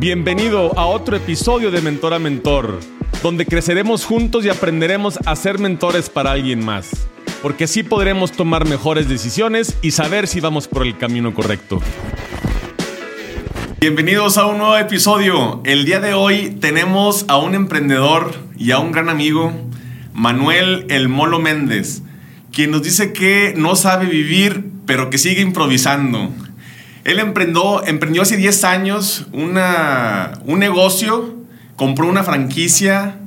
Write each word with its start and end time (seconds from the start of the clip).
Bienvenido 0.00 0.78
a 0.78 0.86
otro 0.86 1.16
episodio 1.16 1.72
de 1.72 1.80
Mentor 1.80 2.14
a 2.14 2.20
Mentor, 2.20 2.78
donde 3.20 3.44
creceremos 3.44 4.04
juntos 4.04 4.44
y 4.44 4.48
aprenderemos 4.48 5.18
a 5.26 5.34
ser 5.34 5.58
mentores 5.58 6.08
para 6.08 6.30
alguien 6.30 6.64
más, 6.64 7.08
porque 7.42 7.64
así 7.64 7.82
podremos 7.82 8.30
tomar 8.30 8.64
mejores 8.64 9.08
decisiones 9.08 9.76
y 9.82 9.90
saber 9.90 10.28
si 10.28 10.38
vamos 10.38 10.68
por 10.68 10.86
el 10.86 10.96
camino 10.96 11.34
correcto. 11.34 11.82
Bienvenidos 13.80 14.38
a 14.38 14.46
un 14.46 14.58
nuevo 14.58 14.76
episodio. 14.76 15.62
El 15.64 15.84
día 15.84 15.98
de 15.98 16.14
hoy 16.14 16.56
tenemos 16.60 17.24
a 17.26 17.38
un 17.38 17.56
emprendedor 17.56 18.36
y 18.56 18.70
a 18.70 18.78
un 18.78 18.92
gran 18.92 19.08
amigo, 19.08 19.52
Manuel 20.14 20.86
El 20.90 21.08
Molo 21.08 21.40
Méndez, 21.40 22.02
quien 22.52 22.70
nos 22.70 22.84
dice 22.84 23.12
que 23.12 23.52
no 23.56 23.74
sabe 23.74 24.06
vivir, 24.06 24.64
pero 24.86 25.10
que 25.10 25.18
sigue 25.18 25.42
improvisando. 25.42 26.30
Él 27.08 27.20
emprendió, 27.20 27.86
emprendió 27.86 28.20
hace 28.20 28.36
10 28.36 28.64
años 28.64 29.28
una, 29.32 30.42
un 30.44 30.58
negocio, 30.58 31.36
compró 31.74 32.06
una 32.06 32.22
franquicia 32.22 33.18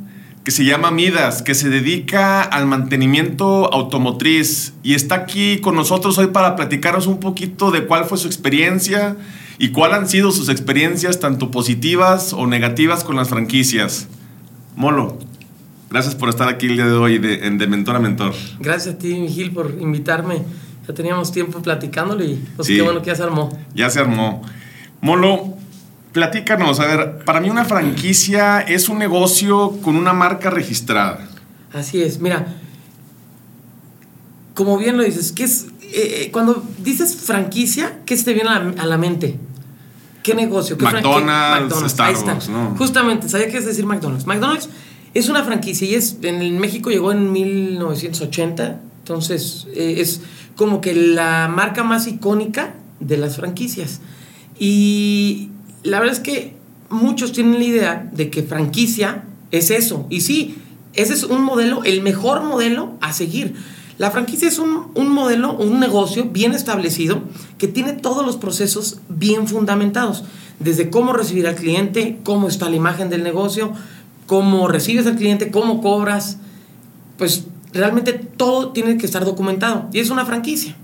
que 0.44 0.52
se 0.52 0.66
llama 0.66 0.92
Midas, 0.92 1.42
que 1.42 1.55
se 1.55 1.68
dedica 1.68 2.44
al 2.44 2.68
mantenimiento 2.68 3.74
automotriz 3.74 4.74
y 4.84 4.94
está 4.94 5.16
aquí 5.16 5.58
con 5.62 5.74
nosotros 5.74 6.20
hoy 6.20 6.28
para 6.28 6.55
platicarnos 6.55 7.08
un 7.08 7.20
poquito 7.20 7.72
de 7.72 7.88
cuál 7.88 8.05
fue 8.05 8.20
su 8.20 8.28
experiencia 8.28 9.18
y 9.58 9.70
cuáles 9.70 9.98
han 9.98 10.08
sido 10.08 10.32
sus 10.32 10.50
experiencias, 10.50 11.20
tanto 11.20 11.50
positivas 11.50 12.34
o 12.34 12.46
negativas 12.46 13.04
con 13.04 13.16
las 13.16 13.30
franquicias. 13.30 14.08
Molo, 14.76 15.18
gracias 15.90 16.13
por 16.13 16.30
estar 16.30 16.48
aquí 16.50 16.68
el 16.68 16.76
día 16.76 16.86
de 16.86 16.94
hoy 16.94 17.18
de, 17.18 17.38
de 17.50 17.68
Mentor 17.68 17.96
a 17.96 18.00
Mentor. 18.00 18.36
Gracias 18.60 18.94
a 18.94 18.98
ti, 19.00 19.16
Miguel, 19.16 19.50
por 19.50 19.76
invitarme 19.80 20.44
ya 20.88 20.94
teníamos 20.94 21.31
tiempo 21.31 21.62
platicándolo 21.62 22.23
y 22.23 22.35
pues 22.55 22.67
qué 22.67 22.81
bueno 22.81 23.02
que 23.02 23.08
ya 23.08 23.16
se 23.16 23.23
armó. 23.23 23.58
Ya 23.73 23.90
se 23.90 23.99
armó. 23.99 24.41
Molo, 25.02 25.55
platícanos, 26.12 26.80
a 26.80 26.85
ver, 26.85 27.26
para 27.26 27.40
mí 27.40 27.49
una 27.49 27.66
franquicia 27.66 28.62
es 28.62 28.90
un 28.90 28.99
negocio 28.99 29.80
con 29.81 29.95
una 29.95 30.13
marca 30.13 30.49
registrada. 30.49 31.27
Así 31.73 32.01
es, 32.01 32.20
mira, 32.20 32.46
como 34.54 34.77
bien 34.77 34.98
lo 34.98 35.04
dices, 35.04 35.32
¿qué 35.32 35.43
es, 35.43 35.68
eh, 35.82 36.26
eh, 36.26 36.29
cuando 36.32 36.63
dices 36.79 37.16
franquicia, 37.16 37.99
¿qué 38.05 38.18
se 38.18 38.26
te 38.26 38.34
viene 38.34 38.49
a 38.49 38.85
la, 38.85 38.98
mente? 38.98 39.40
¿Qué 40.23 40.35
negocio? 40.35 40.77
¿Qué 40.77 40.84
McDonald's, 40.84 41.91
Starbucks, 41.91 42.49
¿no? 42.49 42.76
Justamente, 42.77 43.29
sabía 43.29 43.49
que 43.49 43.57
es 43.57 43.66
decir 43.66 43.85
McDonald's. 43.85 44.27
McDonald's 44.27 44.70
es 45.13 45.29
una 45.29 45.43
franquicia 45.43 45.88
y 45.88 45.95
es 45.95 46.18
en 46.21 46.60
México 46.60 46.90
llegó 46.90 47.12
en 47.12 47.32
1980, 47.32 48.82
entonces 48.99 49.68
eh, 49.73 49.95
es 49.98 50.21
como 50.55 50.82
que 50.82 50.94
la 50.94 51.48
marca 51.48 51.84
más 51.84 52.07
icónica 52.07 52.74
de 52.99 53.18
las 53.18 53.38
franquicias. 53.38 54.02
Y 54.60 55.49
la 55.84 55.99
verdad 55.99 56.16
es 56.16 56.21
que 56.21 56.54
muchos 56.90 57.32
tienen 57.32 57.60
la 57.60 57.63
idea 57.63 58.10
de 58.13 58.30
que 58.30 58.44
franquicia 58.44 59.24
es 59.52 59.72
eso. 59.72 60.05
Y 60.10 60.22
sí, 60.22 60.57
ese 60.94 61.13
es 61.13 61.24
un 61.24 61.44
modelo, 61.44 61.84
el 61.84 62.02
mejor 62.02 62.44
modelo 62.44 62.94
a 63.02 63.13
seguir. 63.13 63.55
La 63.98 64.12
franquicia 64.12 64.47
es 64.47 64.59
un, 64.59 64.91
un, 64.96 65.09
modelo, 65.09 65.53
un 65.53 65.79
negocio 65.79 66.25
bien 66.25 66.53
establecido 66.53 67.22
que 67.57 67.68
tiene 67.68 67.94
todos 67.94 68.25
los 68.25 68.38
procesos 68.38 69.00
bien 69.09 69.47
fundamentados. 69.47 70.24
Desde 70.59 70.90
cómo 70.90 71.13
recibir 71.13 71.47
al 71.47 71.56
cliente, 71.56 72.19
cómo 72.24 72.47
está 72.47 72.69
la 72.69 72.75
imagen 72.75 73.09
del 73.09 73.24
negocio, 73.24 73.74
cómo 74.25 74.68
recibes 74.68 75.06
al 75.07 75.16
cliente, 75.16 75.52
cómo 75.52 75.81
cobras. 75.81 76.38
Pues 77.18 77.46
realmente 77.74 78.14
todo 78.14 78.72
tiene 78.72 78.97
que 78.97 79.06
estar 79.06 79.25
documentado 79.25 79.90
y 79.94 80.00
es 80.00 80.09
una 80.09 80.25
franquicia. 80.25 80.75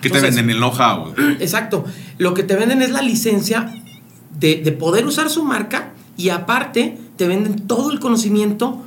¿Qué 0.00 0.10
te 0.10 0.20
venden? 0.20 0.50
El 0.50 0.58
know-how. 0.58 1.14
Exacto. 1.40 1.84
Lo 2.18 2.34
que 2.34 2.42
te 2.42 2.56
venden 2.56 2.82
es 2.82 2.90
la 2.90 3.02
licencia 3.02 3.72
de, 4.38 4.56
poder 4.72 5.06
usar 5.06 5.30
su 5.30 5.44
marca 5.44 5.92
y 6.16 6.28
aparte 6.28 6.98
te 7.16 7.26
venden 7.26 7.66
todo 7.66 7.90
el 7.90 8.00
conocimiento 8.00 8.82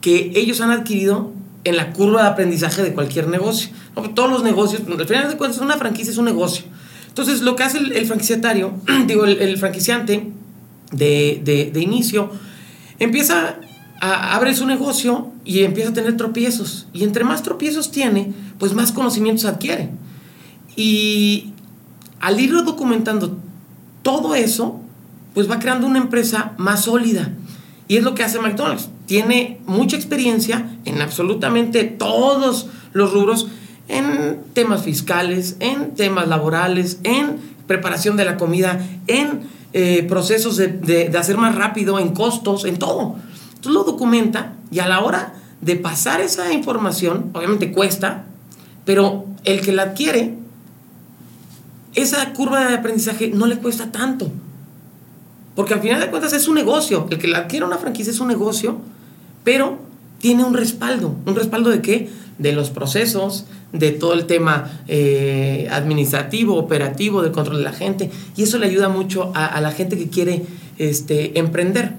que 0.00 0.32
ellos 0.34 0.60
han 0.60 0.70
adquirido 0.70 1.32
en 1.64 1.76
la 1.76 1.92
curva 1.92 2.22
de 2.22 2.28
aprendizaje 2.28 2.82
de 2.82 2.92
cualquier 2.92 3.28
negocio. 3.28 3.70
Todos 4.14 4.30
los 4.30 4.42
negocios, 4.42 4.82
al 4.86 5.06
final 5.06 5.28
de 5.28 5.36
cuentas, 5.36 5.60
una 5.60 5.76
franquicia 5.76 6.10
es 6.10 6.18
un 6.18 6.24
negocio. 6.24 6.64
Entonces, 7.08 7.40
lo 7.40 7.56
que 7.56 7.62
hace 7.62 7.78
el, 7.78 8.06
franquiciatario, 8.06 8.74
digo, 9.06 9.24
el, 9.24 9.56
franquiciante 9.58 10.30
de, 10.92 11.70
de 11.72 11.80
inicio, 11.80 12.30
empieza 12.98 13.58
abre 14.00 14.54
su 14.54 14.66
negocio 14.66 15.32
y 15.46 15.62
empieza 15.62 15.90
a 15.90 15.94
tener 15.94 16.16
tropiezos. 16.16 16.88
Y 16.92 17.04
entre 17.04 17.24
más 17.24 17.42
tropiezos 17.42 17.90
tiene, 17.90 18.32
pues 18.58 18.74
más 18.74 18.92
conocimientos 18.92 19.44
adquiere. 19.44 19.90
Y 20.74 21.52
al 22.20 22.40
ir 22.40 22.52
documentando 22.52 23.38
todo 24.02 24.34
eso, 24.34 24.80
pues 25.32 25.50
va 25.50 25.60
creando 25.60 25.86
una 25.86 25.98
empresa 25.98 26.52
más 26.58 26.82
sólida. 26.82 27.32
Y 27.88 27.96
es 27.96 28.02
lo 28.02 28.14
que 28.14 28.24
hace 28.24 28.40
McDonald's. 28.40 28.90
Tiene 29.06 29.60
mucha 29.66 29.96
experiencia 29.96 30.78
en 30.84 31.00
absolutamente 31.00 31.84
todos 31.84 32.66
los 32.92 33.12
rubros, 33.12 33.46
en 33.88 34.40
temas 34.52 34.82
fiscales, 34.82 35.56
en 35.60 35.94
temas 35.94 36.26
laborales, 36.26 36.98
en 37.04 37.36
preparación 37.68 38.16
de 38.16 38.24
la 38.24 38.36
comida, 38.36 38.84
en 39.06 39.42
eh, 39.72 40.04
procesos 40.08 40.56
de, 40.56 40.68
de 40.68 41.16
hacer 41.16 41.36
más 41.36 41.54
rápido, 41.54 42.00
en 42.00 42.08
costos, 42.08 42.64
en 42.64 42.78
todo 42.78 43.16
lo 43.72 43.84
documenta 43.84 44.55
y 44.70 44.78
a 44.80 44.88
la 44.88 45.00
hora 45.00 45.34
de 45.60 45.76
pasar 45.76 46.20
esa 46.20 46.52
información, 46.52 47.30
obviamente 47.32 47.72
cuesta, 47.72 48.24
pero 48.84 49.26
el 49.44 49.60
que 49.60 49.72
la 49.72 49.82
adquiere, 49.82 50.34
esa 51.94 52.32
curva 52.32 52.68
de 52.68 52.74
aprendizaje 52.74 53.28
no 53.28 53.46
le 53.46 53.58
cuesta 53.58 53.90
tanto. 53.90 54.30
Porque 55.54 55.74
al 55.74 55.80
final 55.80 56.00
de 56.00 56.08
cuentas 56.08 56.34
es 56.34 56.46
un 56.48 56.54
negocio. 56.54 57.06
El 57.10 57.18
que 57.18 57.26
la 57.26 57.38
adquiere 57.38 57.64
una 57.64 57.78
franquicia 57.78 58.10
es 58.10 58.20
un 58.20 58.28
negocio, 58.28 58.78
pero 59.42 59.78
tiene 60.18 60.44
un 60.44 60.52
respaldo. 60.52 61.16
¿Un 61.24 61.34
respaldo 61.34 61.70
de 61.70 61.80
qué? 61.80 62.10
De 62.38 62.52
los 62.52 62.68
procesos, 62.68 63.46
de 63.72 63.92
todo 63.92 64.12
el 64.12 64.26
tema 64.26 64.82
eh, 64.86 65.68
administrativo, 65.70 66.56
operativo, 66.56 67.22
del 67.22 67.32
control 67.32 67.58
de 67.58 67.64
la 67.64 67.72
gente. 67.72 68.10
Y 68.36 68.42
eso 68.42 68.58
le 68.58 68.66
ayuda 68.66 68.90
mucho 68.90 69.32
a, 69.34 69.58
la 69.62 69.72
gente 69.72 69.96
que 69.96 70.10
quiere 70.10 70.44
este, 70.76 71.38
emprender 71.38 71.94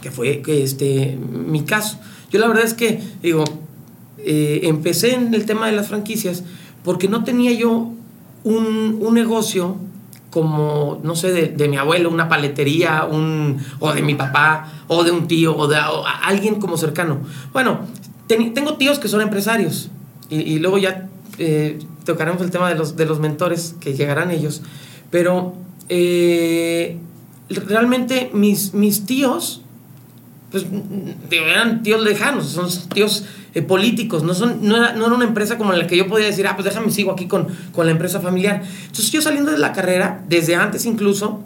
que 0.00 0.10
fue 0.10 0.42
que 0.42 0.62
este, 0.62 1.16
mi 1.16 1.62
caso. 1.62 1.98
Yo 2.30 2.38
la 2.38 2.48
verdad 2.48 2.64
es 2.64 2.74
que, 2.74 3.00
digo, 3.22 3.44
eh, 4.18 4.60
empecé 4.64 5.14
en 5.14 5.34
el 5.34 5.46
tema 5.46 5.66
de 5.66 5.72
las 5.72 5.88
franquicias 5.88 6.44
porque 6.84 7.08
no 7.08 7.24
tenía 7.24 7.52
yo 7.52 7.92
un, 8.44 8.98
un 9.00 9.14
negocio 9.14 9.76
como, 10.30 11.00
no 11.02 11.16
sé, 11.16 11.32
de, 11.32 11.46
de, 11.48 11.68
mi 11.68 11.76
abuelo, 11.76 12.10
una 12.10 12.28
paletería, 12.28 13.04
un, 13.04 13.58
o 13.80 13.92
de 13.92 14.02
mi 14.02 14.14
papá, 14.14 14.70
o 14.86 15.02
de 15.02 15.10
un 15.10 15.26
tío, 15.26 15.56
o 15.56 15.68
de 15.68 15.78
alguien 16.22 16.56
como 16.56 16.76
cercano. 16.76 17.20
Bueno, 17.52 17.80
tengo 18.26 18.74
tíos 18.74 18.98
que 18.98 19.08
son 19.08 19.22
empresarios 19.22 19.90
y, 20.28 20.36
y 20.36 20.58
luego 20.58 20.76
ya 20.78 21.08
eh, 21.38 21.78
tocaremos 22.04 22.42
el 22.42 22.50
tema 22.50 22.68
de 22.68 22.74
los, 22.74 22.96
de 22.96 23.06
los 23.06 23.20
mentores 23.20 23.74
que 23.80 23.94
llegarán 23.94 24.30
ellos, 24.30 24.62
pero 25.10 25.54
eh, 25.88 26.98
realmente 27.48 28.30
mis, 28.32 28.74
mis 28.74 29.06
tíos 29.06 29.62
pues 30.50 30.64
eran 31.30 31.82
tíos 31.82 32.02
lejanos, 32.02 32.46
son 32.46 32.68
tíos 32.88 33.24
eh, 33.54 33.60
políticos, 33.60 34.22
no, 34.22 34.32
son, 34.32 34.66
no, 34.66 34.76
era, 34.76 34.94
no 34.94 35.06
era 35.06 35.14
una 35.14 35.26
empresa 35.26 35.58
como 35.58 35.72
la 35.72 35.86
que 35.86 35.96
yo 35.96 36.06
podía 36.08 36.26
decir, 36.26 36.46
ah, 36.46 36.56
pues 36.56 36.64
déjame 36.64 36.90
sigo 36.90 37.12
aquí 37.12 37.26
con, 37.26 37.48
con 37.72 37.84
la 37.84 37.92
empresa 37.92 38.20
familiar. 38.20 38.62
Entonces 38.82 39.10
yo 39.10 39.20
saliendo 39.20 39.52
de 39.52 39.58
la 39.58 39.72
carrera, 39.72 40.24
desde 40.26 40.56
antes 40.56 40.86
incluso, 40.86 41.42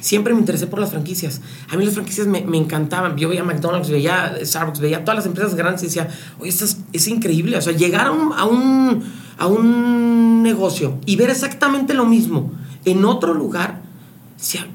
siempre 0.00 0.34
me 0.34 0.40
interesé 0.40 0.66
por 0.66 0.80
las 0.80 0.90
franquicias. 0.90 1.40
A 1.68 1.76
mí 1.76 1.84
las 1.84 1.94
franquicias 1.94 2.26
me, 2.26 2.42
me, 2.42 2.56
encantaban. 2.56 3.16
Yo 3.16 3.28
veía 3.28 3.44
McDonald's, 3.44 3.90
veía 3.90 4.36
Starbucks, 4.42 4.80
veía 4.80 5.04
todas 5.04 5.18
las 5.18 5.26
empresas 5.26 5.54
grandes 5.54 5.82
y 5.82 5.86
decía, 5.86 6.08
oye, 6.40 6.50
esto 6.50 6.64
es, 6.92 7.06
increíble. 7.06 7.56
O 7.56 7.62
sea, 7.62 7.72
llegar 7.72 8.08
a 8.08 8.10
un, 8.10 8.32
a, 8.32 8.46
un, 8.46 9.04
a 9.38 9.46
un 9.46 10.42
negocio 10.42 10.98
y 11.06 11.14
ver 11.14 11.30
exactamente 11.30 11.94
lo 11.94 12.06
mismo 12.06 12.52
en 12.84 13.04
otro 13.04 13.34
lugar, 13.34 13.82
decía, 14.36 14.66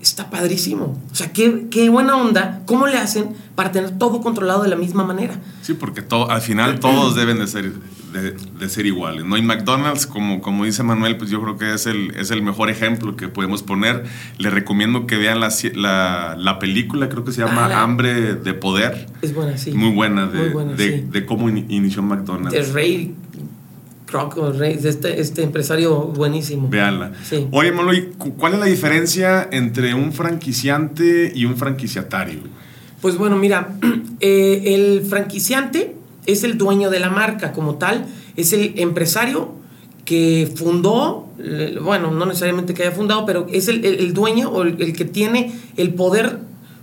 está 0.00 0.30
padrísimo. 0.30 0.98
O 1.10 1.14
sea, 1.14 1.32
qué, 1.32 1.66
qué, 1.70 1.88
buena 1.88 2.16
onda. 2.16 2.62
¿Cómo 2.66 2.86
le 2.86 2.96
hacen 2.96 3.36
para 3.54 3.70
tener 3.70 3.98
todo 3.98 4.20
controlado 4.20 4.62
de 4.62 4.68
la 4.68 4.76
misma 4.76 5.04
manera? 5.04 5.34
Sí, 5.62 5.74
porque 5.74 6.02
todo, 6.02 6.30
al 6.30 6.40
final 6.40 6.80
todos 6.80 7.14
deben 7.14 7.38
de 7.38 7.46
ser, 7.46 7.72
de, 8.12 8.68
ser 8.68 8.86
iguales. 8.86 9.24
¿no? 9.24 9.36
Y 9.36 9.42
McDonald's, 9.42 10.06
como, 10.06 10.40
como 10.40 10.64
dice 10.64 10.82
Manuel, 10.82 11.16
pues 11.16 11.30
yo 11.30 11.42
creo 11.42 11.58
que 11.58 11.74
es 11.74 11.86
el, 11.86 12.12
es 12.16 12.30
el 12.30 12.42
mejor 12.42 12.70
ejemplo 12.70 13.16
que 13.16 13.28
podemos 13.28 13.62
poner. 13.62 14.04
Le 14.38 14.50
recomiendo 14.50 15.06
que 15.06 15.16
vean 15.16 15.40
la, 15.40 15.50
la, 15.74 16.36
la 16.38 16.58
película, 16.58 17.08
creo 17.08 17.24
que 17.24 17.32
se 17.32 17.42
llama 17.44 17.66
ah, 17.66 17.82
Hambre 17.82 18.34
de 18.34 18.54
Poder. 18.54 19.06
Es 19.20 19.34
buena, 19.34 19.58
sí. 19.58 19.72
Muy 19.72 19.90
buena, 19.90 20.26
de, 20.26 20.50
de, 20.50 21.02
de, 21.02 21.26
cómo 21.26 21.48
inició 21.48 22.02
McDonald's. 22.02 22.54
El 22.54 22.72
rey 22.72 23.14
este, 24.84 25.20
este 25.20 25.42
empresario 25.42 25.96
buenísimo. 26.02 26.68
Veanla. 26.68 27.12
Oye, 27.52 27.72
Moloy, 27.72 28.10
¿cuál 28.38 28.54
es 28.54 28.58
la 28.60 28.66
diferencia 28.66 29.48
entre 29.52 29.94
un 29.94 30.12
franquiciante 30.12 31.32
y 31.34 31.44
un 31.44 31.56
franquiciatario? 31.56 32.40
Pues 33.00 33.16
bueno, 33.16 33.36
mira, 33.36 33.76
eh, 34.20 34.62
el 34.74 35.02
franquiciante 35.06 35.94
es 36.26 36.44
el 36.44 36.58
dueño 36.58 36.90
de 36.90 37.00
la 37.00 37.10
marca 37.10 37.52
como 37.52 37.76
tal, 37.76 38.06
es 38.36 38.52
el 38.52 38.74
empresario 38.76 39.54
que 40.04 40.50
fundó, 40.56 41.28
eh, 41.38 41.78
bueno, 41.80 42.10
no 42.10 42.26
necesariamente 42.26 42.74
que 42.74 42.82
haya 42.82 42.92
fundado, 42.92 43.24
pero 43.24 43.46
es 43.52 43.68
el, 43.68 43.84
el- 43.84 44.00
el 44.00 44.12
dueño 44.14 44.50
o 44.50 44.62
el, 44.62 44.80
el 44.82 44.92
que 44.94 45.04
tiene 45.04 45.52
el 45.76 45.94
poder 45.94 46.38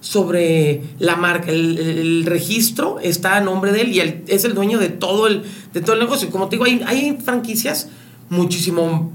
sobre 0.09 0.81
la 0.99 1.17
marca, 1.17 1.51
el, 1.51 1.77
el 1.77 2.25
registro 2.25 2.97
está 3.01 3.35
a 3.35 3.41
nombre 3.41 3.73
de 3.73 3.81
él 3.81 3.91
y 3.91 3.99
él 3.99 4.23
es 4.27 4.45
el 4.45 4.53
dueño 4.53 4.79
de 4.79 4.87
todo 4.87 5.27
el, 5.27 5.43
de 5.73 5.81
todo 5.81 5.95
el 5.95 5.99
negocio. 5.99 6.29
Como 6.29 6.47
te 6.47 6.55
digo, 6.55 6.63
hay, 6.63 6.81
hay 6.85 7.17
franquicias 7.21 7.89
muchísimo 8.29 9.11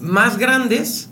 más 0.00 0.38
grandes 0.38 1.08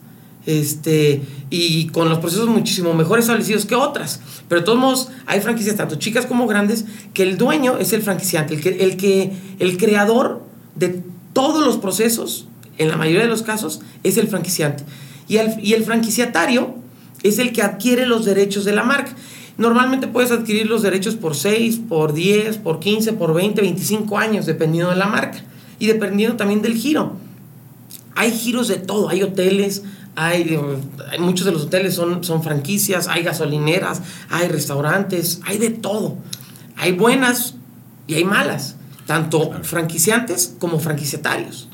este, 0.47 1.23
y 1.51 1.89
con 1.89 2.09
los 2.09 2.21
procesos 2.21 2.49
muchísimo 2.49 2.95
mejor 2.95 3.19
establecidos 3.19 3.67
que 3.67 3.75
otras. 3.75 4.21
Pero 4.49 4.61
de 4.61 4.65
todos 4.65 4.79
modos, 4.79 5.09
hay 5.27 5.41
franquicias 5.41 5.75
tanto 5.75 5.97
chicas 5.97 6.27
como 6.27 6.47
grandes 6.47 6.85
que 7.13 7.25
el 7.25 7.37
dueño 7.37 7.79
es 7.79 7.93
el 7.93 8.03
franquiciante, 8.03 8.55
el 8.55 8.61
que, 8.61 8.85
el 8.85 8.97
que 8.97 9.33
el 9.59 9.77
creador 9.79 10.45
de 10.77 11.03
todos 11.33 11.67
los 11.67 11.79
procesos, 11.79 12.47
en 12.79 12.89
la 12.89 12.97
mayoría 12.97 13.23
de 13.23 13.29
los 13.29 13.43
casos, 13.43 13.81
es 14.05 14.17
el 14.17 14.29
franquiciante. 14.29 14.85
Y 15.27 15.39
el, 15.39 15.59
y 15.61 15.73
el 15.73 15.83
franquiciatario 15.83 16.84
es 17.25 17.41
el 17.41 17.53
que 17.53 17.63
adquiere 17.63 18.07
los 18.07 18.25
derechos 18.25 18.65
de 18.65 18.73
la 18.73 18.85
marca. 18.85 19.13
Normalmente 19.57 20.07
puedes 20.07 20.31
adquirir 20.31 20.67
los 20.67 20.83
derechos 20.83 21.17
por 21.17 21.35
6, 21.35 21.81
por 21.89 22.13
10, 22.13 22.59
por 22.59 22.79
15, 22.81 23.15
por 23.15 23.35
20, 23.35 23.61
25 23.63 24.19
años, 24.19 24.47
dependiendo 24.47 24.91
de 24.91 24.97
la 24.97 25.07
marca. 25.07 25.43
Y 25.79 25.87
dependiendo 25.87 26.37
también 26.37 26.63
del 26.63 26.75
giro. 26.75 27.17
Hay 28.15 28.31
giros 28.31 28.69
de 28.69 28.77
todo, 28.77 29.09
hay 29.09 29.23
hoteles, 29.23 29.83
hay, 30.17 30.57
hay 31.11 31.19
muchos 31.19 31.47
de 31.47 31.53
los 31.53 31.63
hoteles 31.63 31.95
son, 31.95 32.23
son 32.23 32.43
franquicias, 32.43 33.09
hay 33.09 33.23
gasolineras, 33.23 34.03
hay 34.31 34.49
restaurantes, 34.49 35.41
hay 35.45 35.59
de 35.59 35.71
todo. 35.71 36.17
Hay 36.77 36.93
buenas 36.93 37.55
y 38.07 38.15
hay 38.15 38.25
malas, 38.25 38.77
tanto 39.07 39.53
franquiciantes 39.63 40.55
como 40.59 40.79
franquiciatarios. 40.79 41.69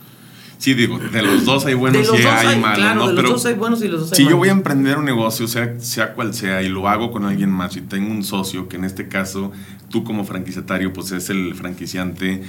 Sí, 0.60 0.74
digo, 0.74 0.98
de 0.98 1.22
los 1.22 1.46
dos 1.46 1.64
hay 1.64 1.72
buenos 1.72 2.06
y 2.06 2.16
hay, 2.18 2.46
hay, 2.48 2.60
malos, 2.60 2.78
claro, 2.78 3.00
¿no? 3.00 3.06
de 3.06 3.12
los 3.14 3.22
Pero 3.22 3.30
dos 3.30 3.46
hay 3.46 3.54
buenos 3.54 3.82
y 3.82 3.88
los 3.88 4.00
dos 4.00 4.12
hay 4.12 4.16
si 4.18 4.28
yo 4.28 4.36
voy 4.36 4.50
a 4.50 4.52
emprender 4.52 4.98
un 4.98 5.06
negocio, 5.06 5.48
sea, 5.48 5.80
sea 5.80 6.12
cual 6.12 6.34
sea, 6.34 6.62
y 6.62 6.68
lo 6.68 6.86
hago 6.86 7.10
con 7.10 7.24
alguien 7.24 7.50
más, 7.50 7.78
y 7.78 7.80
tengo 7.80 8.12
un 8.12 8.22
socio, 8.22 8.68
que 8.68 8.76
en 8.76 8.84
este 8.84 9.08
caso 9.08 9.52
tú 9.88 10.04
como 10.04 10.22
franquiciatario, 10.24 10.92
pues 10.92 11.12
es 11.12 11.30
el 11.30 11.54
franquiciante, 11.54 12.42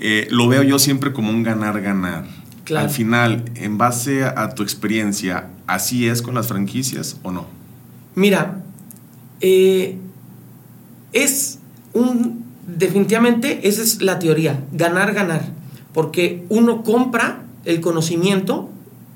eh, 0.00 0.26
lo 0.32 0.48
veo 0.48 0.64
yo 0.64 0.80
siempre 0.80 1.12
como 1.12 1.30
un 1.30 1.44
ganar-ganar. 1.44 2.26
Claro. 2.64 2.88
Al 2.88 2.92
final, 2.92 3.44
en 3.54 3.78
base 3.78 4.24
a, 4.24 4.42
a 4.42 4.56
tu 4.56 4.64
experiencia, 4.64 5.50
¿así 5.68 6.08
es 6.08 6.20
con 6.20 6.34
las 6.34 6.48
franquicias 6.48 7.18
o 7.22 7.30
no? 7.30 7.46
Mira, 8.16 8.60
eh, 9.40 9.98
es 11.12 11.60
un. 11.92 12.42
Definitivamente, 12.66 13.68
esa 13.68 13.82
es 13.82 14.02
la 14.02 14.18
teoría: 14.18 14.64
ganar, 14.72 15.14
ganar. 15.14 15.44
Porque 15.92 16.44
uno 16.48 16.82
compra 16.82 17.42
el 17.64 17.80
conocimiento 17.80 18.68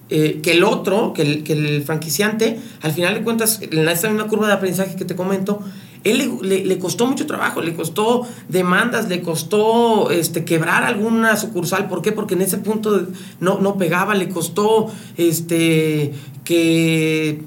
eh, 0.08 0.40
que 0.42 0.52
el 0.52 0.62
otro, 0.64 1.12
que 1.12 1.22
el, 1.22 1.42
que 1.42 1.52
el 1.54 1.82
franquiciante, 1.82 2.58
al 2.82 2.92
final 2.92 3.14
de 3.14 3.22
cuentas, 3.22 3.60
en 3.62 3.88
esta 3.88 4.08
misma 4.08 4.28
curva 4.28 4.46
de 4.46 4.52
aprendizaje 4.52 4.94
que 4.96 5.04
te 5.04 5.16
comento, 5.16 5.60
él 6.04 6.18
le, 6.18 6.48
le- 6.48 6.64
le 6.64 6.78
costó 6.78 7.06
mucho 7.08 7.26
trabajo, 7.26 7.60
le 7.60 7.74
costó 7.74 8.24
demandas, 8.48 9.08
le 9.08 9.20
costó 9.22 10.10
este, 10.12 10.44
quebrar 10.44 10.84
alguna 10.84 11.36
sucursal. 11.36 11.88
¿Por 11.88 12.02
qué? 12.02 12.12
Porque 12.12 12.34
en 12.34 12.42
ese 12.42 12.58
punto 12.58 13.08
no, 13.40 13.58
no 13.58 13.76
pegaba, 13.76 14.14
le 14.14 14.28
costó 14.28 14.86
este, 15.16 16.12
que 16.44 17.42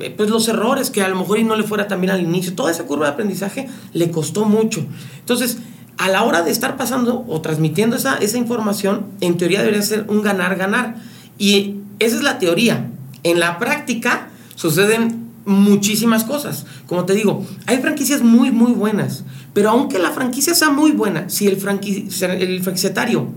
eh, 0.00 0.10
pues 0.14 0.28
los 0.28 0.46
errores 0.48 0.90
que 0.90 1.02
a 1.02 1.08
lo 1.08 1.16
mejor 1.16 1.38
y 1.38 1.44
no 1.44 1.56
le 1.56 1.62
fuera 1.62 1.88
también 1.88 2.10
al 2.12 2.20
inicio, 2.20 2.54
toda 2.54 2.70
esa 2.70 2.84
curva 2.84 3.06
de 3.06 3.12
aprendizaje 3.12 3.68
le 3.94 4.10
costó 4.10 4.44
mucho. 4.44 4.84
Entonces, 5.20 5.58
a 5.98 6.08
la 6.08 6.22
hora 6.24 6.42
de 6.42 6.50
estar 6.50 6.76
pasando 6.76 7.24
o 7.28 7.40
transmitiendo 7.40 7.96
esa, 7.96 8.16
esa 8.18 8.38
información, 8.38 9.06
en 9.20 9.36
teoría 9.36 9.60
debería 9.60 9.82
ser 9.82 10.06
un 10.08 10.22
ganar-ganar. 10.22 10.96
Y 11.38 11.76
esa 11.98 12.16
es 12.16 12.22
la 12.22 12.38
teoría. 12.38 12.88
En 13.22 13.40
la 13.40 13.58
práctica 13.58 14.28
suceden 14.56 15.24
muchísimas 15.46 16.24
cosas. 16.24 16.66
Como 16.86 17.04
te 17.04 17.14
digo, 17.14 17.46
hay 17.66 17.78
franquicias 17.78 18.22
muy, 18.22 18.50
muy 18.50 18.72
buenas. 18.72 19.24
Pero 19.52 19.70
aunque 19.70 19.98
la 19.98 20.10
franquicia 20.10 20.54
sea 20.54 20.70
muy 20.70 20.90
buena, 20.92 21.28
si 21.28 21.46
el, 21.46 21.60
franqui- 21.60 22.08
el 22.40 22.62
franquiciatario 22.62 23.28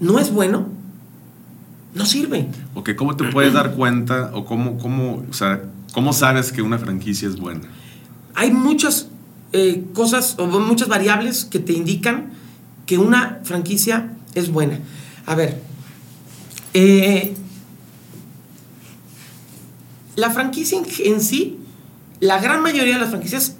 no 0.00 0.18
es 0.18 0.30
bueno, 0.30 0.68
no 1.94 2.06
sirve. 2.06 2.48
¿O 2.74 2.84
que 2.84 2.94
cómo 2.96 3.16
te 3.16 3.24
puedes 3.24 3.52
dar 3.52 3.72
cuenta 3.74 4.30
o 4.34 4.44
cómo, 4.44 4.78
cómo, 4.78 5.24
o 5.28 5.32
sea, 5.32 5.62
cómo 5.92 6.12
sabes 6.12 6.52
que 6.52 6.62
una 6.62 6.78
franquicia 6.78 7.28
es 7.28 7.36
buena? 7.36 7.62
hay 8.36 8.50
muchas 8.50 9.06
eh, 9.56 9.84
cosas 9.92 10.34
o 10.38 10.48
muchas 10.48 10.88
variables 10.88 11.44
que 11.44 11.60
te 11.60 11.72
indican 11.72 12.32
que 12.86 12.98
una 12.98 13.38
franquicia 13.44 14.10
es 14.34 14.50
buena. 14.50 14.80
A 15.26 15.36
ver, 15.36 15.62
eh, 16.74 17.36
la 20.16 20.32
franquicia 20.32 20.76
en, 20.76 20.86
en 21.14 21.20
sí, 21.20 21.60
la 22.18 22.40
gran 22.40 22.62
mayoría 22.62 22.94
de 22.94 23.00
las 23.00 23.10
franquicias 23.10 23.54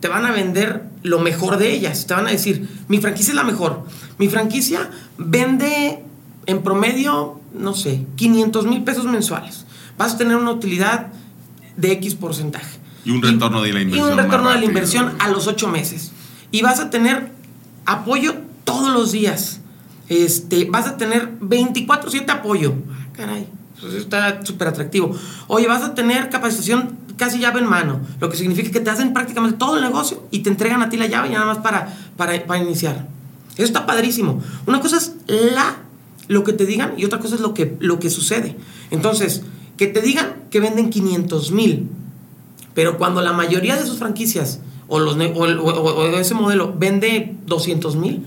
te 0.00 0.08
van 0.08 0.26
a 0.26 0.32
vender 0.32 0.82
lo 1.04 1.20
mejor 1.20 1.58
de 1.58 1.74
ellas. 1.74 2.08
Te 2.08 2.14
van 2.14 2.26
a 2.26 2.32
decir, 2.32 2.68
mi 2.88 2.98
franquicia 2.98 3.30
es 3.30 3.36
la 3.36 3.44
mejor. 3.44 3.84
Mi 4.18 4.26
franquicia 4.26 4.90
vende 5.16 6.02
en 6.46 6.62
promedio, 6.64 7.40
no 7.54 7.74
sé, 7.74 8.04
500 8.16 8.66
mil 8.66 8.82
pesos 8.82 9.04
mensuales. 9.04 9.64
Vas 9.96 10.14
a 10.14 10.18
tener 10.18 10.34
una 10.34 10.50
utilidad 10.50 11.12
de 11.76 11.92
X 11.92 12.16
porcentaje. 12.16 12.79
Y 13.04 13.10
un 13.10 13.22
retorno 13.22 13.62
de 13.62 13.72
la 13.72 13.80
Y 13.80 13.82
inversión 13.82 14.10
un 14.10 14.16
más 14.16 14.24
retorno 14.24 14.50
de 14.50 14.58
la 14.58 14.64
inversión 14.64 15.12
a 15.18 15.28
los 15.28 15.46
ocho 15.46 15.68
meses. 15.68 16.12
Y 16.50 16.62
vas 16.62 16.80
a 16.80 16.90
tener 16.90 17.30
apoyo 17.86 18.34
todos 18.64 18.92
los 18.92 19.12
días. 19.12 19.60
Este, 20.08 20.64
vas 20.64 20.86
a 20.86 20.96
tener 20.96 21.38
24-7 21.40 22.28
apoyo. 22.30 22.74
Ah, 22.90 23.06
caray, 23.12 23.48
pues 23.80 23.94
eso 23.94 24.02
está 24.02 24.44
súper 24.44 24.68
atractivo. 24.68 25.16
Oye, 25.46 25.66
vas 25.66 25.82
a 25.82 25.94
tener 25.94 26.28
capacitación 26.30 26.98
casi 27.16 27.38
llave 27.38 27.60
en 27.60 27.68
mano, 27.68 28.00
lo 28.18 28.30
que 28.30 28.36
significa 28.36 28.70
que 28.70 28.80
te 28.80 28.88
hacen 28.88 29.12
prácticamente 29.12 29.58
todo 29.58 29.76
el 29.76 29.82
negocio 29.82 30.26
y 30.30 30.38
te 30.38 30.48
entregan 30.48 30.82
a 30.82 30.88
ti 30.88 30.96
la 30.96 31.06
llave 31.06 31.28
y 31.28 31.32
nada 31.32 31.44
más 31.44 31.58
para, 31.58 31.94
para, 32.16 32.46
para 32.46 32.62
iniciar. 32.62 33.06
Eso 33.54 33.64
está 33.64 33.84
padrísimo. 33.84 34.42
Una 34.66 34.80
cosa 34.80 34.96
es 34.96 35.14
la, 35.26 35.76
lo 36.28 36.44
que 36.44 36.54
te 36.54 36.64
digan 36.64 36.94
y 36.96 37.04
otra 37.04 37.18
cosa 37.18 37.34
es 37.34 37.42
lo 37.42 37.52
que, 37.52 37.76
lo 37.78 37.98
que 37.98 38.08
sucede. 38.08 38.56
Entonces, 38.90 39.42
que 39.76 39.86
te 39.86 40.00
digan 40.00 40.34
que 40.50 40.60
venden 40.60 40.88
500 40.88 41.52
mil, 41.52 41.90
pero 42.74 42.98
cuando 42.98 43.20
la 43.20 43.32
mayoría 43.32 43.76
de 43.76 43.86
sus 43.86 43.98
franquicias 43.98 44.60
o, 44.88 44.98
los, 44.98 45.16
o, 45.16 45.20
o- 45.40 46.18
ese 46.18 46.34
modelo 46.34 46.74
vende 46.76 47.34
200 47.46 47.96
mil, 47.96 48.24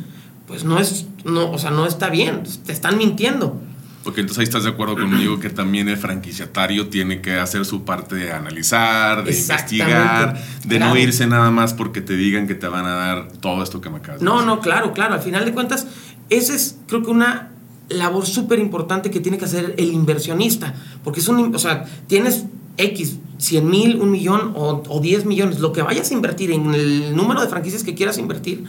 pues 0.47 0.63
no 0.63 0.79
es, 0.79 1.05
no, 1.25 1.51
o 1.51 1.57
sea, 1.57 1.71
no 1.71 1.85
está 1.85 2.09
bien, 2.09 2.43
te 2.65 2.71
están 2.71 2.97
mintiendo. 2.97 3.59
Porque 4.03 4.19
entonces 4.19 4.39
ahí 4.39 4.43
estás 4.43 4.63
de 4.65 4.69
acuerdo 4.71 4.95
conmigo 4.95 5.39
que 5.39 5.49
también 5.49 5.87
el 5.87 5.95
franquiciatario 5.95 6.89
tiene 6.89 7.21
que 7.21 7.35
hacer 7.39 7.63
su 7.63 7.85
parte 7.85 8.15
de 8.15 8.33
analizar, 8.33 9.23
de 9.23 9.33
investigar, 9.33 10.37
de 10.65 10.79
no 10.79 10.97
irse 10.97 11.25
nada 11.25 11.51
más 11.51 11.73
porque 11.73 12.01
te 12.01 12.17
digan 12.17 12.45
que 12.45 12.53
te 12.55 12.67
van 12.67 12.85
a 12.85 12.95
dar 12.95 13.31
todo 13.39 13.63
esto 13.63 13.79
que 13.79 13.89
me 13.89 13.97
acabas 13.99 14.19
de 14.19 14.25
No, 14.25 14.33
decir. 14.33 14.47
no, 14.47 14.59
claro, 14.59 14.91
claro. 14.91 15.13
Al 15.13 15.21
final 15.21 15.45
de 15.45 15.53
cuentas, 15.53 15.87
esa 16.29 16.53
es, 16.53 16.77
creo 16.87 17.01
que 17.01 17.11
una 17.11 17.51
labor 17.87 18.25
súper 18.25 18.59
importante 18.59 19.09
que 19.09 19.21
tiene 19.21 19.37
que 19.37 19.45
hacer 19.45 19.73
el 19.77 19.93
inversionista. 19.93 20.73
Porque 21.01 21.21
es 21.21 21.27
un, 21.29 21.55
o 21.55 21.59
sea, 21.59 21.85
tienes 22.07 22.43
X, 22.77 23.17
100 23.37 23.69
mil, 23.69 24.01
un 24.01 24.11
millón 24.11 24.53
o, 24.55 24.83
o 24.87 24.99
10 24.99 25.25
millones, 25.25 25.59
lo 25.59 25.73
que 25.73 25.81
vayas 25.81 26.11
a 26.11 26.13
invertir 26.13 26.51
en 26.51 26.73
el 26.73 27.15
número 27.15 27.41
de 27.41 27.47
franquicias 27.47 27.83
que 27.83 27.95
quieras 27.95 28.17
invertir, 28.17 28.63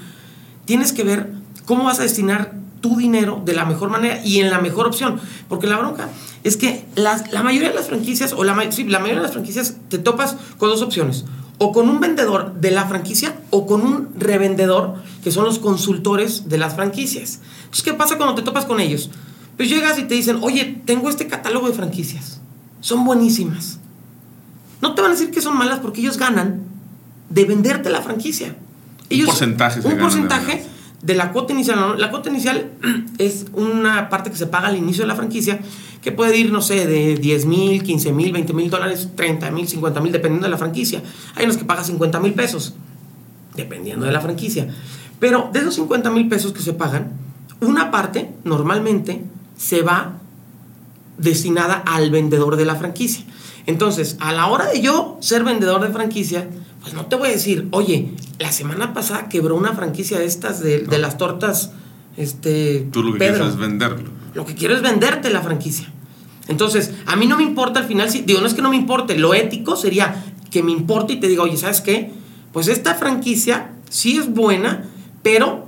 tienes 0.64 0.92
que 0.92 1.04
ver 1.04 1.30
cómo 1.64 1.84
vas 1.84 2.00
a 2.00 2.02
destinar 2.02 2.64
tu 2.84 2.98
dinero 2.98 3.40
de 3.42 3.54
la 3.54 3.64
mejor 3.64 3.88
manera 3.88 4.20
y 4.22 4.40
en 4.40 4.50
la 4.50 4.60
mejor 4.60 4.86
opción. 4.86 5.18
Porque 5.48 5.66
la 5.66 5.78
bronca 5.78 6.10
es 6.42 6.58
que 6.58 6.84
la 6.96 7.42
mayoría 7.42 7.70
de 7.70 7.74
las 7.74 7.86
franquicias, 7.86 8.34
o 8.34 8.44
la, 8.44 8.70
sí, 8.70 8.84
la 8.84 8.98
mayoría 8.98 9.20
de 9.20 9.26
las 9.26 9.32
franquicias, 9.32 9.78
te 9.88 9.96
topas 9.96 10.36
con 10.58 10.68
dos 10.68 10.82
opciones. 10.82 11.24
O 11.56 11.72
con 11.72 11.88
un 11.88 11.98
vendedor 12.00 12.52
de 12.60 12.72
la 12.72 12.84
franquicia 12.84 13.38
o 13.48 13.66
con 13.66 13.80
un 13.80 14.10
revendedor, 14.18 14.96
que 15.22 15.30
son 15.30 15.46
los 15.46 15.58
consultores 15.60 16.50
de 16.50 16.58
las 16.58 16.74
franquicias. 16.74 17.40
Entonces, 17.60 17.84
¿qué 17.84 17.94
pasa 17.94 18.18
cuando 18.18 18.34
te 18.34 18.42
topas 18.42 18.66
con 18.66 18.80
ellos? 18.80 19.08
Pues 19.56 19.70
llegas 19.70 19.98
y 19.98 20.02
te 20.02 20.14
dicen, 20.14 20.40
oye, 20.42 20.82
tengo 20.84 21.08
este 21.08 21.26
catálogo 21.26 21.68
de 21.68 21.72
franquicias. 21.72 22.42
Son 22.80 23.06
buenísimas. 23.06 23.78
No 24.84 24.94
te 24.94 25.00
van 25.00 25.12
a 25.12 25.14
decir 25.14 25.30
que 25.30 25.40
son 25.40 25.56
malas 25.56 25.78
porque 25.78 26.02
ellos 26.02 26.18
ganan 26.18 26.60
de 27.30 27.46
venderte 27.46 27.88
la 27.88 28.02
franquicia. 28.02 28.54
Ellos, 29.08 29.28
porcentaje 29.30 29.78
Un 29.78 29.84
ganan 29.84 29.96
de 29.96 30.02
porcentaje 30.02 30.46
venderlas. 30.46 30.72
de 31.00 31.14
la 31.14 31.32
cuota 31.32 31.52
inicial. 31.54 31.98
La 31.98 32.10
cuota 32.10 32.28
inicial 32.28 32.70
es 33.18 33.46
una 33.54 34.10
parte 34.10 34.30
que 34.30 34.36
se 34.36 34.46
paga 34.46 34.68
al 34.68 34.76
inicio 34.76 35.04
de 35.04 35.08
la 35.08 35.16
franquicia, 35.16 35.58
que 36.02 36.12
puede 36.12 36.36
ir, 36.36 36.52
no 36.52 36.60
sé, 36.60 36.86
de 36.86 37.16
10 37.16 37.46
mil, 37.46 37.82
15 37.82 38.12
mil, 38.12 38.30
20 38.30 38.52
mil 38.52 38.68
dólares, 38.68 39.08
30 39.16 39.50
mil, 39.52 39.66
50 39.66 40.02
mil, 40.02 40.12
dependiendo 40.12 40.44
de 40.46 40.50
la 40.50 40.58
franquicia. 40.58 41.02
Hay 41.34 41.46
unos 41.46 41.56
que 41.56 41.64
pagan 41.64 41.86
50 41.86 42.20
mil 42.20 42.34
pesos, 42.34 42.74
dependiendo 43.56 44.04
de 44.04 44.12
la 44.12 44.20
franquicia. 44.20 44.68
Pero 45.18 45.48
de 45.50 45.60
esos 45.60 45.76
50 45.76 46.10
mil 46.10 46.28
pesos 46.28 46.52
que 46.52 46.60
se 46.60 46.74
pagan, 46.74 47.10
una 47.62 47.90
parte 47.90 48.32
normalmente 48.44 49.24
se 49.56 49.80
va 49.80 50.18
destinada 51.16 51.76
al 51.86 52.10
vendedor 52.10 52.56
de 52.56 52.66
la 52.66 52.74
franquicia. 52.74 53.24
Entonces, 53.66 54.16
a 54.20 54.32
la 54.32 54.46
hora 54.46 54.66
de 54.66 54.80
yo 54.80 55.16
ser 55.20 55.42
vendedor 55.44 55.80
de 55.82 55.88
franquicia, 55.92 56.48
pues 56.82 56.92
no 56.94 57.06
te 57.06 57.16
voy 57.16 57.28
a 57.28 57.32
decir, 57.32 57.68
oye, 57.70 58.10
la 58.38 58.52
semana 58.52 58.92
pasada 58.92 59.28
quebró 59.28 59.56
una 59.56 59.72
franquicia 59.72 60.18
de 60.18 60.26
estas 60.26 60.60
de, 60.60 60.80
de 60.80 60.98
las 60.98 61.16
tortas, 61.16 61.72
este, 62.16 62.86
Tú 62.92 63.02
lo 63.02 63.12
que 63.14 63.18
Pedro. 63.20 63.34
quieres 63.36 63.54
es 63.54 63.58
venderlo. 63.58 64.10
lo 64.34 64.44
que 64.44 64.54
quiero 64.54 64.74
es 64.74 64.82
venderte 64.82 65.30
la 65.30 65.40
franquicia. 65.40 65.88
Entonces, 66.48 66.92
a 67.06 67.16
mí 67.16 67.26
no 67.26 67.38
me 67.38 67.42
importa 67.42 67.80
al 67.80 67.86
final, 67.86 68.10
si, 68.10 68.20
digo, 68.20 68.40
no 68.40 68.46
es 68.46 68.52
que 68.54 68.60
no 68.62 68.68
me 68.70 68.76
importe, 68.76 69.16
lo 69.16 69.32
ético 69.32 69.76
sería 69.76 70.24
que 70.50 70.62
me 70.62 70.72
importe 70.72 71.14
y 71.14 71.20
te 71.20 71.26
diga, 71.28 71.42
oye, 71.42 71.56
¿sabes 71.56 71.80
qué? 71.80 72.10
Pues 72.52 72.68
esta 72.68 72.94
franquicia 72.94 73.72
sí 73.88 74.18
es 74.18 74.28
buena, 74.32 74.84
pero 75.22 75.64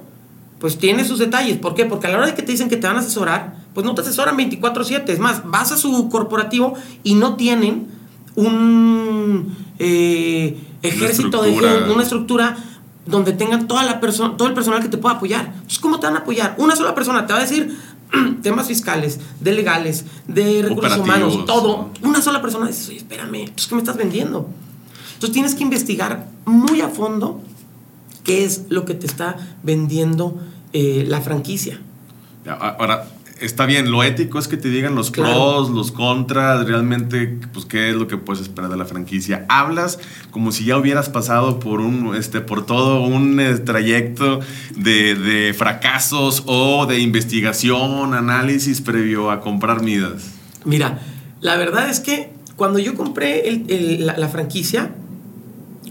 pues 0.60 0.78
tiene 0.78 1.04
sus 1.04 1.18
detalles. 1.18 1.56
¿Por 1.56 1.74
qué? 1.74 1.86
Porque 1.86 2.06
a 2.06 2.10
la 2.10 2.18
hora 2.18 2.26
de 2.26 2.34
que 2.34 2.42
te 2.42 2.52
dicen 2.52 2.68
que 2.68 2.76
te 2.76 2.86
van 2.86 2.96
a 2.96 3.00
asesorar, 3.00 3.56
pues 3.76 3.84
no 3.84 3.94
te 3.94 4.00
asesoran 4.00 4.38
24/7. 4.38 5.12
Es 5.12 5.18
más, 5.18 5.42
vas 5.44 5.70
a 5.70 5.76
su 5.76 6.08
corporativo 6.08 6.72
y 7.02 7.14
no 7.14 7.36
tienen 7.36 7.88
un 8.34 9.54
eh, 9.78 10.58
ejército 10.80 11.42
Una 11.42 11.74
de 11.74 11.92
una 11.92 12.02
estructura 12.02 12.56
donde 13.04 13.34
tengan 13.34 13.68
toda 13.68 13.84
la 13.84 14.00
persona, 14.00 14.34
todo 14.38 14.48
el 14.48 14.54
personal 14.54 14.80
que 14.80 14.88
te 14.88 14.96
pueda 14.96 15.16
apoyar. 15.16 15.52
Entonces, 15.52 15.78
¿cómo 15.78 16.00
te 16.00 16.06
van 16.06 16.16
a 16.16 16.20
apoyar? 16.20 16.54
Una 16.56 16.74
sola 16.74 16.94
persona 16.94 17.26
te 17.26 17.34
va 17.34 17.40
a 17.40 17.42
decir 17.42 17.76
temas 18.42 18.66
fiscales, 18.66 19.20
de 19.40 19.52
legales, 19.52 20.06
de 20.26 20.62
recursos 20.62 20.96
humanos, 20.96 21.44
todo. 21.44 21.90
Una 22.00 22.22
sola 22.22 22.40
persona 22.40 22.68
dice, 22.68 22.88
oye, 22.88 22.96
espérame, 23.00 23.40
entonces, 23.40 23.66
¿qué 23.66 23.74
me 23.74 23.82
estás 23.82 23.98
vendiendo? 23.98 24.48
Entonces 25.12 25.32
tienes 25.32 25.54
que 25.54 25.64
investigar 25.64 26.30
muy 26.46 26.80
a 26.80 26.88
fondo 26.88 27.42
qué 28.24 28.46
es 28.46 28.62
lo 28.70 28.86
que 28.86 28.94
te 28.94 29.04
está 29.04 29.36
vendiendo 29.62 30.40
eh, 30.72 31.04
la 31.06 31.20
franquicia. 31.20 31.78
Ahora, 32.46 33.06
está 33.40 33.66
bien, 33.66 33.90
lo 33.90 34.02
ético 34.02 34.38
es 34.38 34.48
que 34.48 34.56
te 34.56 34.68
digan 34.68 34.94
los 34.94 35.10
Claro. 35.10 35.30
pros, 35.34 35.70
los 35.70 35.92
contras, 35.92 36.66
realmente, 36.66 37.38
pues 37.52 37.64
qué 37.66 37.90
es 37.90 37.94
lo 37.96 38.06
que 38.08 38.16
puedes 38.16 38.40
esperar 38.42 38.70
de 38.70 38.76
la 38.76 38.84
franquicia. 38.84 39.44
Hablas 39.48 39.98
como 40.30 40.52
si 40.52 40.64
ya 40.64 40.76
hubieras 40.78 41.08
pasado 41.08 41.58
por 41.60 41.80
un, 41.80 42.14
este, 42.16 42.40
por 42.40 42.64
todo 42.66 43.02
un 43.02 43.38
eh, 43.40 43.54
trayecto 43.58 44.40
de, 44.76 45.14
de 45.14 45.54
fracasos 45.54 46.42
o 46.46 46.86
de 46.86 46.98
investigación, 47.00 48.14
análisis 48.14 48.80
previo 48.80 49.30
a 49.30 49.40
comprar 49.40 49.82
Midas. 49.82 50.30
Mira, 50.64 51.00
la 51.40 51.56
verdad 51.56 51.88
es 51.90 52.00
que 52.00 52.30
cuando 52.56 52.78
yo 52.78 52.94
compré 52.94 53.48
el- 53.48 53.64
el- 53.70 54.06
la, 54.06 54.16
la 54.16 54.28
franquicia, 54.28 54.90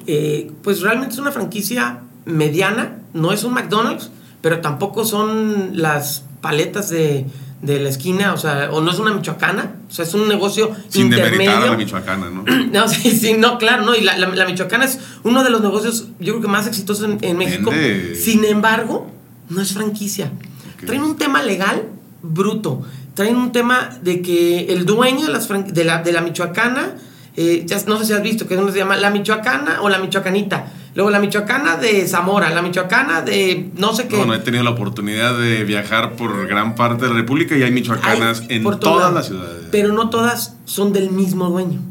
eh, 0.08 0.52
pues 0.64 0.82
realmente 0.82 1.14
es 1.14 1.20
una 1.20 1.32
franquicia 1.32 2.02
mediana, 2.25 2.98
no 3.14 3.32
es 3.32 3.44
un 3.44 3.54
McDonald's, 3.54 4.12
pero 4.42 4.60
tampoco 4.62 5.06
son 5.06 5.72
las 5.74 6.25
paletas 6.46 6.90
de, 6.90 7.25
de 7.62 7.80
la 7.80 7.90
esquina, 7.90 8.34
o 8.34 8.38
sea, 8.38 8.70
o 8.72 8.82
no 8.82 8.92
es 8.92 9.00
una 9.00 9.12
michoacana, 9.14 9.64
o 9.90 9.92
sea, 9.92 10.06
es 10.06 10.14
un 10.14 10.28
negocio 10.28 10.70
Sin 10.90 11.10
demeritar 11.10 11.40
a 11.56 11.60
la 11.60 11.66
intermedio. 11.72 11.78
michoacana, 11.86 12.30
¿no? 12.30 12.44
No, 12.75 12.88
sí, 12.88 13.10
sí, 13.12 13.34
no, 13.38 13.58
claro, 13.58 13.84
no. 13.84 13.96
Y 13.96 14.02
la, 14.02 14.18
la- 14.18 14.28
la 14.28 14.46
Michoacana 14.46 14.86
es 14.86 15.00
uno 15.24 15.44
de 15.44 15.50
los 15.50 15.62
negocios, 15.62 16.08
yo 16.20 16.34
creo 16.34 16.42
que 16.42 16.48
más 16.48 16.68
exitosos 16.68 17.06
en, 17.10 17.18
en 17.22 17.38
México. 17.38 17.72
Vende. 17.72 18.16
Sin 18.16 18.44
embargo, 18.46 19.10
no 19.50 19.62
es 19.62 19.74
franquicia. 19.74 20.32
Ok. 20.78 20.86
Traen 20.86 21.02
un 21.04 21.16
tema 21.18 21.42
legal 21.42 21.84
bruto. 22.22 22.82
Traen 23.16 23.38
un 23.38 23.52
tema 23.54 23.98
de 24.02 24.22
que 24.22 24.66
el 24.74 24.86
dueño 24.86 25.25
de, 25.28 25.32
las 25.32 25.48
de, 25.50 25.84
la, 25.86 26.04
de 26.04 26.12
la 26.12 26.22
Michoacana, 26.22 26.96
eh, 27.38 27.64
ya 27.66 27.78
no 27.88 27.98
sé 27.98 28.06
si 28.06 28.14
has 28.14 28.22
visto, 28.22 28.46
que 28.48 28.58
uno 28.58 28.72
se 28.72 28.78
llama 28.80 28.98
la 28.98 29.10
Michoacana 29.10 29.82
o 29.82 29.88
la 29.90 30.00
Michoacanita. 30.00 30.68
Luego 30.96 31.10
la 31.10 31.20
Michoacana 31.20 31.75
de 31.75 32.08
Zamora, 32.08 32.50
la 32.52 32.62
Michoacana 32.62 33.22
de 33.22 33.70
no 33.75 33.94
sé 33.94 34.08
qué. 34.08 34.18
No, 34.18 34.25
no 34.25 34.34
he 34.34 34.40
tenido 34.40 34.64
la 34.64 34.70
oportunidad 34.70 35.38
de 35.38 35.66
viajar 35.66 36.16
por 36.16 36.48
gran 36.48 36.74
parte 36.75 37.04
de 37.04 37.10
la 37.10 37.18
República 37.18 37.58
y 37.58 37.64
hay 37.64 37.72
michoacanas 37.72 38.42
Hay 38.50 38.56
en 38.58 38.80
todas 38.80 39.14
las 39.14 39.28
ciudades. 39.28 39.68
Pero 39.72 39.92
no 39.92 40.10
todas 40.10 40.56
son 40.64 40.94
del 40.94 41.12
mismo 41.12 41.50
dueño. 41.50 41.82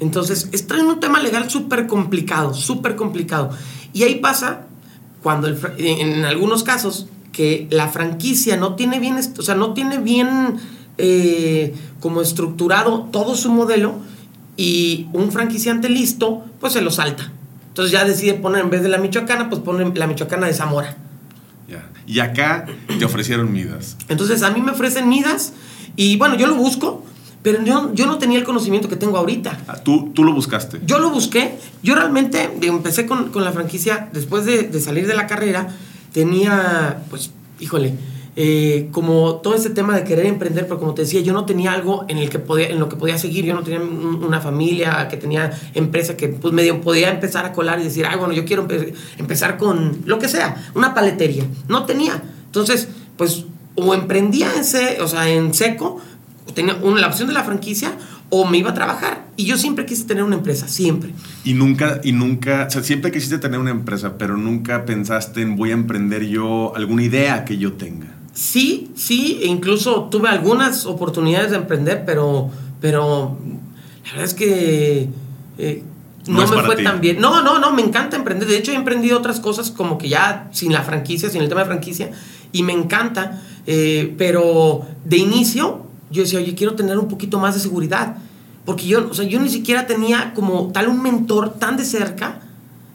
Entonces, 0.00 0.48
está 0.50 0.76
en 0.76 0.86
un 0.86 0.98
tema 0.98 1.20
legal 1.20 1.48
súper 1.48 1.86
complicado, 1.86 2.52
súper 2.52 2.96
complicado. 2.96 3.50
Y 3.92 4.02
ahí 4.02 4.16
pasa, 4.16 4.66
cuando 5.22 5.46
el 5.46 5.56
en, 5.78 6.24
algunos 6.24 6.64
casos, 6.64 7.06
que 7.30 7.68
la 7.70 7.88
franquicia 7.88 8.56
no 8.56 8.74
tiene 8.74 8.98
bien, 8.98 9.20
o 9.38 9.42
sea, 9.42 9.54
no 9.54 9.72
tiene 9.72 9.98
bien 9.98 10.56
eh, 10.98 11.74
como 12.00 12.22
estructurado 12.22 13.08
todo 13.12 13.36
su 13.36 13.52
modelo 13.52 13.94
y 14.56 15.06
un 15.12 15.30
franquiciante 15.30 15.88
listo, 15.88 16.44
pues 16.58 16.72
se 16.72 16.80
lo 16.80 16.90
salta. 16.90 17.30
Entonces 17.74 17.90
ya 17.90 18.04
decide 18.04 18.34
poner, 18.34 18.62
en 18.62 18.70
vez 18.70 18.84
de 18.84 18.88
la 18.88 18.98
michoacana, 18.98 19.50
pues 19.50 19.60
pone 19.60 19.92
la 19.98 20.06
michoacana 20.06 20.46
de 20.46 20.54
Zamora. 20.54 20.96
Ya. 21.68 21.90
Y 22.06 22.20
acá 22.20 22.66
te 23.00 23.04
ofrecieron 23.04 23.52
Midas. 23.52 23.96
Entonces 24.08 24.44
a 24.44 24.50
mí 24.50 24.62
me 24.62 24.70
ofrecen 24.70 25.08
Midas 25.08 25.54
y 25.96 26.16
bueno, 26.16 26.36
yo 26.36 26.46
lo 26.46 26.54
busco, 26.54 27.04
pero 27.42 27.64
yo, 27.64 27.92
yo 27.92 28.06
no 28.06 28.18
tenía 28.18 28.38
el 28.38 28.44
conocimiento 28.44 28.88
que 28.88 28.94
tengo 28.94 29.18
ahorita. 29.18 29.58
Ah, 29.66 29.74
Tú, 29.82 30.12
tú 30.14 30.22
lo 30.22 30.32
buscaste. 30.32 30.82
Yo 30.86 31.00
lo 31.00 31.10
busqué, 31.10 31.58
yo 31.82 31.96
realmente 31.96 32.48
empecé 32.62 33.06
con, 33.06 33.30
con 33.32 33.42
la 33.42 33.50
franquicia 33.50 34.08
después 34.12 34.44
de, 34.46 34.62
de 34.62 34.80
salir 34.80 35.08
de 35.08 35.14
la 35.16 35.26
carrera, 35.26 35.66
tenía, 36.12 37.02
pues, 37.10 37.32
híjole, 37.58 37.94
eh, 38.36 38.88
como 38.90 39.36
todo 39.36 39.54
ese 39.54 39.70
tema 39.70 39.94
de 39.96 40.04
querer 40.04 40.26
emprender, 40.26 40.64
pero 40.66 40.78
como 40.80 40.94
te 40.94 41.02
decía, 41.02 41.20
yo 41.20 41.32
no 41.32 41.44
tenía 41.44 41.72
algo 41.72 42.04
en, 42.08 42.18
el 42.18 42.30
que 42.30 42.38
podía, 42.40 42.68
en 42.68 42.80
lo 42.80 42.88
que 42.88 42.96
podía 42.96 43.16
seguir, 43.18 43.44
yo 43.44 43.54
no 43.54 43.62
tenía 43.62 43.80
un- 43.80 44.24
una 44.24 44.40
familia 44.40 45.06
que 45.08 45.16
tenía 45.16 45.52
empresa 45.74 46.16
que 46.16 46.28
pues 46.28 46.52
medio 46.52 46.80
podía 46.80 47.10
empezar 47.10 47.44
a 47.46 47.52
colar 47.52 47.78
y 47.80 47.84
decir, 47.84 48.06
ay, 48.06 48.18
bueno, 48.18 48.34
yo 48.34 48.44
quiero 48.44 48.66
empe- 48.66 48.92
empezar 49.18 49.56
con 49.56 49.98
lo 50.04 50.18
que 50.18 50.28
sea, 50.28 50.64
una 50.74 50.94
paletería. 50.94 51.44
No 51.68 51.84
tenía. 51.84 52.22
Entonces, 52.46 52.88
pues, 53.16 53.44
o 53.76 53.94
emprendía 53.94 54.48
en, 54.56 54.64
se- 54.64 55.00
o 55.00 55.06
sea, 55.08 55.28
en 55.28 55.54
seco, 55.54 56.00
tenía 56.54 56.76
una, 56.82 57.00
la 57.00 57.06
opción 57.08 57.28
de 57.28 57.34
la 57.34 57.44
franquicia, 57.44 57.92
o 58.30 58.46
me 58.46 58.58
iba 58.58 58.70
a 58.70 58.74
trabajar. 58.74 59.26
Y 59.36 59.44
yo 59.44 59.56
siempre 59.56 59.84
quise 59.86 60.04
tener 60.04 60.24
una 60.24 60.34
empresa, 60.36 60.66
siempre. 60.66 61.10
Y 61.44 61.52
nunca, 61.54 62.00
y 62.02 62.12
nunca, 62.12 62.64
o 62.66 62.70
sea, 62.70 62.82
siempre 62.82 63.12
quisiste 63.12 63.38
tener 63.38 63.60
una 63.60 63.70
empresa, 63.70 64.16
pero 64.18 64.36
nunca 64.36 64.84
pensaste 64.84 65.42
en 65.42 65.56
voy 65.56 65.70
a 65.70 65.74
emprender 65.74 66.24
yo 66.26 66.72
alguna 66.74 67.02
idea 67.04 67.44
que 67.44 67.58
yo 67.58 67.74
tenga. 67.74 68.08
Sí, 68.34 68.90
sí, 68.96 69.38
e 69.42 69.46
incluso 69.46 70.04
tuve 70.10 70.28
algunas 70.28 70.86
oportunidades 70.86 71.52
de 71.52 71.56
emprender, 71.56 72.04
pero, 72.04 72.50
pero 72.80 73.38
la 74.04 74.10
verdad 74.10 74.24
es 74.24 74.34
que 74.34 75.08
eh, 75.58 75.82
No 76.26 76.38
no, 76.38 76.42
es 76.42 76.50
me 76.50 76.62
fue 76.64 76.76
ti. 76.76 76.82
tan 76.84 77.00
bien. 77.00 77.20
No, 77.20 77.42
no, 77.42 77.58
no, 77.60 77.72
me 77.72 77.82
encanta 77.82 78.16
emprender. 78.16 78.48
De 78.48 78.56
hecho, 78.58 78.72
he 78.72 78.74
emprendido 78.74 79.16
otras 79.18 79.38
cosas 79.40 79.70
como 79.70 79.98
que 79.98 80.08
ya 80.08 80.48
sin 80.52 80.72
la 80.72 80.82
franquicia, 80.82 81.30
sin 81.30 81.42
el 81.42 81.48
tema 81.48 81.60
de 81.60 81.66
franquicia, 81.66 82.10
y 82.52 82.62
me 82.64 82.72
encanta. 82.72 83.40
eh, 83.66 84.14
pero 84.18 84.84
de 85.04 85.16
inicio, 85.16 85.86
yo 86.10 86.22
decía, 86.22 86.38
oye, 86.40 86.54
quiero 86.54 86.74
tener 86.74 86.98
un 86.98 87.08
poquito 87.08 87.38
más 87.38 87.54
de 87.54 87.60
seguridad. 87.60 88.16
Porque 88.66 88.86
yo, 88.86 89.08
o 89.10 89.14
sea, 89.14 89.24
yo 89.26 89.38
ni 89.40 89.48
siquiera 89.48 89.86
tenía 89.86 90.32
como 90.34 90.72
tal 90.72 90.88
un 90.88 91.00
mentor 91.02 91.54
tan 91.58 91.76
de 91.76 91.84
cerca 91.84 92.40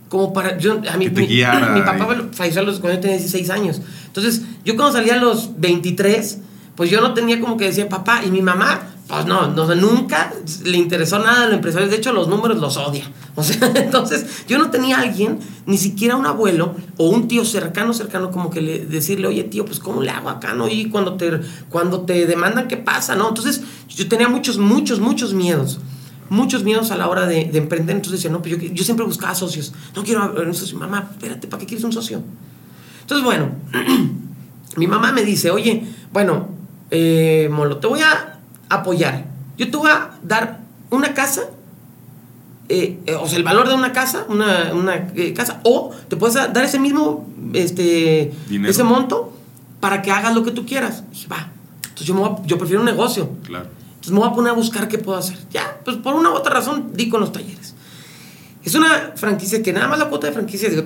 como 0.10 0.34
para 0.34 0.58
yo 0.58 0.82
a 0.92 0.98
mí 0.98 1.06
Que 1.06 1.12
te 1.12 1.22
mi, 1.22 1.28
guiara 1.28 1.70
mi 1.70 1.82
papá 1.82 2.08
y- 2.14 2.36
falleció 2.36 2.62
a 2.62 2.66
los 2.66 2.80
cuando 2.80 2.98
yo 2.98 3.02
tenía 3.02 3.18
16 3.18 3.50
años. 3.52 3.82
Entonces, 4.08 4.42
yo 4.66 4.76
cuando 4.76 4.98
salía 4.98 5.14
a 5.14 5.18
los 5.18 5.60
23, 5.60 6.40
pues 6.76 6.90
yo 6.90 7.00
no 7.00 7.14
tenía 7.14 7.40
como 7.40 7.58
que 7.58 7.66
decía 7.66 7.88
papá 7.88 8.22
y 8.26 8.32
mi 8.32 8.42
mamá, 8.42 8.82
pues 9.08 9.26
no, 9.26 9.48
no 9.48 9.76
nunca 9.76 10.34
le 10.64 10.78
interesó 10.78 11.20
nada 11.20 11.44
a 11.44 11.46
los 11.46 11.54
empresarios, 11.56 11.92
de 11.92 11.98
hecho 11.98 12.12
los 12.14 12.28
números 12.28 12.58
los 12.60 12.78
odia. 12.78 13.04
O 13.36 13.44
sea, 13.44 13.72
entonces 13.76 14.46
yo 14.48 14.58
no 14.58 14.70
tenía 14.72 14.98
a 14.98 15.02
alguien, 15.02 15.40
ni 15.66 15.78
siquiera 15.78 16.16
un 16.16 16.26
abuelo 16.26 16.76
o 16.98 17.10
un 17.10 17.28
tío 17.28 17.46
cercano, 17.46 17.94
cercano, 17.94 18.32
como 18.32 18.50
que 18.50 18.62
le, 18.62 18.86
decirle, 18.86 19.28
oye 19.28 19.44
tío, 19.44 19.66
pues 19.66 19.80
¿cómo 19.80 20.02
le 20.02 20.10
hago 20.10 20.30
acá, 20.30 20.54
no? 20.54 20.68
Y 20.68 20.90
cuando 20.90 21.14
te, 21.16 21.40
cuando 21.70 22.02
te 22.02 22.26
demandan, 22.26 22.68
¿qué 22.68 22.78
pasa, 22.78 23.16
no? 23.16 23.30
Entonces 23.30 23.62
yo 23.90 24.08
tenía 24.08 24.28
muchos, 24.28 24.58
muchos, 24.58 25.00
muchos 25.00 25.34
miedos 25.34 25.80
muchos 26.30 26.64
miedos 26.64 26.92
a 26.92 26.98
la 26.98 27.08
hora 27.08 27.26
de, 27.26 27.46
de 27.46 27.58
emprender. 27.58 27.96
Entonces 27.96 28.20
decía, 28.22 28.32
no, 28.32 28.42
pues 28.42 28.56
yo, 28.56 28.68
yo 28.74 28.84
siempre 28.84 29.06
buscaba 29.06 29.34
socios. 29.36 29.74
No 29.96 30.04
quiero 30.04 30.34
un 30.46 30.54
socio. 30.54 30.78
Mamá, 30.78 31.10
espérate, 31.12 31.48
¿para 31.48 31.60
qué 31.62 31.66
quieres 31.68 31.84
un 31.84 31.92
socio? 31.94 32.22
Entonces, 33.02 33.26
bueno, 33.26 33.50
mi 34.78 34.88
mamá 34.88 35.12
me 35.12 35.24
dice, 35.24 35.50
oye, 35.52 35.84
bueno, 36.14 36.50
eh, 36.92 37.50
Molo, 37.52 37.78
te 37.78 37.88
voy 37.88 38.02
a 38.02 38.40
apoyar. 38.70 39.26
Yo 39.58 39.70
te 39.70 39.78
voy 39.78 39.90
a 39.92 40.12
dar 40.24 40.60
una 40.92 41.14
casa, 41.14 41.42
eh, 42.70 43.00
eh, 43.06 43.16
o 43.16 43.28
sea, 43.28 43.38
el 43.38 43.44
valor 43.44 43.68
de 43.68 43.74
una 43.74 43.92
casa, 43.94 44.26
una, 44.30 44.74
una, 44.74 44.96
eh, 45.16 45.34
casa, 45.34 45.60
o 45.64 45.92
te 46.08 46.16
puedes 46.16 46.36
dar 46.36 46.64
ese 46.64 46.80
mismo, 46.80 47.28
este, 47.54 48.32
Dinero. 48.48 48.70
ese 48.72 48.84
monto 48.84 49.34
para 49.80 50.02
que 50.02 50.12
hagas 50.12 50.34
lo 50.36 50.44
que 50.44 50.52
tú 50.52 50.66
quieras. 50.66 51.04
Y 51.12 51.16
dije, 51.16 51.28
va. 51.30 51.50
Entonces 51.84 52.08
yo, 52.08 52.14
me 52.14 52.22
voy 52.22 52.30
a- 52.32 52.46
yo 52.46 52.58
prefiero 52.58 52.82
un 52.82 52.86
negocio. 52.86 53.30
Claro. 53.44 53.68
Entonces 54.00 54.14
me 54.14 54.20
voy 54.20 54.30
a 54.30 54.34
poner 54.34 54.52
a 54.52 54.56
buscar 54.56 54.88
qué 54.88 54.98
puedo 54.98 55.18
hacer. 55.18 55.38
Ya, 55.52 55.82
pues 55.84 55.98
por 55.98 56.16
una 56.16 56.30
u 56.30 56.34
otra 56.34 56.54
razón 56.54 56.94
di 56.94 57.10
con 57.10 57.20
los 57.20 57.34
talleres. 57.34 57.76
Es 58.64 58.74
una 58.74 59.12
franquicia 59.16 59.62
que 59.62 59.74
nada 59.74 59.90
más 59.90 60.00
la 60.00 60.08
cuota 60.08 60.28
de 60.28 60.34
franquicia, 60.34 60.70
digo, 60.70 60.84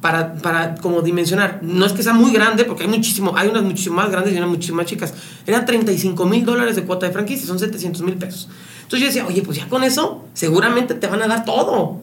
para, 0.00 0.34
para 0.34 0.74
como 0.74 1.00
dimensionar, 1.00 1.60
no 1.62 1.86
es 1.86 1.92
que 1.92 2.02
sea 2.02 2.12
muy 2.12 2.32
grande, 2.32 2.64
porque 2.64 2.82
hay 2.82 2.88
muchísimo, 2.88 3.36
hay 3.36 3.48
unas 3.48 3.62
muchísimo 3.62 3.94
más 3.94 4.10
grandes 4.10 4.34
y 4.34 4.36
unas 4.36 4.48
muchísimo 4.48 4.78
más 4.78 4.86
chicas. 4.86 5.14
Eran 5.46 5.64
35 5.64 6.26
mil 6.26 6.44
dólares 6.44 6.74
de 6.74 6.82
cuota 6.82 7.06
de 7.06 7.12
franquicia, 7.12 7.46
son 7.46 7.60
700 7.60 8.02
mil 8.02 8.16
pesos. 8.16 8.48
Entonces 8.82 9.00
yo 9.00 9.06
decía, 9.06 9.26
oye, 9.26 9.42
pues 9.42 9.58
ya 9.58 9.68
con 9.68 9.84
eso, 9.84 10.24
seguramente 10.34 10.94
te 10.94 11.06
van 11.06 11.22
a 11.22 11.28
dar 11.28 11.44
todo. 11.44 12.00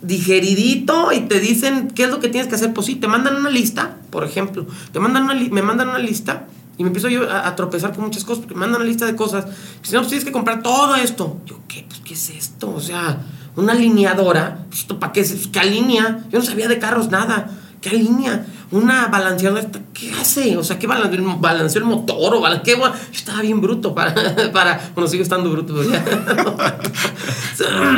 Digeridito 0.00 1.12
y 1.12 1.20
te 1.20 1.38
dicen 1.40 1.90
qué 1.94 2.04
es 2.04 2.10
lo 2.10 2.20
que 2.20 2.28
tienes 2.28 2.48
que 2.48 2.54
hacer. 2.54 2.72
Pues 2.72 2.86
sí, 2.86 2.94
te 2.94 3.08
mandan 3.08 3.36
una 3.36 3.50
lista, 3.50 3.96
por 4.10 4.24
ejemplo, 4.24 4.66
te 4.92 5.00
mandan 5.00 5.24
una 5.24 5.34
me 5.34 5.62
mandan 5.62 5.88
una 5.88 5.98
lista 5.98 6.47
y 6.78 6.84
me 6.84 6.88
empiezo 6.88 7.08
yo 7.08 7.30
a, 7.30 7.54
tropezar 7.56 7.92
con 7.92 8.04
muchas 8.04 8.24
cosas 8.24 8.38
porque 8.38 8.54
me 8.54 8.60
mandan 8.60 8.80
una 8.80 8.88
lista 8.88 9.04
de 9.04 9.16
cosas. 9.16 9.46
Si 9.82 9.92
no, 9.92 9.98
pues 9.98 10.08
tienes 10.08 10.24
que 10.24 10.32
comprar 10.32 10.62
todo 10.62 10.94
esto. 10.94 11.38
Yo, 11.44 11.60
¿qué? 11.68 11.84
Pues, 11.86 12.00
¿qué 12.04 12.14
es 12.14 12.30
esto? 12.30 12.72
O 12.72 12.80
sea, 12.80 13.18
una 13.56 13.72
alineadora. 13.72 14.64
Pues, 14.68 14.82
¿Esto 14.82 15.00
para 15.00 15.12
qué? 15.12 15.26
¿Qué 15.52 15.58
alinea? 15.58 16.24
Yo 16.30 16.38
no 16.38 16.44
sabía 16.44 16.68
de 16.68 16.78
carros 16.78 17.10
nada. 17.10 17.50
¿Qué 17.80 17.90
alinea? 17.90 18.46
una 18.70 19.06
balanceadora, 19.06 19.66
¿qué 19.94 20.12
hace? 20.12 20.56
O 20.56 20.64
sea, 20.64 20.78
¿qué 20.78 20.86
balanceó 20.86 21.80
el 21.80 21.86
motor? 21.86 22.34
O 22.34 22.42
qué, 22.62 22.76
yo 22.76 22.92
estaba 23.12 23.40
bien 23.40 23.60
bruto 23.60 23.94
para, 23.94 24.14
para, 24.52 24.90
bueno, 24.94 25.08
sigo 25.08 25.22
estando 25.22 25.50
bruto, 25.50 25.74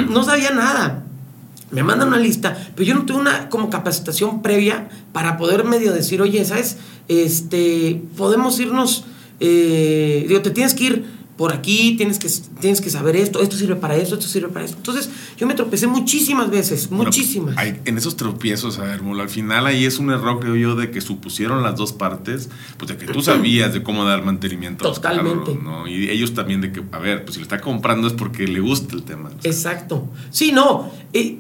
no 0.09 0.23
sabía 0.23 0.53
nada. 0.53 1.05
Me 1.71 1.83
mandan 1.83 2.09
una 2.09 2.19
lista, 2.19 2.57
pero 2.75 2.87
yo 2.87 2.95
no 2.95 3.07
tuve 3.07 3.19
una 3.19 3.49
como 3.49 3.71
capacitación 3.71 4.43
previa 4.43 4.89
para 5.13 5.37
poder 5.37 5.65
medio 5.65 5.93
decir, 5.93 6.21
oye, 6.21 6.45
¿sabes? 6.45 6.79
Este, 7.09 8.03
podemos 8.17 8.59
irnos, 8.59 9.05
eh, 9.39 10.25
digo, 10.27 10.41
te 10.43 10.51
tienes 10.51 10.75
que 10.75 10.85
ir 10.85 11.21
por 11.41 11.55
aquí, 11.55 11.95
tienes 11.97 12.19
que, 12.19 12.29
tienes 12.61 12.83
que 12.83 12.91
saber 12.91 13.17
esto, 13.17 13.41
esto 13.41 13.57
sirve 13.57 13.75
para 13.75 13.97
esto, 13.97 14.17
esto 14.17 14.27
sirve 14.29 14.49
para 14.49 14.67
esto. 14.67 14.77
Entonces, 14.77 15.09
yo 15.39 15.47
me 15.47 15.55
tropecé 15.55 15.87
muchísimas 15.87 16.51
veces, 16.51 16.91
muchísimas. 16.91 17.57
en 17.87 17.97
esos 17.97 18.15
tropiezos, 18.17 18.79
a 18.79 18.83
ver, 18.83 19.01
al 19.01 19.29
final 19.31 19.65
ahí 19.67 19.87
es 19.87 19.99
un 19.99 20.11
error, 20.11 20.39
creo 20.39 20.55
yo, 20.55 20.75
de 20.75 20.91
que 20.91 21.01
supusieron 21.01 21.63
las 21.63 21.77
dos 21.77 21.95
partes, 21.95 22.51
pues 22.77 22.91
de 22.91 22.99
que 22.99 23.11
tú 23.11 23.23
sabías 23.23 23.73
de 23.73 23.83
cómo 23.83 24.05
dar 24.05 24.23
mantenimiento 24.23 24.85
Totalmente. 24.85 25.55
¿no? 25.55 25.89
Y 25.89 26.11
ellos 26.11 26.35
también 26.35 26.61
de 26.61 26.73
que, 26.73 26.83
a 26.93 26.99
ver, 26.99 27.25
pues 27.25 27.37
si 27.37 27.41
lo 27.41 27.45
está 27.45 27.59
comprando 27.59 28.07
es 28.07 28.13
porque 28.13 28.47
le 28.47 28.61
gusta 28.61 28.95
el 28.95 29.03
tema. 29.03 29.31
Exacto. 29.43 30.11
Sí, 30.31 30.53
no. 30.53 30.93
Eh, 31.15 31.39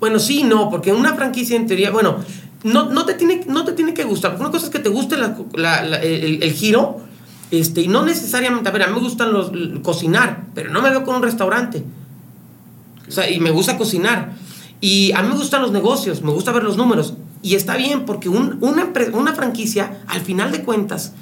bueno, 0.00 0.18
sí, 0.18 0.42
no, 0.42 0.70
porque 0.70 0.92
una 0.92 1.14
franquicia 1.14 1.56
en 1.56 1.66
teoría, 1.66 1.90
bueno, 1.90 2.18
no, 2.62 2.90
no, 2.90 3.04
te, 3.04 3.14
tiene, 3.14 3.44
no 3.46 3.64
te 3.64 3.72
tiene 3.72 3.94
que 3.94 4.04
gustar. 4.04 4.36
Una 4.38 4.50
cosa 4.50 4.66
es 4.66 4.70
que 4.70 4.78
te 4.78 4.88
guste 4.88 5.16
el 5.16 6.52
giro 6.52 7.00
este, 7.50 7.82
y 7.82 7.88
no 7.88 8.04
necesariamente, 8.04 8.68
a 8.68 8.72
ver, 8.72 8.82
a 8.82 8.86
mí 8.88 8.94
me 8.94 9.00
gustan 9.00 9.32
los, 9.32 9.52
cocinar, 9.82 10.46
pero 10.54 10.70
no 10.70 10.82
me 10.82 10.90
veo 10.90 11.04
con 11.04 11.16
un 11.16 11.22
restaurante. 11.22 11.84
O 13.08 13.10
sea, 13.10 13.30
y 13.30 13.38
me 13.38 13.50
gusta 13.50 13.76
cocinar. 13.76 14.32
Y 14.80 15.12
a 15.12 15.22
mí 15.22 15.28
me 15.28 15.36
gustan 15.36 15.62
los 15.62 15.70
negocios, 15.70 16.22
me 16.22 16.32
gusta 16.32 16.52
ver 16.52 16.64
los 16.64 16.76
números. 16.76 17.14
Y 17.42 17.54
está 17.54 17.76
bien, 17.76 18.04
porque 18.04 18.28
una, 18.28 18.58
una 19.12 19.34
franquicia, 19.34 20.02
al 20.08 20.20
final 20.20 20.50
de 20.50 20.64
cuentas, 20.64 21.12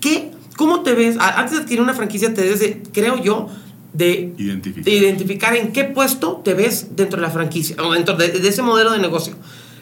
¿qué, 0.00 0.32
¿cómo 0.56 0.80
te 0.82 0.92
ves? 0.92 1.16
Antes 1.18 1.52
de 1.52 1.62
adquirir 1.62 1.80
una 1.80 1.94
franquicia, 1.94 2.34
te 2.34 2.42
debes, 2.42 2.76
creo 2.92 3.22
yo, 3.22 3.48
de 3.94 4.34
identificar. 4.36 4.84
de 4.84 4.90
identificar 4.90 5.56
en 5.56 5.72
qué 5.72 5.84
puesto 5.84 6.42
te 6.44 6.52
ves 6.52 6.96
dentro 6.96 7.20
de 7.20 7.26
la 7.26 7.32
franquicia 7.32 7.76
o 7.82 7.92
dentro 7.92 8.16
de, 8.16 8.28
de 8.28 8.48
ese 8.48 8.60
modelo 8.60 8.92
de 8.92 8.98
negocio. 8.98 9.34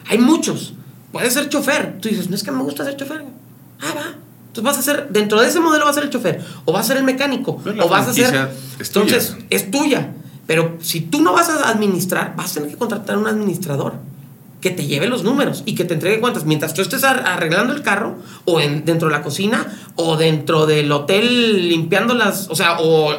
Hay 0.07 0.19
muchos. 0.19 0.73
Puedes 1.11 1.33
ser 1.33 1.49
chofer. 1.49 1.99
Tú 1.99 2.07
dices, 2.07 2.29
no 2.29 2.35
es 2.35 2.43
que 2.43 2.51
me 2.51 2.63
gusta 2.63 2.85
ser 2.85 2.95
chofer. 2.95 3.25
Ah, 3.81 3.93
va 3.95 4.23
entonces 4.53 4.63
vas 4.63 4.77
a 4.77 4.81
ser, 4.83 5.09
dentro 5.09 5.41
de 5.41 5.47
ese 5.47 5.59
modelo 5.59 5.83
vas 5.83 5.93
a 5.93 5.95
ser 5.95 6.03
el 6.03 6.09
chofer, 6.11 6.45
o 6.65 6.71
vas 6.71 6.85
a 6.85 6.87
ser 6.89 6.97
el 6.97 7.03
mecánico, 7.03 7.59
o 7.81 7.89
vas 7.89 8.07
a 8.07 8.13
ser... 8.13 8.51
entonces, 8.77 9.35
es 9.49 9.71
tuya. 9.71 10.13
Pero 10.45 10.77
si 10.79 11.01
tú 11.01 11.21
no 11.21 11.33
vas 11.33 11.49
a 11.49 11.69
administrar, 11.69 12.35
vas 12.35 12.51
a 12.51 12.53
tener 12.55 12.69
que 12.69 12.77
contratar 12.77 13.15
a 13.15 13.17
un 13.17 13.25
administrador 13.25 13.95
que 14.63 14.71
te 14.71 14.85
lleve 14.87 15.07
los 15.07 15.25
números 15.25 15.61
y 15.65 15.75
que 15.75 15.83
te 15.83 15.93
entregue 15.93 16.21
cuentas. 16.21 16.45
Mientras 16.45 16.73
tú 16.73 16.81
estés 16.81 17.03
arreglando 17.03 17.73
el 17.73 17.81
carro, 17.81 18.15
o 18.45 18.61
en, 18.61 18.85
dentro 18.85 19.09
de 19.09 19.13
la 19.13 19.21
cocina, 19.21 19.67
o 19.97 20.15
dentro 20.15 20.65
del 20.65 20.89
hotel 20.89 21.67
limpiando 21.67 22.13
las. 22.13 22.49
O 22.49 22.55
sea, 22.55 22.79
o, 22.79 23.11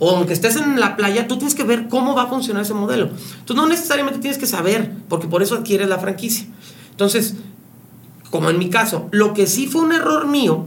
o, 0.00 0.10
aunque 0.10 0.32
estés 0.32 0.56
en 0.56 0.80
la 0.80 0.96
playa, 0.96 1.28
tú 1.28 1.36
tienes 1.36 1.54
que 1.54 1.62
ver 1.62 1.86
cómo 1.86 2.16
va 2.16 2.24
a 2.24 2.26
funcionar 2.26 2.64
ese 2.64 2.74
modelo. 2.74 3.04
Entonces, 3.06 3.54
no 3.54 3.68
necesariamente 3.68 4.18
tienes 4.18 4.38
que 4.38 4.46
saber, 4.46 4.90
porque 5.08 5.28
por 5.28 5.40
eso 5.40 5.54
adquieres 5.54 5.88
la 5.88 6.00
franquicia. 6.00 6.48
Entonces, 6.90 7.36
como 8.32 8.50
en 8.50 8.58
mi 8.58 8.68
caso. 8.68 9.08
Lo 9.12 9.34
que 9.34 9.46
sí 9.46 9.68
fue 9.68 9.82
un 9.82 9.92
error 9.92 10.26
mío 10.26 10.66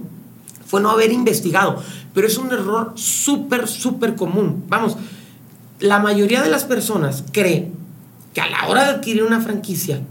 fue 0.65 0.79
no 0.79 0.91
haber 0.91 1.11
investigado, 1.11 1.83
pero 2.13 2.25
es 2.25 2.37
un 2.37 2.53
error 2.53 2.93
súper, 2.95 3.67
súper 3.67 4.15
común. 4.15 4.63
Vamos, 4.69 4.95
la 5.81 5.99
mayoría 5.99 6.41
de 6.41 6.49
las 6.49 6.63
personas 6.63 7.25
cree 7.33 7.69
que 8.33 8.41
a 8.41 8.49
la 8.49 8.67
hora 8.67 8.85
de 8.85 8.89
adquirir 8.91 9.23
una 9.23 9.41
franquicia 9.41 10.01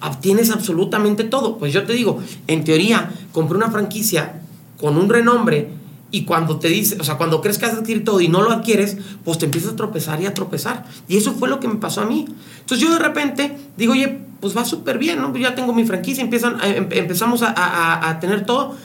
obtienes 0.00 0.50
absolutamente 0.50 1.24
todo. 1.24 1.58
Pues 1.58 1.72
yo 1.72 1.84
te 1.84 1.92
digo, 1.92 2.20
en 2.46 2.64
teoría, 2.64 3.10
compré 3.32 3.56
una 3.56 3.70
franquicia 3.70 4.40
con 4.80 4.96
un 4.96 5.08
renombre 5.08 5.68
y 6.10 6.24
cuando 6.24 6.58
te 6.58 6.68
dice, 6.68 6.98
o 7.00 7.04
sea, 7.04 7.16
cuando 7.16 7.40
crees 7.40 7.58
que 7.58 7.66
has 7.66 7.74
adquirido 7.74 8.04
todo 8.04 8.20
y 8.20 8.28
no 8.28 8.42
lo 8.42 8.50
adquieres, 8.50 8.98
pues 9.24 9.38
te 9.38 9.46
empiezas 9.46 9.72
a 9.72 9.76
tropezar 9.76 10.20
y 10.20 10.26
a 10.26 10.34
tropezar. 10.34 10.84
Y 11.08 11.16
eso 11.16 11.32
fue 11.32 11.48
lo 11.48 11.58
que 11.58 11.68
me 11.68 11.76
pasó 11.76 12.02
a 12.02 12.04
mí. 12.04 12.26
Entonces 12.60 12.86
yo 12.86 12.92
de 12.92 12.98
repente 12.98 13.56
digo, 13.76 13.92
oye, 13.92 14.20
pues 14.40 14.56
va 14.56 14.64
súper 14.64 14.98
bien, 14.98 15.22
¿no? 15.22 15.34
Ya 15.36 15.54
tengo 15.54 15.72
mi 15.72 15.84
franquicia, 15.84 16.22
empiezan, 16.22 16.58
em, 16.62 16.88
empezamos 16.90 17.42
a, 17.42 18.18
tener 18.20 18.44
todo. 18.44 18.76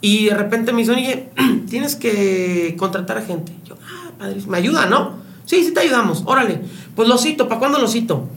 Y 0.00 0.26
de 0.26 0.34
repente 0.34 0.72
me 0.72 0.80
dicen, 0.80 0.94
oye, 0.94 1.30
tienes 1.68 1.96
que 1.96 2.76
contratar 2.78 3.18
a 3.18 3.22
gente. 3.22 3.52
Yo, 3.64 3.76
ah, 3.82 4.12
padre, 4.18 4.40
me 4.46 4.58
ayuda, 4.58 4.86
¿no? 4.86 5.25
Sí, 5.46 5.64
sí 5.64 5.72
te 5.72 5.80
ayudamos, 5.80 6.22
órale. 6.26 6.60
Pues 6.94 7.08
lo 7.08 7.16
cito, 7.16 7.48
¿para 7.48 7.58
cuándo 7.58 7.78
lo 7.78 7.88
cito? 7.88 8.28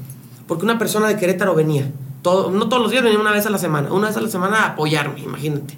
Porque 0.48 0.64
una 0.64 0.78
persona 0.78 1.08
de 1.08 1.18
Querétaro 1.18 1.54
venía. 1.56 1.92
Todo, 2.22 2.52
no 2.52 2.70
todos 2.70 2.82
los 2.82 2.92
días, 2.92 3.04
venía 3.04 3.20
una 3.20 3.32
vez 3.32 3.46
a 3.46 3.50
la 3.50 3.58
semana. 3.58 3.92
Una 3.92 4.08
vez 4.08 4.18
a 4.18 4.22
la 4.22 4.30
semana 4.30 4.64
a 4.64 4.68
apoyarme, 4.70 5.20
imagínate. 5.20 5.78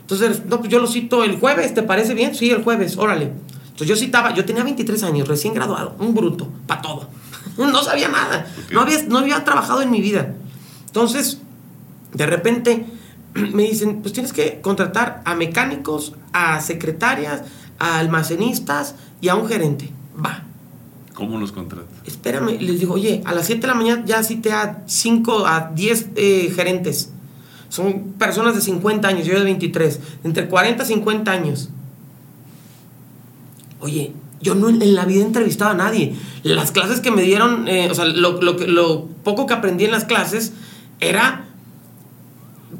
Entonces, 0.00 0.46
no, 0.46 0.58
pues 0.60 0.70
yo 0.70 0.78
lo 0.78 0.86
cito 0.86 1.22
el 1.24 1.38
jueves, 1.38 1.74
¿te 1.74 1.82
parece 1.82 2.14
bien? 2.14 2.34
Sí, 2.34 2.50
el 2.50 2.62
jueves, 2.62 2.96
órale. 2.96 3.32
Entonces 3.78 3.88
yo 3.88 3.96
citaba, 3.96 4.34
yo 4.34 4.44
tenía 4.44 4.64
23 4.64 5.02
años, 5.02 5.28
recién 5.28 5.54
graduado, 5.54 5.94
un 5.98 6.14
bruto, 6.14 6.48
para 6.66 6.82
todo. 6.82 7.08
no 7.58 7.82
sabía 7.82 8.08
nada, 8.08 8.46
no 8.72 8.80
había, 8.80 9.02
no 9.04 9.18
había 9.18 9.44
trabajado 9.44 9.82
en 9.82 9.90
mi 9.90 10.00
vida. 10.00 10.34
Entonces, 10.86 11.40
de 12.12 12.26
repente 12.26 12.86
me 13.34 13.64
dicen, 13.64 14.00
pues 14.00 14.12
tienes 14.14 14.32
que 14.32 14.60
contratar 14.60 15.22
a 15.24 15.34
mecánicos, 15.34 16.14
a 16.32 16.60
secretarias, 16.60 17.42
a 17.78 17.98
almacenistas 17.98 18.94
y 19.20 19.28
a 19.28 19.34
un 19.34 19.46
gerente. 19.46 19.92
Va. 20.24 20.47
¿Cómo 21.18 21.36
los 21.40 21.50
contratas? 21.50 21.88
Espérame, 22.06 22.60
les 22.60 22.78
digo, 22.78 22.94
oye, 22.94 23.22
a 23.24 23.34
las 23.34 23.46
7 23.46 23.62
de 23.62 23.66
la 23.66 23.74
mañana 23.74 24.04
ya 24.06 24.22
cité 24.22 24.52
a 24.52 24.84
5, 24.86 25.48
a 25.48 25.72
10 25.74 26.10
eh, 26.14 26.52
gerentes. 26.54 27.10
Son 27.68 28.12
personas 28.16 28.54
de 28.54 28.60
50 28.60 29.08
años, 29.08 29.26
yo 29.26 29.36
de 29.36 29.42
23, 29.42 29.98
entre 30.22 30.46
40 30.46 30.84
y 30.84 30.86
50 30.86 31.32
años. 31.32 31.70
Oye, 33.80 34.12
yo 34.40 34.54
no 34.54 34.68
en 34.68 34.94
la 34.94 35.06
vida 35.06 35.22
he 35.22 35.26
entrevistado 35.26 35.72
a 35.72 35.74
nadie. 35.74 36.14
Las 36.44 36.70
clases 36.70 37.00
que 37.00 37.10
me 37.10 37.22
dieron, 37.22 37.66
eh, 37.66 37.88
o 37.90 37.96
sea, 37.96 38.04
lo, 38.04 38.40
lo, 38.40 39.06
poco 39.24 39.46
que 39.46 39.54
aprendí 39.54 39.86
en 39.86 39.90
las 39.90 40.04
clases 40.04 40.52
era 41.00 41.46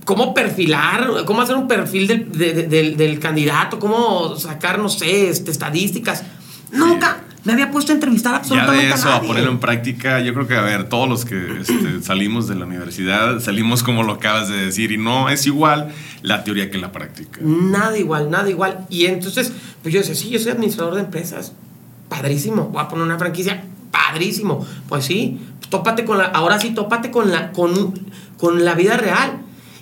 cómo 0.04 0.32
perfilar, 0.32 1.24
cómo 1.26 1.42
hacer 1.42 1.56
un 1.56 1.66
perfil 1.66 2.06
del, 2.06 2.96
del 2.96 3.18
candidato, 3.18 3.80
cómo 3.80 4.36
sacar, 4.36 4.78
no 4.78 4.88
sé, 4.88 5.28
este, 5.28 5.50
estadísticas. 5.50 6.22
Nunca, 6.70 7.24
me 7.48 7.54
había 7.54 7.70
puesto 7.70 7.92
a 7.92 7.94
entrevistar 7.94 8.34
absolutamente 8.34 8.82
ya 8.82 8.88
de 8.90 8.94
eso, 8.94 9.10
a, 9.10 9.22
ponerlo 9.22 9.50
en 9.50 9.58
práctica, 9.58 10.20
yo 10.20 10.34
creo 10.34 10.46
que, 10.46 10.54
a 10.54 10.60
ver, 10.60 10.90
todos 10.90 11.08
los 11.08 11.24
que 11.24 11.62
este, 11.62 12.02
salimos 12.02 12.46
de 12.46 12.56
la 12.56 12.66
universidad, 12.66 13.40
salimos 13.40 13.82
como 13.82 14.02
lo 14.02 14.12
acabas 14.12 14.50
de 14.50 14.66
decir, 14.66 14.92
y 14.92 14.98
no 14.98 15.30
es 15.30 15.46
igual 15.46 15.90
la 16.20 16.44
teoría 16.44 16.70
que 16.70 16.76
la 16.76 16.92
práctica. 16.92 17.40
Nada 17.42 17.96
igual, 17.96 18.30
nada 18.30 18.50
igual. 18.50 18.84
Y 18.90 19.06
entonces, 19.06 19.50
pues 19.82 19.94
yo 19.94 20.00
decía, 20.00 20.14
sí, 20.14 20.28
yo 20.28 20.38
soy 20.38 20.52
administrador 20.52 20.96
de 20.96 21.00
empresas, 21.00 21.54
padrísimo, 22.10 22.64
voy 22.64 22.82
a 22.82 22.88
poner 22.88 23.06
una 23.06 23.18
franquicia, 23.18 23.64
padrísimo. 23.90 24.66
Pues 24.86 25.06
sí, 25.06 25.40
tópate 25.70 26.04
con 26.04 26.18
la, 26.18 26.24
ahora 26.24 26.60
sí, 26.60 26.74
tópate 26.74 27.10
con 27.10 27.30
la, 27.30 27.52
con, 27.52 27.98
con 28.36 28.62
la 28.66 28.74
vida 28.74 28.98
real. 28.98 29.38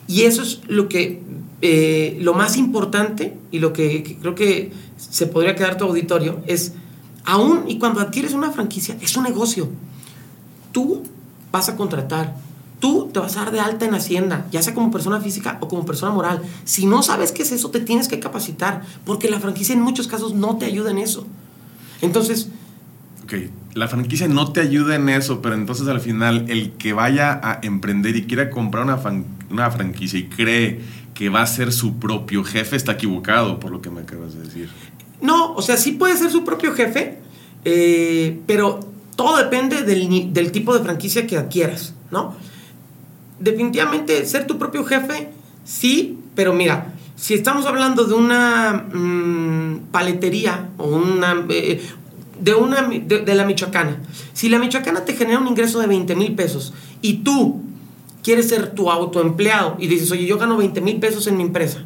Y 0.06 0.22
eso 0.22 0.42
es 0.42 0.60
lo 0.68 0.88
que, 0.88 1.20
eh, 1.62 2.16
lo 2.20 2.32
más 2.32 2.56
importante 2.58 3.36
y 3.50 3.58
lo 3.58 3.72
que 3.72 4.18
creo 4.20 4.36
que 4.36 4.70
se 4.96 5.26
podría 5.26 5.56
quedar 5.56 5.76
tu 5.76 5.84
auditorio 5.84 6.38
es 6.46 6.74
Aún 7.26 7.64
y 7.66 7.78
cuando 7.78 8.00
adquieres 8.00 8.32
una 8.32 8.52
franquicia, 8.52 8.96
es 9.00 9.16
un 9.16 9.24
negocio. 9.24 9.68
Tú 10.72 11.02
vas 11.50 11.68
a 11.68 11.76
contratar, 11.76 12.36
tú 12.80 13.10
te 13.12 13.18
vas 13.18 13.36
a 13.36 13.40
dar 13.40 13.52
de 13.52 13.60
alta 13.60 13.84
en 13.84 13.94
Hacienda, 13.94 14.46
ya 14.52 14.62
sea 14.62 14.74
como 14.74 14.90
persona 14.90 15.20
física 15.20 15.58
o 15.60 15.68
como 15.68 15.84
persona 15.84 16.12
moral. 16.12 16.40
Si 16.64 16.86
no 16.86 17.02
sabes 17.02 17.32
qué 17.32 17.42
es 17.42 17.50
eso, 17.50 17.70
te 17.70 17.80
tienes 17.80 18.08
que 18.08 18.20
capacitar, 18.20 18.82
porque 19.04 19.28
la 19.28 19.40
franquicia 19.40 19.74
en 19.74 19.80
muchos 19.80 20.06
casos 20.06 20.34
no 20.34 20.56
te 20.56 20.66
ayuda 20.66 20.92
en 20.92 20.98
eso. 20.98 21.26
Entonces... 22.00 22.48
Ok, 23.24 23.34
la 23.74 23.88
franquicia 23.88 24.28
no 24.28 24.52
te 24.52 24.60
ayuda 24.60 24.94
en 24.94 25.08
eso, 25.08 25.42
pero 25.42 25.56
entonces 25.56 25.88
al 25.88 26.00
final 26.00 26.44
el 26.48 26.72
que 26.72 26.92
vaya 26.92 27.40
a 27.42 27.58
emprender 27.62 28.14
y 28.14 28.26
quiera 28.26 28.50
comprar 28.50 28.84
una, 28.84 29.00
una 29.50 29.70
franquicia 29.72 30.18
y 30.18 30.28
cree 30.28 30.80
que 31.12 31.28
va 31.28 31.42
a 31.42 31.46
ser 31.46 31.72
su 31.72 31.96
propio 31.96 32.44
jefe 32.44 32.76
está 32.76 32.92
equivocado 32.92 33.58
por 33.58 33.72
lo 33.72 33.80
que 33.80 33.90
me 33.90 34.02
acabas 34.02 34.34
de 34.34 34.42
decir. 34.42 34.68
No, 35.20 35.54
o 35.54 35.62
sea, 35.62 35.76
sí 35.76 35.92
puede 35.92 36.16
ser 36.16 36.30
su 36.30 36.44
propio 36.44 36.72
jefe, 36.74 37.18
eh, 37.64 38.38
pero 38.46 38.80
todo 39.16 39.38
depende 39.38 39.82
del, 39.82 40.52
tipo 40.52 40.76
de 40.76 40.84
franquicia 40.84 41.26
que 41.26 41.36
adquieras, 41.36 41.94
¿no? 42.10 42.34
Definitivamente 43.40 44.24
ser 44.26 44.46
tu 44.46 44.58
propio 44.58 44.84
jefe, 44.84 45.30
sí, 45.64 46.18
pero 46.34 46.52
mira, 46.52 46.94
si 47.16 47.34
estamos 47.34 47.66
hablando 47.66 48.04
de 48.04 48.14
una 48.14 48.86
mm, 48.92 49.86
paletería 49.90 50.68
o 50.78 50.88
una... 50.88 51.44
Eh, 51.48 51.80
de, 52.38 52.54
una 52.54 52.82
de, 52.82 53.34
la 53.34 53.46
Michoacana. 53.46 53.98
Si 54.34 54.50
la 54.50 54.58
Michoacana 54.58 55.06
te 55.06 55.14
genera 55.14 55.38
un 55.38 55.48
ingreso 55.48 55.80
de 55.80 55.86
20 55.86 56.14
mil 56.16 56.34
pesos 56.34 56.74
y 57.00 57.18
tú 57.18 57.62
quieres 58.22 58.48
ser 58.48 58.72
tu 58.72 58.90
autoempleado 58.90 59.76
y 59.78 59.86
dices, 59.86 60.10
oye, 60.10 60.26
yo 60.26 60.36
gano 60.36 60.56
20 60.56 60.80
mil 60.82 60.98
pesos 60.98 61.26
en 61.28 61.36
mi 61.36 61.44
empresa 61.44 61.84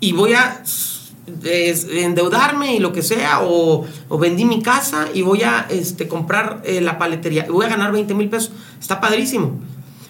y 0.00 0.12
voy 0.12 0.32
a 0.32 0.62
endeudarme 1.26 2.74
y 2.74 2.78
lo 2.78 2.92
que 2.92 3.02
sea, 3.02 3.40
o, 3.42 3.86
vendí 4.18 4.44
mi 4.44 4.62
casa 4.62 5.08
y 5.12 5.22
voy 5.22 5.42
a 5.42 5.66
este, 5.70 6.08
comprar 6.08 6.62
eh, 6.64 6.80
la 6.80 6.98
paletería 6.98 7.46
y 7.46 7.50
voy 7.50 7.66
a 7.66 7.68
ganar 7.68 7.92
20 7.92 8.14
mil 8.14 8.28
pesos. 8.28 8.52
Está 8.80 9.00
padrísimo. 9.00 9.60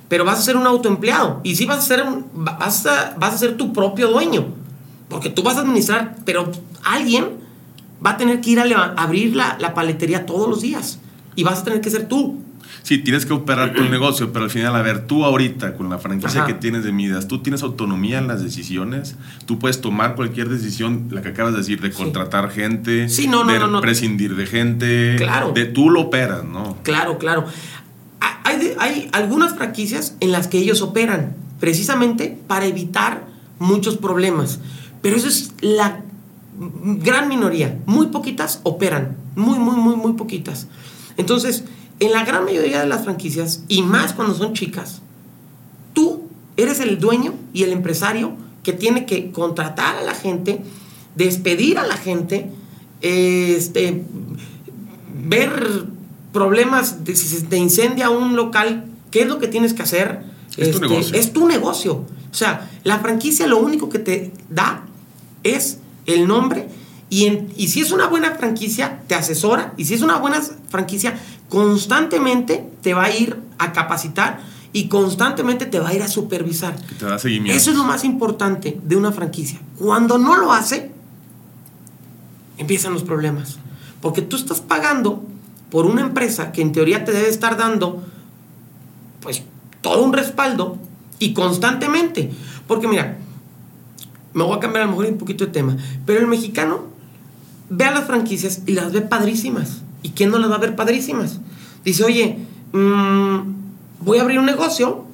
pero 0.09 0.25
vas 0.25 0.39
a 0.39 0.43
ser 0.43 0.57
un 0.57 0.67
autoempleado. 0.67 1.41
Y 1.43 1.57
sí 1.57 1.67
vas 1.67 1.79
a 1.79 1.83
ser, 1.83 2.05
vas 2.35 2.87
a, 2.87 3.15
vas 3.19 3.35
a 3.35 3.39
ser 3.39 3.57
tu 3.57 3.73
propio 3.73 4.09
dueño. 4.09 4.47
Porque 5.09 5.31
tú 5.31 5.43
vas 5.43 5.57
a 5.57 5.61
administrar, 5.61 6.17
pero 6.25 6.51
alguien 6.83 7.41
va 8.05 8.11
a 8.11 8.17
tener 8.17 8.41
que 8.41 8.51
ir 8.51 8.61
a 8.61 8.95
abrir 8.97 9.35
la, 9.35 9.57
la 9.59 9.75
paletería 9.75 10.27
todos 10.27 10.49
los 10.49 10.61
días. 10.61 10.99
Y 11.37 11.43
vas 11.43 11.61
a 11.61 11.65
tener 11.65 11.81
que 11.81 11.91
ser 11.91 12.07
tú. 12.09 12.44
Sí, 12.85 12.99
tienes 12.99 13.25
que 13.27 13.33
operar 13.33 13.73
tu 13.73 13.83
negocio, 13.91 14.31
pero 14.33 14.45
al 14.45 14.51
final, 14.51 14.77
a 14.77 14.83
ver, 14.83 15.07
tú 15.07 15.25
ahorita 15.25 15.75
con 15.75 15.89
la 15.89 15.99
franquicia 15.99 16.43
Ajá. 16.43 16.47
que 16.47 16.55
tienes 16.55 16.85
de 16.85 16.93
Midas, 16.93 17.27
tú 17.27 17.41
tienes 17.43 17.63
autonomía 17.63 18.19
en 18.19 18.29
las 18.29 18.43
decisiones, 18.45 19.17
tú 19.47 19.59
puedes 19.59 19.81
tomar 19.81 20.15
cualquier 20.15 20.49
decisión, 20.51 21.09
la 21.11 21.23
que 21.23 21.31
acabas 21.31 21.53
de 21.55 21.59
decir, 21.61 21.81
de 21.81 21.91
Sí. 21.91 21.97
contratar 21.97 22.51
gente, 22.51 23.09
Sí, 23.09 23.27
no, 23.27 23.43
no, 23.45 23.53
de 23.53 23.59
no, 23.59 23.67
no. 23.69 23.81
prescindir 23.81 24.37
de 24.37 24.47
gente, 24.47 25.17
Claro. 25.17 25.53
de 25.53 25.65
tú 25.65 25.89
lo 25.91 26.03
operas, 26.03 26.45
¿no? 26.45 26.77
Claro, 26.83 27.19
claro. 27.19 27.47
Ha- 28.21 28.41
Hay, 28.45 28.59
de- 28.59 28.77
hay 28.79 29.09
algunas 29.13 29.55
franquicias 29.57 30.15
en 30.21 30.31
las 30.31 30.47
que 30.47 30.59
ellos 30.59 30.83
operan, 30.83 31.35
precisamente 31.61 32.39
para 32.47 32.67
evitar 32.67 33.27
muchos 33.59 33.97
problemas. 33.97 34.61
Pero 35.01 35.17
eso 35.17 35.29
es 35.29 35.55
la 35.63 36.01
gran 36.59 37.29
minoría. 37.29 37.79
Muy 37.87 38.09
poquitas 38.09 38.61
operan. 38.63 39.17
Muy, 39.35 39.59
muy, 39.59 39.77
muy, 39.77 39.97
muy 39.97 40.13
poquitas. 40.13 40.69
Entonces, 41.17 41.65
en 42.01 42.13
la 42.13 42.25
gran 42.25 42.45
mayoría 42.45 42.81
de 42.81 42.87
las 42.87 43.05
franquicias, 43.05 43.63
y 43.69 43.83
más 43.83 44.13
cuando 44.13 44.35
son 44.35 44.53
chicas, 44.55 45.01
tú 45.93 46.23
eres 46.57 46.81
el 46.81 46.99
dueño 46.99 47.35
y 47.53 47.63
el 47.63 47.73
empresario 47.73 48.33
que 48.63 48.73
tiene 48.73 49.07
que 49.07 49.31
contratar 49.31 49.97
a 49.97 50.03
la 50.03 50.15
gente, 50.15 50.61
despedir 51.15 51.79
a 51.79 51.87
la 51.87 51.97
gente, 51.97 52.51
este, 53.01 54.05
ver 55.27 55.85
problemas 56.33 57.05
de 57.05 57.15
si 57.17 57.27
se 57.29 57.43
te 57.43 57.57
incendia 57.57 58.11
un 58.11 58.35
local, 58.37 58.87
¿qué 59.11 59.23
es 59.23 59.29
lo 59.29 59.39
que 59.39 59.47
tienes 59.49 59.75
que 59.75 59.83
hacer? 59.83 60.23
Es 60.57 60.71
tu 60.73 60.81
negocio. 60.81 61.17
Es 61.19 61.33
tu 61.33 61.47
negocio. 61.49 61.95
O 62.31 62.35
sea, 62.37 62.69
la 62.83 62.99
franquicia 62.99 63.47
lo 63.47 63.59
único 63.59 63.89
que 63.89 63.99
te 64.01 64.33
da 64.51 64.85
es 65.45 65.79
el 66.07 66.27
nombre 66.27 66.69
y, 67.11 67.27
en- 67.27 67.53
y 67.57 67.69
si 67.69 67.81
es 67.81 67.93
una 67.93 68.09
buena 68.09 68.33
franquicia, 68.33 69.03
te 69.07 69.15
asesora 69.15 69.75
y 69.77 69.85
si 69.85 69.95
es 69.95 70.03
una 70.03 70.17
buena 70.19 70.41
franquicia, 70.69 71.17
constantemente 71.49 72.69
te 72.83 72.95
va 72.95 73.05
a 73.05 73.17
ir 73.17 73.41
a 73.59 73.73
capacitar 73.73 74.41
y 74.73 74.89
constantemente 74.89 75.67
te 75.67 75.79
va 75.79 75.91
a 75.91 75.95
ir 75.95 76.03
a 76.03 76.09
supervisar. 76.09 76.75
Que 76.75 76.95
te 76.97 77.07
da 77.07 77.19
seguimiento. 77.19 77.57
Eso 77.57 77.71
es 77.71 77.77
lo 77.77 77.85
más 77.85 78.05
importante 78.05 78.81
de 78.83 78.97
una 78.97 79.13
franquicia. 79.13 79.61
Cuando 79.79 80.19
no 80.19 80.37
lo 80.37 80.53
hace, 80.53 80.91
empiezan 82.59 82.93
los 82.93 83.05
problemas. 83.05 83.59
Porque 84.01 84.21
tú 84.21 84.37
estás 84.37 84.61
pagando 84.61 85.23
por 85.71 85.87
una 85.87 86.01
empresa 86.01 86.53
que 86.53 86.61
en 86.61 86.73
teoría 86.73 87.05
te 87.05 87.13
debe 87.13 87.29
estar 87.29 87.57
dando, 87.57 88.03
pues, 89.21 89.43
todo 89.81 90.05
un 90.05 90.13
respaldo 90.13 90.79
y 91.19 91.35
constantemente. 91.35 92.33
Porque 92.67 92.89
mira, 92.89 93.19
me 94.33 94.43
voy 94.43 94.57
a 94.57 94.61
cambiar 94.61 94.83
a 94.83 94.87
lo 94.87 94.93
mejor 94.93 95.07
un 95.07 95.19
poquito 95.19 95.47
de 95.47 95.53
tema, 95.53 95.77
pero 96.05 96.21
el 96.21 96.27
mexicano 96.27 96.85
ve 97.71 97.85
a 97.85 97.93
las 97.93 98.07
franquicias 98.07 98.63
y 98.67 98.73
las 98.73 98.93
ve 98.93 99.01
padrísimas. 99.01 99.83
¿Y 100.05 100.11
quién 100.11 100.31
no 100.31 100.39
las 100.39 100.51
va 100.51 100.57
a 100.57 100.59
ver 100.59 100.77
padrísimas? 100.77 101.41
Dice, 101.83 102.05
oye, 102.05 102.39
mm, 102.73 103.39
voy 104.01 104.19
a 104.19 104.21
abrir 104.21 104.39
un 104.39 104.45
negocio 104.45 105.07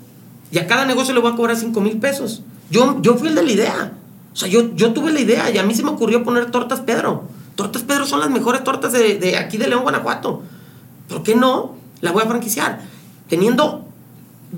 y 0.50 0.58
a 0.58 0.66
cada 0.66 0.84
negocio 0.84 1.14
le 1.14 1.20
voy 1.20 1.32
a 1.32 1.36
cobrar 1.36 1.56
5 1.56 1.80
mil 1.80 1.98
pesos. 1.98 2.42
Yo, 2.70 3.00
yo 3.00 3.16
fui 3.16 3.28
el 3.28 3.36
de 3.36 3.44
la 3.44 3.52
idea. 3.52 3.92
O 4.32 4.36
sea, 4.36 4.48
yo, 4.48 4.74
yo 4.74 4.92
tuve 4.92 5.12
la 5.12 5.20
idea 5.20 5.48
y 5.48 5.58
a 5.58 5.62
mí 5.62 5.74
se 5.76 5.84
me 5.84 5.90
ocurrió 5.90 6.24
poner 6.24 6.50
tortas 6.50 6.80
Pedro. 6.80 7.22
Tortas 7.54 7.82
Pedro 7.82 8.04
son 8.04 8.18
las 8.18 8.30
mejores 8.30 8.64
tortas 8.64 8.92
de, 8.92 9.16
de 9.16 9.36
aquí 9.36 9.58
de 9.58 9.68
León, 9.68 9.84
Guanajuato. 9.84 10.42
¿Por 11.08 11.22
qué 11.22 11.36
no? 11.36 11.76
La 12.00 12.10
voy 12.10 12.24
a 12.24 12.26
franquiciar. 12.26 12.80
Teniendo 13.28 13.86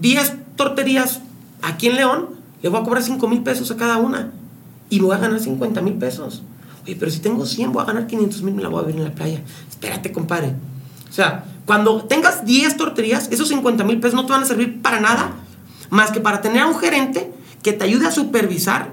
10 0.01 0.57
torterías 0.57 1.21
aquí 1.61 1.89
en 1.89 1.97
León, 1.97 2.29
le 2.63 2.71
voy 2.71 2.81
a 2.81 2.85
cobrar 2.85 3.03
5 3.03 3.29
mil 3.29 3.43
pesos 3.43 3.71
a 3.71 3.77
cada 3.77 3.99
una. 3.99 4.33
Y 4.89 5.01
voy 5.01 5.15
a 5.15 5.19
ganar 5.19 5.41
50 5.41 5.83
mil 5.83 5.95
pesos. 5.95 6.43
Oye, 6.85 6.97
pero 6.99 7.11
si 7.11 7.21
tengo 7.21 7.47
100, 7.47 7.73
voy 7.73 7.83
a 7.83 7.87
ganar 7.87 8.07
500 8.07 8.43
mil, 8.43 8.55
me 8.55 8.63
la 8.63 8.69
voy 8.69 8.81
a 8.83 8.87
ver 8.87 8.97
en 8.97 9.05
la 9.05 9.11
playa. 9.13 9.41
Espérate, 9.69 10.11
compadre. 10.13 10.55
O 11.09 11.13
sea, 11.13 11.45
cuando 11.67 12.05
tengas 12.05 12.45
10 12.45 12.77
torterías, 12.77 13.29
esos 13.31 13.49
50 13.49 13.85
mil 13.85 14.01
pesos 14.01 14.15
no 14.15 14.27
te 14.27 14.33
van 14.33 14.43
a 14.43 14.47
servir 14.47 14.83
para 14.83 15.01
nada, 15.01 15.33
más 15.91 16.11
que 16.11 16.21
para 16.21 16.41
tener 16.41 16.63
a 16.63 16.67
un 16.67 16.79
gerente 16.79 17.33
que 17.63 17.73
te 17.73 17.85
ayude 17.85 18.07
a 18.07 18.11
supervisar 18.11 18.91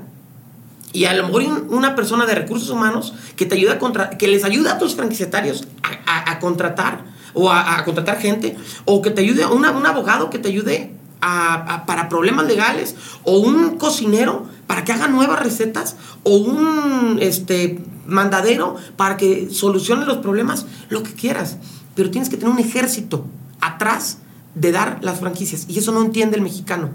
y 0.91 1.06
a 1.06 1.13
lo 1.13 1.28
mejor 1.28 1.43
un- 1.43 1.67
una 1.73 1.95
persona 1.95 2.25
de 2.25 2.36
recursos 2.36 2.69
humanos 2.69 3.13
que 3.36 3.45
te 3.45 3.56
ayuda 3.56 3.73
a 3.73 3.80
contra- 3.80 4.10
que 4.12 4.28
les 4.28 4.43
ayude 4.43 4.69
a 4.69 4.78
tus 4.78 4.95
franquiciatarios 4.95 5.67
a, 5.84 6.12
a- 6.12 6.32
a 6.32 6.39
contratar 6.39 7.06
o 7.34 7.49
a, 7.52 7.78
a 7.78 7.86
contratar 7.86 8.19
gente 8.19 8.58
o 8.86 9.02
que 9.02 9.12
te 9.12 9.21
ayude 9.21 9.45
una- 9.45 9.71
un 9.71 9.86
abogado 9.86 10.30
que 10.30 10.39
te 10.39 10.49
ayude 10.49 10.91
a- 11.21 11.54
a- 11.75 11.86
para 11.86 12.10
problemas 12.10 12.45
legales 12.47 12.95
o 13.23 13.39
un 13.39 13.78
cocinero 13.78 14.47
para 14.69 14.84
que 14.84 14.93
haga 14.93 15.08
nuevas 15.08 15.39
recetas 15.39 15.95
o 16.21 16.38
un 16.38 17.17
este 17.19 17.82
mandadero 18.05 18.75
para 18.97 19.17
que 19.17 19.49
solucione 19.49 20.05
los 20.05 20.17
problemas 20.17 20.67
lo 20.89 21.01
que 21.01 21.13
quieras 21.13 21.58
pero 21.95 22.12
tienes 22.12 22.29
que 22.29 22.38
tener 22.38 22.53
un 22.53 22.60
ejército 22.60 23.25
atrás 23.62 24.19
de 24.53 24.71
dar 24.71 24.99
las 25.01 25.21
franquicias 25.21 25.65
y 25.67 25.79
eso 25.79 25.91
no 25.91 26.03
entiende 26.03 26.38
el 26.38 26.43
mexicano 26.43 26.91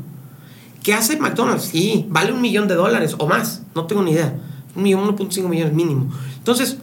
¿Qué 0.84 0.92
hace 0.92 1.16
McDonald's? 1.16 1.64
Sí, 1.64 2.04
vale 2.10 2.30
un 2.30 2.42
millón 2.42 2.68
de 2.68 2.74
dólares 2.74 3.16
o 3.18 3.26
más, 3.26 3.62
no 3.74 3.86
tengo 3.86 4.02
ni 4.02 4.12
idea. 4.12 4.38
Un 4.76 4.82
millón, 4.82 5.16
1.5 5.16 5.48
millones 5.48 5.72
mínimo. 5.72 6.10
Entonces, 6.36 6.76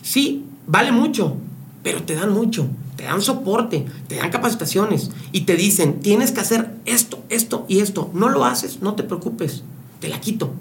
sí, 0.00 0.44
vale 0.68 0.92
mucho, 0.92 1.36
pero 1.82 2.04
te 2.04 2.14
dan 2.14 2.32
mucho. 2.32 2.68
Te 2.94 3.02
dan 3.02 3.20
soporte, 3.20 3.84
te 4.06 4.16
dan 4.16 4.30
capacitaciones 4.30 5.10
y 5.32 5.40
te 5.40 5.56
dicen, 5.56 6.00
tienes 6.00 6.30
que 6.30 6.40
hacer 6.40 6.70
esto, 6.86 7.22
esto 7.28 7.66
y 7.68 7.80
esto. 7.80 8.10
No 8.14 8.28
lo 8.28 8.44
haces, 8.44 8.80
no 8.80 8.94
te 8.94 9.02
preocupes, 9.02 9.64
te 10.00 10.08
la 10.08 10.20
quito. 10.20 10.54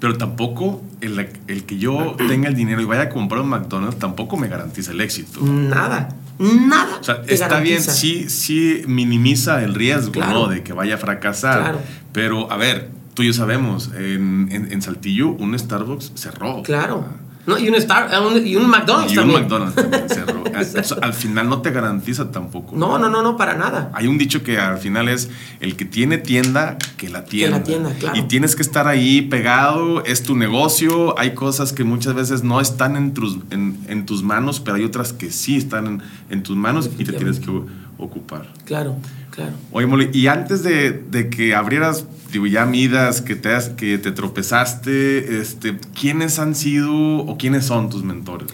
Pero 0.00 0.18
tampoco 0.18 0.82
el, 1.00 1.18
el 1.46 1.64
que 1.64 1.78
yo 1.78 2.16
tenga 2.28 2.48
el 2.48 2.54
dinero 2.54 2.80
y 2.82 2.84
vaya 2.84 3.02
a 3.02 3.08
comprar 3.08 3.40
un 3.40 3.48
McDonald's 3.48 3.98
tampoco 3.98 4.36
me 4.36 4.48
garantiza 4.48 4.92
el 4.92 5.00
éxito. 5.00 5.40
Nada, 5.42 6.10
nada. 6.38 6.98
O 7.00 7.04
sea, 7.04 7.22
está 7.26 7.60
bien, 7.60 7.80
sí, 7.82 8.28
sí 8.28 8.82
minimiza 8.86 9.62
el 9.62 9.74
riesgo, 9.74 10.12
Claro. 10.12 10.32
¿no? 10.32 10.48
De 10.48 10.62
que 10.62 10.72
vaya 10.72 10.96
a 10.96 10.98
fracasar. 10.98 11.60
Claro. 11.60 11.78
Pero, 12.12 12.52
a 12.52 12.56
ver, 12.58 12.90
tú 13.14 13.22
y 13.22 13.26
yo 13.28 13.32
sabemos, 13.32 13.92
en, 13.96 14.48
en- 14.50 14.72
en 14.72 14.82
Saltillo 14.82 15.30
un 15.30 15.58
Starbucks 15.58 16.12
cerró. 16.16 16.62
Claro. 16.62 17.06
No, 17.46 17.58
y 17.58 17.68
un, 17.68 17.74
Star, 17.74 18.10
un- 18.22 18.46
y 18.46 18.56
un 18.56 18.68
McDonald's 18.68 19.12
Y 19.12 19.18
un 19.18 19.22
también. 19.32 19.42
McDonald's. 19.42 19.76
O 20.54 20.82
sea, 20.84 20.98
al 21.02 21.14
final 21.14 21.48
no 21.48 21.62
te 21.62 21.72
garantiza 21.72 22.30
tampoco. 22.30 22.76
No, 22.76 22.96
no, 22.96 23.08
no, 23.10 23.22
no, 23.22 23.36
para 23.36 23.54
nada. 23.54 23.90
Hay 23.92 24.06
un 24.06 24.18
dicho 24.18 24.44
que 24.44 24.56
al 24.58 24.78
final 24.78 25.08
es 25.08 25.28
el 25.58 25.74
que 25.76 25.84
tiene 25.84 26.16
tienda, 26.16 26.78
que 26.96 27.08
la 27.08 27.24
tienda. 27.24 27.64
tienda, 27.64 27.90
claro. 27.98 28.16
Y 28.16 28.22
tienes 28.22 28.54
que 28.54 28.62
estar 28.62 28.86
ahí 28.86 29.22
pegado, 29.22 30.04
es 30.04 30.22
tu 30.22 30.36
negocio. 30.36 31.18
Hay 31.18 31.34
cosas 31.34 31.72
que 31.72 31.82
muchas 31.82 32.14
veces 32.14 32.44
no 32.44 32.60
están 32.60 32.94
en 32.96 33.14
tus, 33.14 33.38
en, 33.50 33.78
en 33.88 34.06
tus 34.06 34.22
manos, 34.22 34.60
pero 34.60 34.76
hay 34.76 34.84
otras 34.84 35.12
que 35.12 35.30
sí 35.32 35.56
están 35.56 35.86
en, 35.86 36.02
en 36.30 36.42
tus 36.44 36.56
manos 36.56 36.88
y 36.98 37.04
te 37.04 37.12
tienes 37.14 37.40
que 37.40 37.50
ocupar. 37.98 38.46
Claro, 38.64 38.94
claro. 39.34 39.52
Oye, 39.72 39.86
Molly, 39.86 40.10
y 40.12 40.26
antes 40.28 40.62
de, 40.62 40.92
de 40.92 41.28
que 41.30 41.54
abrieras, 41.54 42.06
digo, 42.32 42.46
ya 42.46 42.66
Midas, 42.66 43.20
que 43.22 43.34
te, 43.36 43.52
has- 43.52 43.70
que 43.70 43.98
te 43.98 44.12
tropezaste, 44.12 45.40
este, 45.40 45.78
¿quiénes 45.98 46.38
han 46.38 46.54
sido 46.54 46.92
o 47.18 47.36
quiénes 47.38 47.64
son 47.66 47.90
tus 47.90 48.02
mentores? 48.04 48.48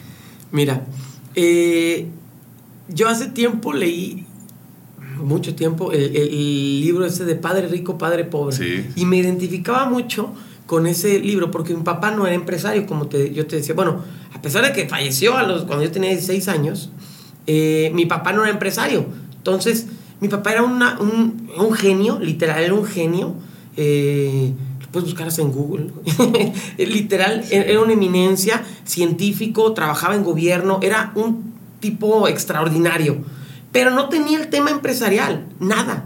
Mira, 0.53 0.85
eh, 1.35 2.07
yo 2.88 3.09
hace 3.09 3.27
tiempo 3.29 3.73
leí, 3.73 4.27
mucho 5.23 5.55
tiempo, 5.55 5.93
el, 5.93 6.16
el 6.16 6.81
libro 6.81 7.05
ese 7.05 7.25
de 7.25 7.35
Padre 7.35 7.69
Rico, 7.69 7.99
Padre 7.99 8.25
Pobre. 8.25 8.57
Sí. 8.57 8.87
Y 8.97 9.05
me 9.05 9.16
identificaba 9.19 9.88
mucho 9.88 10.33
con 10.66 10.87
ese 10.87 11.19
libro 11.21 11.51
porque 11.51 11.75
mi 11.75 11.83
papá 11.83 12.11
no 12.11 12.27
era 12.27 12.35
empresario, 12.35 12.87
como 12.87 13.07
te, 13.07 13.33
yo 13.35 13.47
te 13.47 13.57
decía. 13.57 13.75
Bueno, 13.75 14.03
a 14.35 14.40
pesar 14.40 14.64
de 14.64 14.73
que 14.73 14.88
falleció 14.88 15.37
a 15.37 15.43
los, 15.43 15.64
cuando 15.64 15.85
yo 15.85 15.90
tenía 15.90 16.11
16 16.11 16.49
años, 16.49 16.90
eh, 17.47 17.90
mi 17.95 18.07
papá 18.07 18.33
no 18.33 18.43
era 18.43 18.51
empresario. 18.53 19.07
Entonces, 19.37 19.87
mi 20.21 20.29
papá 20.29 20.53
era 20.53 20.63
una- 20.63 20.99
un, 21.01 21.51
un 21.57 21.73
genio, 21.73 22.19
literal, 22.19 22.63
era 22.63 22.75
un 22.75 22.85
genio. 22.85 23.35
Eh, 23.77 24.53
lo 24.81 24.89
puedes 24.89 25.09
buscar 25.09 25.29
hasta 25.29 25.43
en 25.43 25.53
Google. 25.53 25.91
literal, 26.79 27.45
era 27.51 27.81
una 27.81 27.93
eminencia, 27.93 28.63
científico, 28.85 29.73
trabajaba 29.73 30.15
en 30.15 30.25
gobierno, 30.25 30.79
era 30.83 31.13
un 31.15 31.53
tipo 31.81 32.29
extraordinario. 32.29 33.19
Pero 33.73 33.91
no 33.93 34.09
tenía 34.09 34.39
el 34.41 34.49
tema 34.51 34.71
empresarial, 34.71 35.47
nada. 35.61 36.05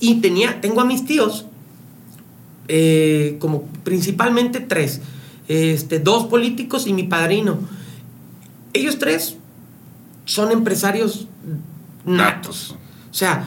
Y 0.00 0.16
tenía, 0.16 0.60
tengo 0.60 0.80
a 0.80 0.84
mis 0.84 1.04
tíos, 1.04 1.46
eh, 2.68 3.36
como 3.38 3.62
principalmente 3.84 4.60
tres, 4.60 5.00
este, 5.48 5.98
dos 6.00 6.26
políticos 6.26 6.86
y 6.86 6.92
mi 6.92 7.04
padrino. 7.04 7.58
Ellos 8.72 8.98
tres 8.98 9.36
son 10.24 10.50
empresarios 10.50 11.26
natos. 12.04 12.76
O 13.12 13.14
sea, 13.14 13.46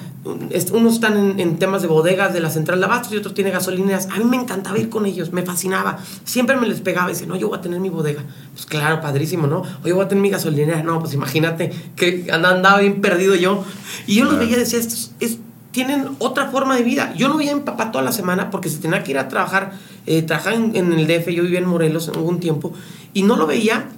unos 0.73 0.93
están 0.93 1.17
en, 1.17 1.39
en 1.39 1.58
temas 1.58 1.82
de 1.82 1.88
bodegas 1.88 2.34
de 2.34 2.39
la 2.39 2.51
central 2.51 2.80
de 2.80 2.86
abastos 2.86 3.12
y 3.13 3.17
otros 3.17 3.34
tienen 3.34 3.51
gasolineras. 3.51 4.08
A 4.12 4.19
mí 4.19 4.23
me 4.23 4.38
encantaba 4.38 4.78
ir 4.78 4.89
con 4.89 5.08
ellos, 5.08 5.34
me 5.34 5.41
fascinaba. 5.41 5.97
Siempre 6.23 6.56
me 6.56 6.67
les 6.67 6.82
pegaba 6.82 7.10
y 7.10 7.13
decía, 7.13 7.25
no, 7.25 7.36
yo 7.36 7.49
voy 7.49 7.58
a 7.58 7.62
tener 7.62 7.80
mi 7.80 7.89
bodega. 7.89 8.21
Pues 8.54 8.67
claro, 8.67 9.01
padrísimo, 9.01 9.47
¿no? 9.47 9.63
O 9.84 9.88
yo 9.88 9.95
voy 9.95 10.06
a 10.06 10.08
tener 10.08 10.21
mi 10.21 10.30
gasolinera. 10.30 10.84
No, 10.84 10.99
pues 10.99 11.15
imagínate 11.15 11.73
que 11.95 12.28
and- 12.32 12.45
andaba 12.45 12.80
bien 12.80 13.01
perdido 13.01 13.34
yo. 13.34 13.63
Y 14.06 14.17
yo 14.17 14.25
los 14.25 14.38
veía 14.38 14.56
y 14.56 14.60
decía, 14.60 14.78
esto 14.78 15.15
es, 15.19 15.39
tienen 15.71 16.10
otra 16.19 16.51
forma 16.51 16.75
de 16.78 16.84
vida. 16.84 17.13
Yo 17.17 17.28
no 17.28 17.38
veía 17.38 17.54
a 17.54 17.56
mi 17.56 17.62
papá 17.62 17.91
toda 17.91 18.04
la 18.04 18.12
semana 18.12 18.51
porque 18.51 18.69
se 18.69 18.78
tenía 18.78 19.04
que 19.04 19.12
ir 19.12 19.17
a 19.17 19.28
trabajar, 19.30 19.73
eh, 20.06 20.21
trabajar 20.21 20.54
en, 20.54 20.75
en, 20.75 20.93
el 20.93 21.08
DF, 21.08 21.30
yo 21.32 21.41
vivía 21.41 21.58
en 21.60 21.65
Morelos 21.65 22.08
en 22.08 22.15
algún 22.15 22.39
tiempo, 22.39 22.71
y 23.13 23.23
no 23.23 23.36
lo 23.36 23.45
veía, 23.45 23.89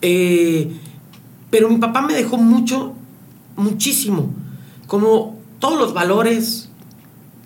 eh, 0.00 0.72
pero 1.50 1.68
mi 1.68 1.76
papá 1.76 2.00
me 2.00 2.14
dejó 2.14 2.38
mucho, 2.38 2.94
muchísimo, 3.56 4.32
como 4.90 5.38
todos 5.60 5.78
los 5.78 5.94
valores, 5.94 6.68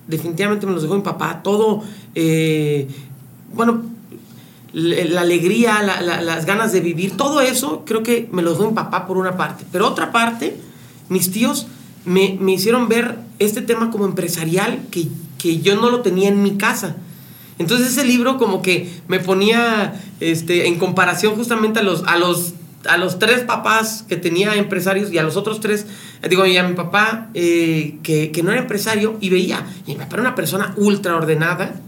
definitivamente 0.08 0.64
me 0.64 0.72
los 0.72 0.80
dejó 0.80 0.94
mi 0.94 1.02
papá, 1.02 1.42
todo, 1.42 1.82
eh, 2.14 2.88
bueno, 3.52 3.82
la 4.72 5.20
alegría, 5.20 5.82
la, 5.82 6.00
la, 6.00 6.22
las 6.22 6.46
ganas 6.46 6.72
de 6.72 6.80
vivir, 6.80 7.18
todo 7.18 7.42
eso 7.42 7.82
creo 7.84 8.02
que 8.02 8.30
me 8.32 8.40
lo 8.40 8.52
dejó 8.52 8.66
mi 8.66 8.72
papá 8.72 9.06
por 9.06 9.18
una 9.18 9.36
parte, 9.36 9.66
pero 9.70 9.86
otra 9.86 10.10
parte, 10.10 10.56
mis 11.10 11.30
tíos 11.32 11.66
me, 12.06 12.38
me 12.40 12.52
hicieron 12.52 12.88
ver 12.88 13.18
este 13.38 13.60
tema 13.60 13.90
como 13.90 14.06
empresarial 14.06 14.80
que, 14.90 15.08
que, 15.36 15.60
yo 15.60 15.76
no 15.76 15.90
lo 15.90 16.00
tenía 16.00 16.30
en 16.30 16.42
mi 16.42 16.56
casa. 16.56 16.96
Entonces 17.58 17.88
ese 17.88 18.06
libro 18.06 18.38
como 18.38 18.62
que 18.62 18.90
me 19.06 19.20
ponía 19.20 20.00
este, 20.20 20.66
en 20.66 20.78
comparación 20.78 21.34
justamente 21.34 21.82
los, 21.82 22.04
a, 22.04 22.16
los, 22.16 22.54
a 22.88 22.96
los 22.96 23.18
tres 23.18 23.40
papás 23.40 24.04
que 24.08 24.16
tenía 24.16 24.54
empresarios 24.54 25.12
y 25.12 25.18
a 25.18 25.22
los 25.22 25.36
otros 25.36 25.60
tres, 25.60 25.86
digo, 26.28 26.44
y 26.46 26.56
a 26.56 26.62
mi 26.62 26.74
papá 26.74 27.30
eh, 27.34 27.98
que, 28.02 28.30
que, 28.30 28.42
no 28.42 28.52
era 28.52 28.60
empresario 28.60 29.16
y 29.20 29.30
veía, 29.30 29.66
y 29.86 29.92
mi 29.92 29.98
papá 29.98 30.16
era 30.16 30.22
una 30.22 30.34
persona 30.34 30.74
ultra 30.76 31.16
ordenada, 31.16 31.80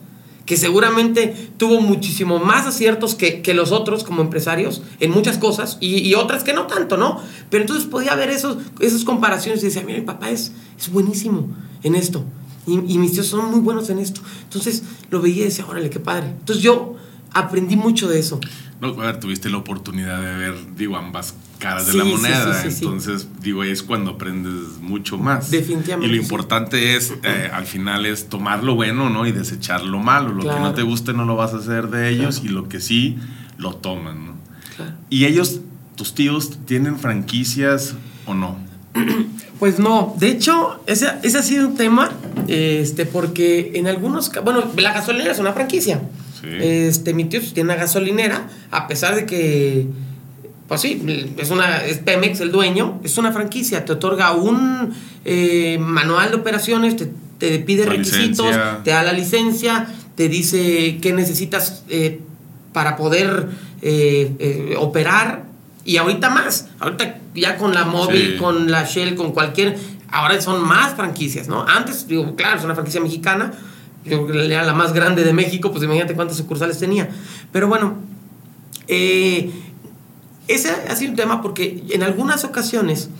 que 0.46 0.56
seguramente 0.56 1.50
tuvo 1.56 1.80
muchísimo 1.80 2.38
más 2.38 2.66
aciertos 2.66 3.14
que, 3.14 3.42
que, 3.42 3.52
los 3.52 3.72
otros 3.72 4.04
como 4.04 4.22
empresarios 4.22 4.82
en 5.00 5.10
muchas 5.10 5.38
cosas 5.38 5.76
y, 5.80 5.98
y, 5.98 6.14
otras 6.14 6.44
que 6.44 6.52
no 6.52 6.66
tanto, 6.66 6.96
¿no? 6.96 7.20
Pero 7.50 7.62
entonces 7.62 7.86
podía 7.86 8.14
ver 8.14 8.30
esos, 8.30 8.58
esas 8.80 9.04
comparaciones 9.04 9.62
y 9.62 9.66
decía, 9.66 9.82
mira, 9.84 9.98
mi 9.98 10.04
papá 10.04 10.30
es, 10.30 10.52
es 10.78 10.90
buenísimo 10.90 11.48
en 11.82 11.96
esto 11.96 12.24
y, 12.66 12.74
y, 12.74 12.98
mis 12.98 13.12
tíos 13.12 13.26
son 13.26 13.50
muy 13.50 13.60
buenos 13.60 13.90
en 13.90 13.98
esto. 13.98 14.20
Entonces 14.44 14.82
lo 15.10 15.20
veía 15.20 15.42
y 15.42 15.46
decía, 15.46 15.66
órale, 15.66 15.90
qué 15.90 16.00
padre. 16.00 16.28
Entonces 16.28 16.62
yo 16.62 16.96
aprendí 17.32 17.76
mucho 17.76 18.08
de 18.08 18.18
eso. 18.18 18.40
No, 18.80 18.88
a 18.88 19.06
ver, 19.06 19.20
tuviste 19.20 19.48
la 19.48 19.56
oportunidad 19.56 20.20
de 20.20 20.36
ver, 20.36 20.54
digo, 20.76 20.96
ambas 20.96 21.34
caras 21.58 21.86
de 21.86 21.94
la 21.94 22.04
moneda. 22.04 22.62
Sí, 22.62 22.70
sí, 22.70 22.84
Entonces, 22.84 23.28
digo, 23.40 23.64
es 23.64 23.82
cuando 23.82 24.12
aprendes 24.12 24.78
mucho 24.80 25.16
más. 25.16 25.50
Definitivamente. 25.50 26.12
Y 26.12 26.16
lo 26.16 26.22
importante 26.22 26.94
es, 26.94 27.14
eh, 27.22 27.50
al 27.52 27.64
final, 27.64 28.04
es 28.04 28.28
tomar 28.28 28.62
lo 28.62 28.74
bueno, 28.74 29.08
¿no? 29.08 29.26
Y 29.26 29.32
desechar 29.32 29.82
lo 29.82 29.98
malo. 29.98 30.32
Lo 30.32 30.42
claro. 30.42 30.58
que 30.58 30.62
no 30.62 30.74
te 30.74 30.82
guste 30.82 31.14
no 31.14 31.24
lo 31.24 31.36
vas 31.36 31.54
a 31.54 31.56
hacer 31.56 31.88
de 31.88 32.10
ellos 32.10 32.40
claro. 32.40 32.50
y 32.50 32.54
lo 32.54 32.68
que 32.68 32.80
sí, 32.80 33.16
lo 33.56 33.76
toman, 33.76 34.26
¿no? 34.26 34.32
Claro. 34.76 34.92
Y 35.08 35.24
ellos, 35.24 35.60
tus 35.94 36.14
tíos, 36.14 36.58
¿tienen 36.66 36.98
franquicias 36.98 37.94
o 38.26 38.34
no? 38.34 38.58
Pues 39.58 39.78
no, 39.78 40.14
de 40.18 40.28
hecho, 40.28 40.82
ese, 40.86 41.08
ese 41.22 41.38
ha 41.38 41.42
sido 41.42 41.68
un 41.68 41.76
tema, 41.76 42.10
este, 42.46 43.06
porque 43.06 43.72
en 43.74 43.86
algunos, 43.86 44.30
bueno, 44.44 44.62
la 44.76 44.92
gasolinera 44.92 45.32
es 45.32 45.38
una 45.38 45.54
franquicia. 45.54 46.02
Sí. 46.40 46.48
Este, 46.60 47.14
mi 47.14 47.24
tío 47.24 47.40
tiene 47.40 47.72
una 47.72 47.76
gasolinera, 47.76 48.48
a 48.70 48.86
pesar 48.88 49.14
de 49.14 49.26
que, 49.26 49.86
pues 50.68 50.80
sí, 50.80 51.32
es, 51.38 51.50
una, 51.50 51.78
es 51.78 51.98
Pemex 51.98 52.40
el 52.40 52.52
dueño, 52.52 53.00
es 53.04 53.18
una 53.18 53.32
franquicia, 53.32 53.84
te 53.84 53.92
otorga 53.92 54.32
un 54.32 54.94
eh, 55.24 55.78
manual 55.80 56.30
de 56.30 56.36
operaciones, 56.36 56.96
te, 56.96 57.10
te 57.38 57.58
pide 57.60 57.84
la 57.84 57.92
requisitos, 57.92 58.46
licencia. 58.46 58.80
te 58.84 58.90
da 58.90 59.02
la 59.02 59.12
licencia, 59.12 59.86
te 60.14 60.28
dice 60.28 60.98
qué 61.00 61.12
necesitas 61.12 61.84
eh, 61.88 62.20
para 62.72 62.96
poder 62.96 63.48
eh, 63.82 64.74
operar, 64.78 65.44
y 65.86 65.98
ahorita 65.98 66.30
más, 66.30 66.68
ahorita 66.80 67.20
ya 67.34 67.56
con 67.56 67.72
la 67.72 67.84
móvil, 67.84 68.32
sí. 68.32 68.36
con 68.38 68.70
la 68.70 68.84
Shell, 68.84 69.14
con 69.14 69.32
cualquier, 69.32 69.78
ahora 70.10 70.40
son 70.40 70.66
más 70.66 70.94
franquicias, 70.94 71.48
¿no? 71.48 71.64
Antes, 71.66 72.08
digo, 72.08 72.34
claro, 72.34 72.58
es 72.58 72.64
una 72.64 72.74
franquicia 72.74 73.00
mexicana, 73.00 73.52
yo 74.08 74.28
era 74.32 74.64
la 74.64 74.74
más 74.74 74.92
grande 74.92 75.24
de 75.24 75.32
México, 75.32 75.70
pues 75.70 75.84
imagínate 75.84 76.14
cuántas 76.14 76.36
sucursales 76.36 76.78
tenía. 76.78 77.08
Pero 77.52 77.68
bueno, 77.68 77.96
eh, 78.88 79.50
ese 80.48 80.70
ha 80.70 80.96
sido 80.96 81.10
un 81.10 81.16
tema 81.16 81.42
porque 81.42 81.84
en 81.90 82.02
algunas 82.02 82.44
ocasiones 82.44 83.10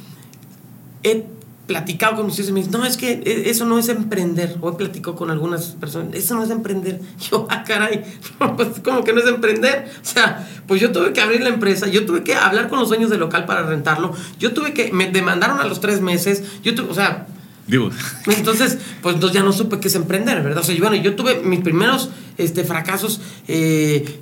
he 1.02 1.24
platicado 1.66 2.16
con 2.16 2.26
mis 2.26 2.36
hijos 2.36 2.50
y 2.50 2.52
me 2.52 2.60
dicen, 2.60 2.78
no, 2.78 2.84
es 2.84 2.96
que 2.96 3.42
eso 3.46 3.64
no 3.64 3.78
es 3.78 3.88
emprender. 3.88 4.56
O 4.60 4.70
he 4.70 4.74
platicado 4.74 5.16
con 5.16 5.30
algunas 5.30 5.66
personas, 5.80 6.14
eso 6.14 6.34
no 6.34 6.44
es 6.44 6.50
emprender. 6.50 7.00
Yo, 7.30 7.46
ah, 7.50 7.64
caray, 7.64 8.04
pues, 8.56 8.68
¿cómo 8.84 9.02
que 9.02 9.12
no 9.12 9.20
es 9.20 9.26
emprender? 9.26 9.90
O 10.00 10.04
sea, 10.04 10.48
pues 10.66 10.80
yo 10.80 10.92
tuve 10.92 11.12
que 11.12 11.20
abrir 11.20 11.42
la 11.42 11.48
empresa, 11.48 11.86
yo 11.86 12.06
tuve 12.06 12.24
que 12.24 12.34
hablar 12.34 12.68
con 12.68 12.78
los 12.78 12.88
dueños 12.88 13.10
del 13.10 13.20
local 13.20 13.46
para 13.46 13.62
rentarlo, 13.62 14.12
yo 14.38 14.52
tuve 14.52 14.74
que, 14.74 14.92
me 14.92 15.10
demandaron 15.10 15.60
a 15.60 15.64
los 15.64 15.80
tres 15.80 16.00
meses, 16.00 16.42
yo 16.62 16.74
tuve, 16.74 16.90
o 16.90 16.94
sea, 16.94 17.26
Digo. 17.66 17.90
Entonces, 18.26 18.78
pues 19.02 19.14
entonces 19.16 19.34
ya 19.34 19.42
no 19.42 19.52
supe 19.52 19.80
qué 19.80 19.88
es 19.88 19.94
emprender, 19.94 20.42
¿verdad? 20.42 20.62
O 20.62 20.64
sea, 20.64 20.76
bueno, 20.78 20.96
yo 20.96 21.16
tuve 21.16 21.40
mis 21.42 21.60
primeros 21.60 22.10
este, 22.38 22.64
fracasos. 22.64 23.20
Eh, 23.48 24.20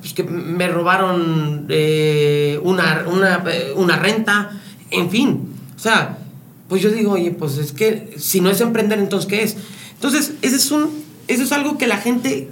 pues 0.00 0.14
que 0.14 0.24
me 0.24 0.66
robaron 0.68 1.66
eh, 1.68 2.58
una, 2.62 3.04
una, 3.06 3.44
una 3.76 3.96
renta, 3.96 4.50
en 4.90 5.10
fin. 5.10 5.50
O 5.76 5.78
sea, 5.78 6.18
pues 6.68 6.82
yo 6.82 6.90
digo, 6.90 7.12
oye, 7.12 7.32
pues 7.32 7.58
es 7.58 7.72
que 7.72 8.14
si 8.16 8.40
no 8.40 8.50
es 8.50 8.60
emprender, 8.60 8.98
entonces 8.98 9.28
¿qué 9.28 9.42
es? 9.42 9.56
Entonces, 9.94 10.32
ese 10.40 10.56
es 10.56 10.70
un, 10.70 10.90
eso 11.28 11.42
es 11.42 11.52
algo 11.52 11.76
que 11.76 11.86
la 11.86 11.98
gente 11.98 12.48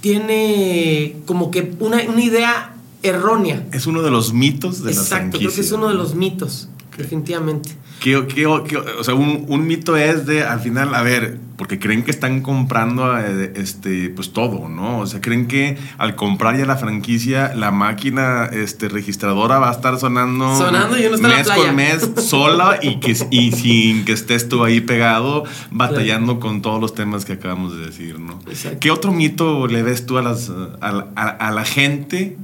tiene 0.00 1.16
como 1.24 1.50
que 1.50 1.74
una, 1.80 2.02
una 2.02 2.22
idea 2.22 2.74
errónea. 3.02 3.66
Es 3.72 3.86
uno 3.86 4.02
de 4.02 4.10
los 4.10 4.32
mitos 4.32 4.82
de 4.82 4.92
Exacto, 4.92 5.38
creo 5.38 5.52
que 5.52 5.60
es 5.60 5.72
uno 5.72 5.88
de 5.88 5.94
los 5.94 6.14
mitos, 6.14 6.68
okay. 6.94 7.04
definitivamente. 7.04 7.70
¿Qué, 8.00 8.26
qué, 8.26 8.46
qué, 8.68 8.76
o 8.76 9.04
sea, 9.04 9.14
un, 9.14 9.46
un, 9.48 9.66
mito 9.66 9.96
es 9.96 10.26
de, 10.26 10.42
al 10.44 10.60
final, 10.60 10.94
a 10.94 11.02
ver, 11.02 11.38
porque 11.56 11.78
creen 11.78 12.02
que 12.02 12.10
están 12.10 12.42
comprando 12.42 13.18
eh, 13.18 13.52
este, 13.56 14.10
pues 14.10 14.32
todo, 14.32 14.68
¿no? 14.68 14.98
O 14.98 15.06
sea, 15.06 15.20
creen 15.20 15.46
que 15.46 15.78
al 15.96 16.14
comprar 16.16 16.58
ya 16.58 16.66
la 16.66 16.76
franquicia, 16.76 17.54
la 17.54 17.70
máquina 17.70 18.46
este, 18.52 18.88
registradora 18.88 19.58
va 19.58 19.70
a 19.70 19.72
estar 19.72 19.98
sonando, 19.98 20.54
sonando 20.56 20.98
y 20.98 21.06
uno 21.06 21.16
mes 21.16 21.48
con 21.48 21.76
mes 21.76 22.10
sola 22.18 22.78
y, 22.82 23.00
que, 23.00 23.16
y 23.30 23.52
sin 23.52 24.04
que 24.04 24.12
estés 24.12 24.48
tú 24.48 24.64
ahí 24.64 24.80
pegado 24.80 25.44
batallando 25.70 26.34
claro. 26.34 26.40
con 26.40 26.62
todos 26.62 26.80
los 26.80 26.94
temas 26.94 27.24
que 27.24 27.34
acabamos 27.34 27.76
de 27.76 27.86
decir, 27.86 28.18
¿no? 28.18 28.38
Exacto. 28.48 28.80
¿Qué 28.80 28.90
otro 28.90 29.12
mito 29.12 29.66
le 29.66 29.82
ves 29.82 30.04
tú 30.04 30.18
a, 30.18 30.22
las, 30.22 30.50
a, 30.50 31.06
a, 31.16 31.28
a 31.28 31.50
la 31.52 31.64
gente 31.64 32.36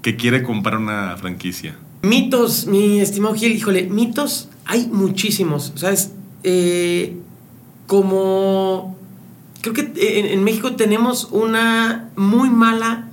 que 0.00 0.16
quiere 0.16 0.42
comprar 0.42 0.78
una 0.78 1.16
franquicia? 1.18 1.76
Mitos, 2.02 2.66
mi 2.66 3.00
estimado 3.00 3.34
Gil, 3.34 3.52
híjole, 3.52 3.84
mitos 3.84 4.48
hay 4.64 4.88
muchísimos, 4.88 5.72
¿sabes? 5.76 6.10
Eh, 6.42 7.16
como 7.86 8.96
creo 9.60 9.72
que 9.72 9.92
en, 9.96 10.26
en, 10.26 10.42
México 10.42 10.72
tenemos 10.72 11.28
una 11.30 12.10
muy 12.16 12.50
mala 12.50 13.08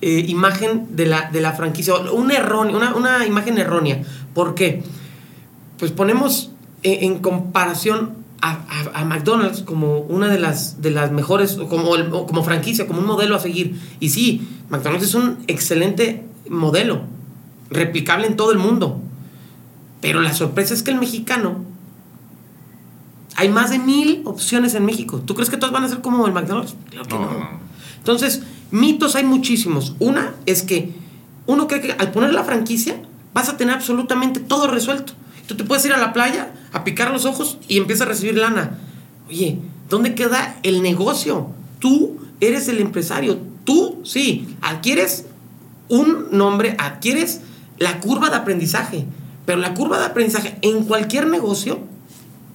eh, 0.00 0.24
imagen 0.26 0.96
de 0.96 1.04
la, 1.04 1.30
de 1.30 1.42
la 1.42 1.52
franquicia, 1.52 1.94
una, 1.94 2.34
errónea, 2.34 2.74
una, 2.74 2.94
una, 2.94 3.26
imagen 3.26 3.58
errónea. 3.58 4.02
¿Por 4.32 4.54
qué? 4.54 4.82
Pues 5.78 5.92
ponemos 5.92 6.50
en, 6.82 7.12
en 7.12 7.18
comparación 7.18 8.14
a, 8.40 8.52
a, 8.52 9.00
a, 9.00 9.04
McDonald's 9.04 9.60
como 9.60 9.98
una 9.98 10.28
de 10.28 10.38
las, 10.38 10.80
de 10.80 10.90
las 10.90 11.12
mejores, 11.12 11.58
como, 11.68 11.90
como 12.26 12.42
franquicia, 12.42 12.86
como 12.86 13.00
un 13.00 13.06
modelo 13.06 13.36
a 13.36 13.40
seguir. 13.40 13.78
Y 14.00 14.08
sí, 14.08 14.48
McDonald's 14.70 15.04
es 15.08 15.14
un 15.14 15.38
excelente 15.46 16.24
modelo, 16.48 17.02
replicable 17.70 18.26
en 18.26 18.36
todo 18.36 18.52
el 18.52 18.58
mundo. 18.58 19.00
Pero 20.00 20.20
la 20.20 20.34
sorpresa 20.34 20.74
es 20.74 20.82
que 20.82 20.90
el 20.90 20.98
mexicano. 20.98 21.64
Hay 23.36 23.48
más 23.48 23.70
de 23.70 23.78
mil 23.78 24.22
opciones 24.24 24.74
en 24.74 24.84
México. 24.84 25.22
¿Tú 25.24 25.34
crees 25.34 25.48
que 25.48 25.56
todas 25.56 25.72
van 25.72 25.84
a 25.84 25.88
ser 25.88 26.00
como 26.00 26.26
el 26.26 26.32
McDonald's? 26.32 26.74
Claro 26.90 27.06
que 27.06 27.14
no. 27.14 27.20
no. 27.20 27.48
Entonces, 27.96 28.42
mitos 28.70 29.16
hay 29.16 29.24
muchísimos. 29.24 29.94
Una 29.98 30.34
es 30.46 30.62
que 30.62 30.92
uno 31.46 31.66
cree 31.66 31.80
que 31.80 31.92
al 31.92 32.12
poner 32.12 32.34
la 32.34 32.44
franquicia 32.44 33.00
vas 33.32 33.48
a 33.48 33.56
tener 33.56 33.74
absolutamente 33.74 34.40
todo 34.40 34.66
resuelto. 34.66 35.14
Tú 35.46 35.56
te 35.56 35.64
puedes 35.64 35.84
ir 35.84 35.92
a 35.92 35.98
la 35.98 36.12
playa, 36.12 36.52
a 36.72 36.84
picar 36.84 37.10
los 37.10 37.24
ojos 37.24 37.58
y 37.66 37.78
empiezas 37.78 38.06
a 38.06 38.10
recibir 38.10 38.36
lana. 38.36 38.78
Oye, 39.28 39.58
¿dónde 39.88 40.14
queda 40.14 40.56
el 40.62 40.82
negocio? 40.82 41.48
Tú 41.78 42.18
eres 42.40 42.68
el 42.68 42.78
empresario. 42.78 43.38
Tú, 43.64 44.00
sí, 44.04 44.56
adquieres 44.62 45.26
un 45.88 46.28
nombre, 46.30 46.76
adquieres 46.78 47.40
la 47.80 47.98
curva 47.98 48.30
de 48.30 48.36
aprendizaje. 48.36 49.06
Pero 49.44 49.58
la 49.58 49.74
curva 49.74 49.98
de 49.98 50.04
aprendizaje 50.04 50.56
en 50.62 50.84
cualquier 50.84 51.26
negocio, 51.26 51.80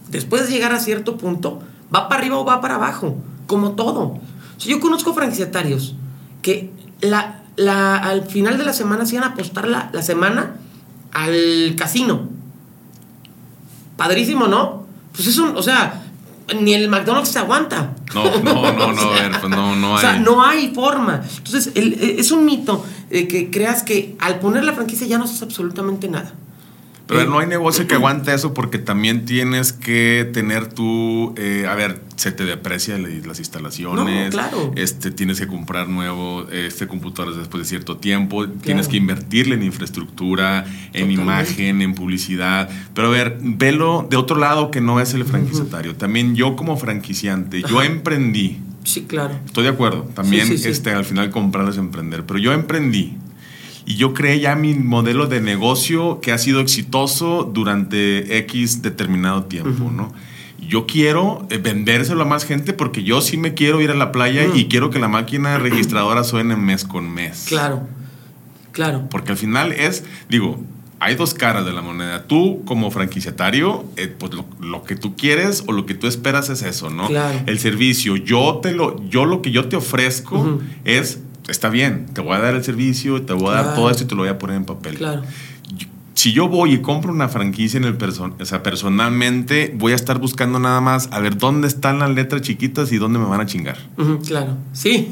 después 0.09 0.47
de 0.47 0.53
llegar 0.53 0.73
a 0.73 0.79
cierto 0.79 1.17
punto, 1.17 1.59
va 1.93 2.07
para 2.07 2.21
arriba 2.21 2.37
o 2.37 2.45
va 2.45 2.61
para 2.61 2.75
abajo, 2.75 3.17
como 3.47 3.71
todo. 3.71 4.19
Sea, 4.55 4.71
yo 4.71 4.79
conozco 4.79 5.13
franquiciatarios 5.13 5.95
que 6.41 6.71
la, 7.01 7.41
la, 7.57 7.97
al 7.97 8.23
final 8.23 8.57
de 8.57 8.63
la 8.63 8.71
semana 8.71 9.05
se 9.05 9.15
iban 9.15 9.27
a 9.27 9.33
apostar 9.33 9.67
la, 9.67 9.89
la 9.91 10.03
semana 10.03 10.55
al 11.11 11.75
casino. 11.75 12.29
Padrísimo, 13.97 14.47
¿no? 14.47 14.85
Pues 15.13 15.27
eso, 15.27 15.53
o 15.55 15.63
sea, 15.63 16.04
ni 16.53 16.73
el 16.73 16.89
McDonald's 16.89 17.29
se 17.29 17.39
aguanta. 17.39 17.95
No, 18.13 18.39
no, 18.39 18.71
no, 18.73 18.93
no, 18.93 19.09
ver, 19.13 19.31
pues 19.39 19.49
no, 19.49 19.75
no 19.75 19.97
hay. 19.97 19.97
O 19.97 19.99
sea, 19.99 20.19
no 20.19 20.43
hay 20.43 20.73
forma. 20.73 21.21
Entonces, 21.37 21.71
el, 21.75 21.93
es 21.93 22.31
un 22.31 22.45
mito 22.45 22.85
eh, 23.09 23.27
que 23.27 23.49
creas 23.49 23.83
que 23.83 24.15
al 24.19 24.39
poner 24.39 24.63
la 24.63 24.73
franquicia 24.73 25.07
ya 25.07 25.17
no 25.17 25.25
haces 25.25 25.41
absolutamente 25.41 26.07
nada. 26.07 26.33
Pero 27.07 27.21
Eh, 27.21 27.25
no 27.27 27.39
hay 27.39 27.47
negocio 27.47 27.87
que 27.87 27.95
aguante 27.95 28.33
eso 28.33 28.53
porque 28.53 28.77
también 28.79 29.25
tienes 29.25 29.73
que 29.73 30.29
tener 30.33 30.67
tu, 30.73 31.33
eh, 31.37 31.65
a 31.69 31.75
ver, 31.75 32.01
se 32.15 32.31
te 32.31 32.45
deprecia 32.45 32.97
las 32.97 33.39
instalaciones, 33.39 34.25
No, 34.25 34.31
claro. 34.31 34.71
este, 34.75 35.11
tienes 35.11 35.39
que 35.39 35.47
comprar 35.47 35.87
nuevo 35.89 36.47
este 36.49 36.87
computadores 36.87 37.37
después 37.37 37.63
de 37.63 37.69
cierto 37.69 37.97
tiempo, 37.97 38.47
tienes 38.47 38.87
que 38.87 38.97
invertirle 38.97 39.55
en 39.55 39.63
infraestructura, 39.63 40.65
en 40.93 41.11
imagen, 41.11 41.81
en 41.81 41.93
publicidad. 41.93 42.69
Pero 42.93 43.09
a 43.09 43.11
ver, 43.11 43.37
velo 43.41 44.07
de 44.09 44.17
otro 44.17 44.37
lado 44.37 44.71
que 44.71 44.81
no 44.81 44.99
es 44.99 45.13
el 45.13 45.25
franquiciatario. 45.25 45.95
También 45.95 46.35
yo 46.35 46.55
como 46.55 46.77
franquiciante, 46.77 47.61
yo 47.61 47.79
Ajá. 47.79 47.85
emprendí. 47.87 48.59
Sí, 48.83 49.03
claro. 49.03 49.33
Estoy 49.45 49.63
de 49.63 49.69
acuerdo. 49.71 50.03
También 50.13 50.45
Sí, 50.47 50.57
sí, 50.57 50.63
sí. 50.63 50.69
Este, 50.69 50.91
al 50.91 51.05
final 51.05 51.31
comprar 51.31 51.67
es 51.69 51.77
emprender. 51.77 52.23
Pero 52.25 52.39
yo 52.39 52.53
emprendí. 52.53 53.17
Y 53.85 53.95
yo 53.95 54.13
creé 54.13 54.39
ya 54.39 54.55
mi 54.55 54.73
modelo 54.73 55.27
de 55.27 55.41
negocio 55.41 56.19
que 56.21 56.31
ha 56.31 56.37
sido 56.37 56.59
exitoso 56.59 57.49
durante 57.51 58.37
X 58.39 58.81
determinado 58.81 59.43
tiempo, 59.43 59.91
¿no? 59.91 60.11
Yo 60.59 60.87
quiero 60.87 61.45
eh, 61.51 61.57
vendérselo 61.57 62.23
a 62.23 62.25
más 62.25 62.45
gente 62.45 62.73
porque 62.73 63.03
yo 63.03 63.21
sí 63.21 63.37
me 63.37 63.53
quiero 63.53 63.81
ir 63.81 63.91
a 63.91 63.93
la 63.93 64.11
playa 64.11 64.47
y 64.53 64.65
quiero 64.65 64.89
que 64.89 64.97
la 64.97 65.07
máquina 65.07 65.59
registradora 65.59 66.23
suene 66.23 66.55
mes 66.55 66.83
con 66.83 67.09
mes. 67.09 67.45
Claro. 67.47 67.87
Claro. 68.71 69.07
Porque 69.09 69.31
al 69.31 69.37
final 69.37 69.71
es, 69.71 70.03
digo, 70.27 70.59
hay 70.99 71.15
dos 71.15 71.33
caras 71.33 71.65
de 71.65 71.71
la 71.71 71.81
moneda. 71.81 72.25
Tú 72.25 72.63
como 72.65 72.89
franquiciatario, 72.89 73.85
eh, 73.95 74.07
pues 74.07 74.33
lo, 74.33 74.45
lo 74.59 74.83
que 74.83 74.95
tú 74.95 75.15
quieres 75.15 75.63
o 75.67 75.71
lo 75.71 75.85
que 75.85 75.93
tú 75.93 76.07
esperas 76.07 76.49
es 76.49 76.63
eso, 76.63 76.89
¿no? 76.89 77.07
Claro. 77.07 77.39
El 77.45 77.59
servicio. 77.59 78.15
Yo 78.15 78.59
te 78.61 78.73
lo, 78.73 79.07
yo 79.07 79.25
lo 79.25 79.41
que 79.41 79.51
yo 79.51 79.67
te 79.67 79.75
ofrezco 79.75 80.59
es, 80.83 81.19
está 81.47 81.69
bien, 81.69 82.07
te 82.13 82.21
voy 82.21 82.33
a 82.35 82.39
dar 82.39 82.55
el 82.55 82.63
servicio, 82.63 83.21
te 83.21 83.33
voy 83.33 83.49
a 83.53 83.61
dar 83.63 83.75
todo 83.75 83.89
esto 83.89 84.03
y 84.03 84.07
te 84.07 84.15
lo 84.15 84.21
voy 84.21 84.29
a 84.29 84.37
poner 84.39 84.57
en 84.57 84.65
papel. 84.65 84.95
Claro. 84.97 85.21
Yo- 85.75 85.87
Si 86.15 86.31
yo 86.31 86.47
voy 86.47 86.73
y 86.73 86.77
compro 86.81 87.11
una 87.11 87.27
franquicia 87.27 87.77
en 87.77 87.83
el 87.83 87.97
person 87.97 88.35
o 88.39 88.45
sea, 88.45 88.63
personalmente 88.63 89.73
voy 89.77 89.91
a 89.91 89.95
estar 89.95 90.17
buscando 90.17 90.59
nada 90.59 90.79
más 90.81 91.09
a 91.11 91.19
ver 91.19 91.37
dónde 91.37 91.67
están 91.67 91.99
las 91.99 92.09
letras 92.09 92.41
chiquitas 92.41 92.91
y 92.93 92.97
dónde 92.97 93.19
me 93.19 93.25
van 93.25 93.41
a 93.41 93.45
chingar. 93.45 93.77
Claro. 94.25 94.57
Sí. 94.73 95.09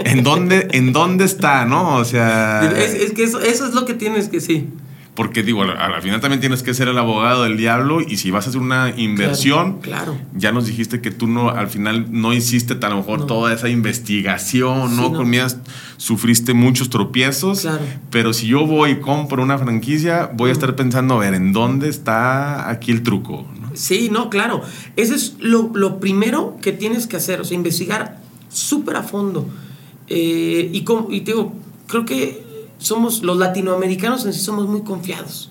¿En 0.00 0.22
dónde, 0.22 0.68
en 0.72 0.92
dónde 0.92 1.24
está, 1.24 1.64
no? 1.64 1.96
O 1.96 2.04
sea, 2.04 2.62
es, 2.76 2.92
es 2.94 3.12
que 3.12 3.24
eso, 3.24 3.40
eso 3.40 3.66
es 3.66 3.74
lo 3.74 3.84
que 3.86 3.94
tienes 3.94 4.28
que 4.28 4.40
sí. 4.40 4.68
Porque 5.14 5.44
digo, 5.44 5.62
al, 5.62 5.70
al 5.70 6.02
final 6.02 6.20
también 6.20 6.40
tienes 6.40 6.64
que 6.64 6.74
ser 6.74 6.88
el 6.88 6.98
abogado 6.98 7.44
del 7.44 7.56
diablo 7.56 8.00
y 8.00 8.16
si 8.16 8.32
vas 8.32 8.46
a 8.46 8.48
hacer 8.50 8.60
una 8.60 8.92
inversión, 8.96 9.78
Claro. 9.80 10.18
ya 10.34 10.50
nos 10.50 10.66
dijiste 10.66 11.00
que 11.00 11.12
tú 11.12 11.28
no, 11.28 11.50
al 11.50 11.68
final 11.68 12.06
no 12.10 12.32
hiciste 12.32 12.76
a 12.84 12.88
lo 12.88 12.96
mejor 12.96 13.20
No. 13.20 13.26
toda 13.26 13.52
esa 13.52 13.68
investigación, 13.68 14.90
Sí, 14.90 14.96
¿no? 14.96 15.10
no. 15.10 15.16
Comías, 15.16 15.58
sufriste 15.98 16.52
muchos 16.52 16.90
tropiezos, 16.90 17.60
Claro. 17.60 17.78
pero 18.10 18.32
si 18.32 18.48
yo 18.48 18.66
voy 18.66 18.90
y 18.90 18.96
compro 18.96 19.40
una 19.42 19.56
franquicia, 19.56 20.30
voy 20.34 20.50
a 20.50 20.52
estar 20.52 20.74
pensando, 20.74 21.14
a 21.14 21.18
ver, 21.20 21.34
¿en 21.34 21.52
dónde 21.52 21.88
está 21.88 22.68
aquí 22.68 22.90
el 22.90 23.02
truco? 23.04 23.46
¿no? 23.60 23.70
Sí, 23.74 24.08
no, 24.10 24.30
claro. 24.30 24.62
Eso 24.96 25.14
es 25.14 25.36
lo, 25.38 25.70
lo 25.74 26.00
primero 26.00 26.56
que 26.60 26.72
tienes 26.72 27.06
que 27.06 27.16
hacer, 27.18 27.40
o 27.40 27.44
sea, 27.44 27.54
investigar 27.56 28.18
súper 28.48 28.96
a 28.96 29.02
fondo. 29.04 29.48
Eh, 30.08 30.70
y, 30.72 30.82
como, 30.82 31.10
y 31.10 31.20
te 31.22 31.32
digo, 31.32 31.54
creo 31.86 32.04
que 32.04 32.43
somos, 32.84 33.22
los 33.22 33.36
latinoamericanos 33.38 34.24
en 34.26 34.32
sí 34.32 34.40
somos 34.40 34.66
muy 34.68 34.82
confiados. 34.82 35.50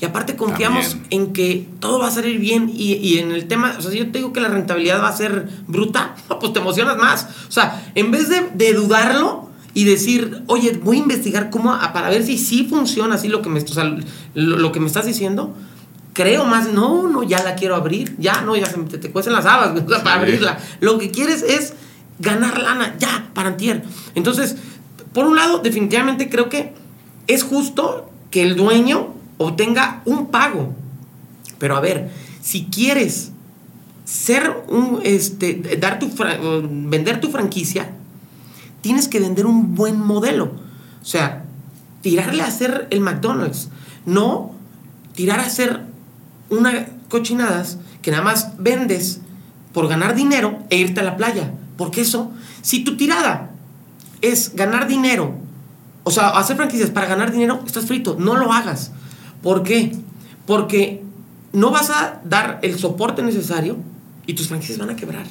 Y 0.00 0.06
aparte 0.06 0.34
confiamos 0.34 0.90
También. 0.90 1.06
en 1.10 1.32
que 1.34 1.68
todo 1.78 1.98
va 1.98 2.08
a 2.08 2.10
salir 2.10 2.38
bien 2.38 2.70
y, 2.74 2.94
y 2.94 3.18
en 3.18 3.32
el 3.32 3.46
tema, 3.48 3.74
o 3.78 3.82
sea, 3.82 3.90
si 3.90 3.98
yo 3.98 4.10
te 4.10 4.18
digo 4.18 4.32
que 4.32 4.40
la 4.40 4.48
rentabilidad 4.48 5.02
va 5.02 5.08
a 5.08 5.16
ser 5.16 5.46
bruta, 5.66 6.14
pues 6.40 6.52
te 6.54 6.58
emocionas 6.60 6.96
más. 6.96 7.28
O 7.48 7.52
sea, 7.52 7.90
en 7.94 8.10
vez 8.10 8.28
de, 8.30 8.48
de 8.54 8.72
dudarlo 8.72 9.50
y 9.74 9.84
decir, 9.84 10.42
oye, 10.46 10.80
voy 10.82 10.96
a 10.96 11.00
investigar 11.00 11.50
cómo, 11.50 11.72
a- 11.74 11.92
para 11.92 12.08
ver 12.08 12.24
si 12.24 12.38
sí 12.38 12.66
funciona 12.68 13.16
así 13.16 13.28
lo 13.28 13.42
que 13.42 13.50
me, 13.50 13.60
o 13.60 13.68
sea, 13.68 13.84
lo, 13.84 14.56
lo 14.56 14.72
que 14.72 14.80
me 14.80 14.86
estás 14.86 15.04
diciendo, 15.04 15.54
creo 16.14 16.46
más, 16.46 16.72
no, 16.72 17.06
no, 17.06 17.22
ya 17.22 17.42
la 17.42 17.54
quiero 17.54 17.76
abrir, 17.76 18.16
ya, 18.18 18.40
no, 18.40 18.56
ya 18.56 18.66
se 18.66 18.78
te, 18.78 18.96
te 18.98 19.10
cuecen 19.12 19.34
las 19.34 19.44
habas 19.44 19.78
para 19.82 20.00
Sí. 20.02 20.08
abrirla. 20.08 20.58
Lo 20.80 20.98
que 20.98 21.10
quieres 21.10 21.42
es 21.42 21.74
ganar 22.18 22.58
lana, 22.62 22.96
ya, 22.98 23.30
para 23.34 23.48
antier. 23.50 23.84
Entonces, 24.14 24.56
por 25.12 25.26
un 25.26 25.36
lado, 25.36 25.58
definitivamente 25.58 26.28
creo 26.28 26.48
que 26.48 26.74
es 27.26 27.42
justo 27.42 28.10
que 28.30 28.42
el 28.42 28.56
dueño 28.56 29.08
obtenga 29.38 30.02
un 30.04 30.26
pago. 30.26 30.74
Pero 31.58 31.76
a 31.76 31.80
ver, 31.80 32.10
si 32.40 32.66
quieres 32.66 33.32
ser 34.04 34.64
un, 34.68 35.00
este, 35.02 35.54
dar 35.80 35.98
tu, 35.98 36.10
vender 36.88 37.20
tu 37.20 37.30
franquicia, 37.30 37.90
tienes 38.80 39.08
que 39.08 39.20
vender 39.20 39.46
un 39.46 39.74
buen 39.74 39.98
modelo. 39.98 40.52
O 41.02 41.04
sea, 41.04 41.44
tirarle 42.02 42.42
a 42.42 42.46
hacer 42.46 42.86
el 42.90 43.00
McDonald's, 43.00 43.68
no 44.06 44.52
tirar 45.14 45.40
a 45.40 45.46
hacer 45.46 45.82
una 46.48 46.88
cochinadas 47.08 47.78
que 48.02 48.10
nada 48.10 48.22
más 48.22 48.52
vendes 48.58 49.20
por 49.72 49.88
ganar 49.88 50.14
dinero 50.14 50.58
e 50.70 50.78
irte 50.78 51.00
a 51.00 51.04
la 51.04 51.16
playa. 51.16 51.52
Porque 51.76 52.02
eso, 52.02 52.30
si 52.62 52.84
tu 52.84 52.96
tirada 52.96 53.49
es 54.20 54.54
ganar 54.54 54.86
dinero, 54.86 55.34
o 56.04 56.10
sea, 56.10 56.28
hacer 56.30 56.56
franquicias 56.56 56.90
para 56.90 57.06
ganar 57.06 57.32
dinero, 57.32 57.62
estás 57.66 57.86
frito, 57.86 58.16
no 58.18 58.36
lo 58.36 58.52
hagas. 58.52 58.92
¿Por 59.42 59.62
qué? 59.62 59.96
Porque 60.46 61.02
no 61.52 61.70
vas 61.70 61.90
a 61.90 62.20
dar 62.24 62.58
el 62.62 62.78
soporte 62.78 63.22
necesario 63.22 63.76
y 64.26 64.34
tus 64.34 64.48
franquicias 64.48 64.78
van 64.78 64.90
a 64.90 64.96
quebrar. 64.96 65.26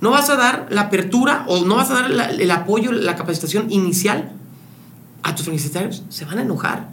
No 0.00 0.10
vas 0.10 0.30
a 0.30 0.36
dar 0.36 0.66
la 0.70 0.82
apertura 0.82 1.44
o 1.46 1.64
no 1.64 1.76
vas 1.76 1.90
a 1.90 1.94
dar 1.94 2.10
el 2.10 2.50
apoyo, 2.50 2.90
la 2.90 3.14
capacitación 3.14 3.70
inicial 3.70 4.32
a 5.22 5.34
tus 5.34 5.44
franquiciatarios. 5.44 6.02
Se 6.08 6.24
van 6.24 6.38
a 6.38 6.42
enojar. 6.42 6.88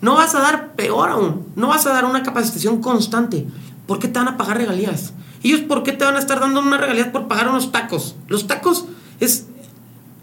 No 0.00 0.14
vas 0.14 0.34
a 0.34 0.40
dar, 0.40 0.72
peor 0.74 1.10
aún, 1.10 1.46
no 1.56 1.68
vas 1.68 1.86
a 1.86 1.92
dar 1.92 2.04
una 2.04 2.22
capacitación 2.22 2.80
constante. 2.80 3.46
¿Por 3.86 3.98
qué 3.98 4.08
te 4.08 4.18
van 4.18 4.28
a 4.28 4.36
pagar 4.36 4.58
regalías? 4.58 5.12
Ellos, 5.42 5.60
¿por 5.60 5.82
qué 5.82 5.92
te 5.92 6.04
van 6.04 6.16
a 6.16 6.18
estar 6.18 6.40
dando 6.40 6.60
una 6.60 6.78
regalía 6.78 7.10
por 7.12 7.28
pagar 7.28 7.48
unos 7.48 7.72
tacos? 7.72 8.16
Los 8.28 8.46
tacos 8.46 8.86
es. 9.20 9.46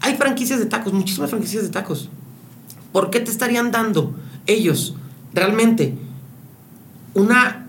Hay 0.06 0.18
franquicias 0.18 0.60
de 0.60 0.68
tacos, 0.68 0.94
muchísimas 0.94 1.32
franquicias 1.32 1.64
de 1.64 1.70
tacos. 1.70 2.10
¿Por 2.92 3.10
qué 3.10 3.20
te 3.22 3.32
estarían 3.32 3.72
dando 3.72 4.14
ellos 4.46 4.94
realmente 5.34 5.98
una 7.16 7.66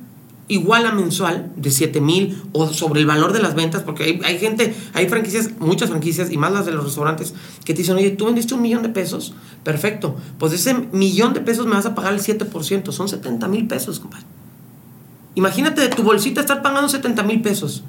iguala 0.46 0.92
mensual 0.92 1.50
de 1.56 1.70
7 1.70 1.98
mil 2.02 2.42
o 2.52 2.68
sobre 2.68 3.00
el 3.00 3.06
valor 3.06 3.32
de 3.32 3.40
las 3.40 3.54
ventas? 3.54 3.84
Porque 3.84 4.20
hay, 4.22 4.38
gente, 4.38 4.76
hay 4.92 5.08
franquicias, 5.08 5.52
muchas 5.60 5.88
franquicias 5.88 6.30
y 6.30 6.36
más 6.36 6.52
las 6.52 6.66
de 6.66 6.72
los 6.72 6.84
restaurantes 6.84 7.32
que 7.64 7.72
te 7.72 7.78
dicen, 7.78 7.96
oye, 7.96 8.10
tú 8.10 8.26
vendiste 8.26 8.52
un 8.52 8.60
millón 8.60 8.82
de 8.82 8.90
pesos, 8.90 9.32
perfecto, 9.64 10.16
pues 10.38 10.52
ese 10.52 10.74
millón 10.92 11.32
de 11.32 11.40
pesos 11.40 11.64
me 11.64 11.72
vas 11.72 11.86
a 11.86 11.94
pagar 11.94 12.12
el 12.12 12.20
7%, 12.20 12.92
son 12.92 13.08
70 13.08 13.48
mil 13.48 13.66
pesos, 13.66 13.98
compadre. 13.98 14.26
Imagínate 15.36 15.80
de 15.80 15.88
tu 15.88 16.02
bolsita 16.02 16.42
estar 16.42 16.60
pagando 16.60 16.90
70 16.90 17.22
mil 17.22 17.40
pesos. 17.40 17.82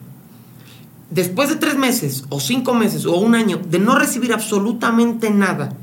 Después 1.10 1.50
de 1.50 1.56
tres 1.56 1.76
meses, 1.78 2.26
o 2.30 2.40
cinco 2.40 2.74
meses, 2.74 3.06
o 3.06 3.16
un 3.18 3.36
año, 3.36 3.62
de 3.70 3.80
no 3.80 3.98
recibir 3.98 4.34
absolutamente 4.34 5.30
nada, 5.30 5.74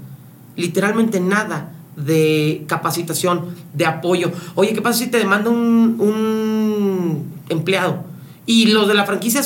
literalmente 0.57 1.21
nada 1.21 1.73
de 1.97 2.65
capacitación, 2.69 3.47
de 3.73 3.87
apoyo. 3.87 4.33
Oye, 4.55 4.75
¿qué 4.75 4.83
pasa 4.83 4.99
si 4.99 5.07
te 5.07 5.19
demanda 5.19 5.51
un, 5.51 5.97
un 5.99 7.25
empleado? 7.49 8.05
Y 8.47 8.67
los 8.67 8.87
de 8.89 8.95
la 8.95 9.07
franquicia 9.07 9.43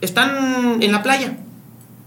están 0.00 0.82
en 0.82 0.92
la 0.92 1.02
playa. 1.02 1.38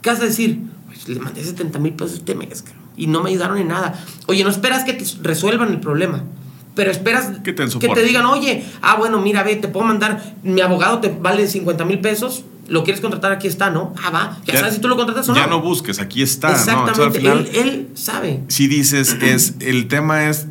¿Qué 0.02 0.10
vas 0.10 0.20
a 0.20 0.26
decir? 0.26 0.60
Pues 0.86 1.08
le 1.08 1.20
mandé 1.20 1.44
70 1.44 1.80
mil 1.80 1.94
pesos 1.94 2.20
este 2.20 2.36
mes 2.36 2.64
y 2.96 3.08
no 3.08 3.24
me 3.24 3.30
ayudaron 3.30 3.58
en 3.58 3.70
nada. 3.70 4.00
Oye, 4.28 4.44
no 4.44 4.50
esperas 4.50 4.84
que 4.84 4.94
te 4.94 5.06
resuelvan 5.22 5.70
el 5.70 5.80
problema. 5.80 6.24
Pero 6.76 6.90
esperas 6.90 7.32
Que 7.44 7.54
te 7.54 7.68
que 7.68 7.90
te 7.90 8.02
digan, 8.02 8.26
oye, 8.26 8.66
ah, 8.82 8.96
bueno, 8.98 9.22
mira, 9.22 9.44
ve, 9.44 9.56
te 9.56 9.68
puedo 9.68 9.86
mandar, 9.86 10.34
mi 10.42 10.60
abogado 10.62 11.00
te 11.00 11.10
vale 11.10 11.48
50 11.48 11.86
mil 11.86 12.00
pesos, 12.00 12.46
lo 12.68 12.84
quieres 12.84 13.02
contratar, 13.02 13.32
aquí 13.32 13.48
está, 13.48 13.70
¿no? 13.70 13.94
Ah, 14.04 14.10
va, 14.10 14.38
ya, 14.46 14.60
sabes 14.60 14.76
si 14.76 14.82
tú 14.82 14.88
lo 14.88 14.96
contratas 14.96 15.28
o 15.30 15.34
no. 15.34 15.38
Ya 15.40 15.48
no 15.48 15.62
busques, 15.62 16.00
aquí 16.00 16.22
está. 16.22 16.50
¿no? 16.50 16.54
Entonces, 16.56 16.74
Exactamente, 16.74 17.30
al 17.30 17.44
final, 17.44 17.50
él, 17.54 17.70
él 17.70 17.88
sabe. 17.96 18.44
si 18.48 18.68
dices, 18.68 19.18
es, 19.22 19.56
el 19.60 19.88
tema 19.88 20.30
es 20.30 20.48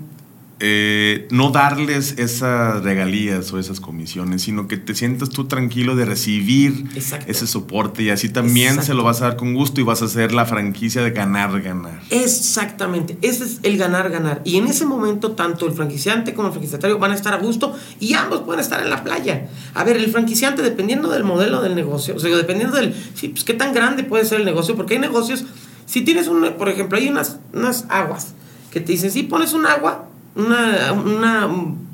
eh, 0.64 1.26
no 1.32 1.50
darles 1.50 2.14
esas 2.18 2.84
regalías 2.84 3.52
o 3.52 3.58
esas 3.58 3.80
comisiones, 3.80 4.42
sino 4.42 4.68
que 4.68 4.76
te 4.76 4.94
sientas 4.94 5.28
tú 5.28 5.48
tranquilo 5.48 5.96
de 5.96 6.04
recibir 6.04 6.84
Exacto. 6.94 7.26
ese 7.28 7.48
soporte 7.48 8.04
y 8.04 8.10
así 8.10 8.28
también 8.28 8.68
Exacto. 8.68 8.86
se 8.86 8.94
lo 8.94 9.02
vas 9.02 9.22
a 9.22 9.24
dar 9.24 9.36
con 9.36 9.54
gusto 9.54 9.80
y 9.80 9.84
vas 9.84 10.02
a 10.02 10.04
hacer 10.04 10.32
la 10.32 10.46
franquicia 10.46 11.02
de 11.02 11.10
ganar, 11.10 11.60
ganar. 11.60 12.00
Exactamente, 12.10 13.18
ese 13.22 13.42
es 13.42 13.58
el 13.64 13.76
ganar, 13.76 14.08
ganar. 14.10 14.40
Y 14.44 14.56
en 14.56 14.68
ese 14.68 14.86
momento, 14.86 15.32
tanto 15.32 15.66
el 15.66 15.72
franquiciante 15.72 16.32
como 16.32 16.46
el 16.46 16.52
franquiciatario 16.52 16.96
van 16.96 17.10
a 17.10 17.16
estar 17.16 17.34
a 17.34 17.38
gusto 17.38 17.74
y 17.98 18.14
ambos 18.14 18.42
pueden 18.42 18.60
estar 18.60 18.80
en 18.80 18.90
la 18.90 19.02
playa. 19.02 19.48
A 19.74 19.82
ver, 19.82 19.96
el 19.96 20.12
franquiciante, 20.12 20.62
dependiendo 20.62 21.10
del 21.10 21.24
modelo 21.24 21.60
del 21.60 21.74
negocio, 21.74 22.14
o 22.14 22.20
sea, 22.20 22.36
dependiendo 22.36 22.76
del. 22.76 22.94
Sí, 23.14 23.30
pues 23.30 23.42
qué 23.42 23.54
tan 23.54 23.74
grande 23.74 24.04
puede 24.04 24.24
ser 24.24 24.38
el 24.38 24.44
negocio, 24.44 24.76
porque 24.76 24.94
hay 24.94 25.00
negocios. 25.00 25.44
Si 25.86 26.02
tienes 26.02 26.28
un. 26.28 26.52
Por 26.56 26.68
ejemplo, 26.68 26.98
hay 26.98 27.08
unas, 27.08 27.40
unas 27.52 27.86
aguas 27.88 28.34
que 28.70 28.80
te 28.80 28.92
dicen, 28.92 29.10
si 29.10 29.24
pones 29.24 29.52
un 29.54 29.66
agua, 29.66 30.08
una, 30.34 30.92
una 30.92 31.48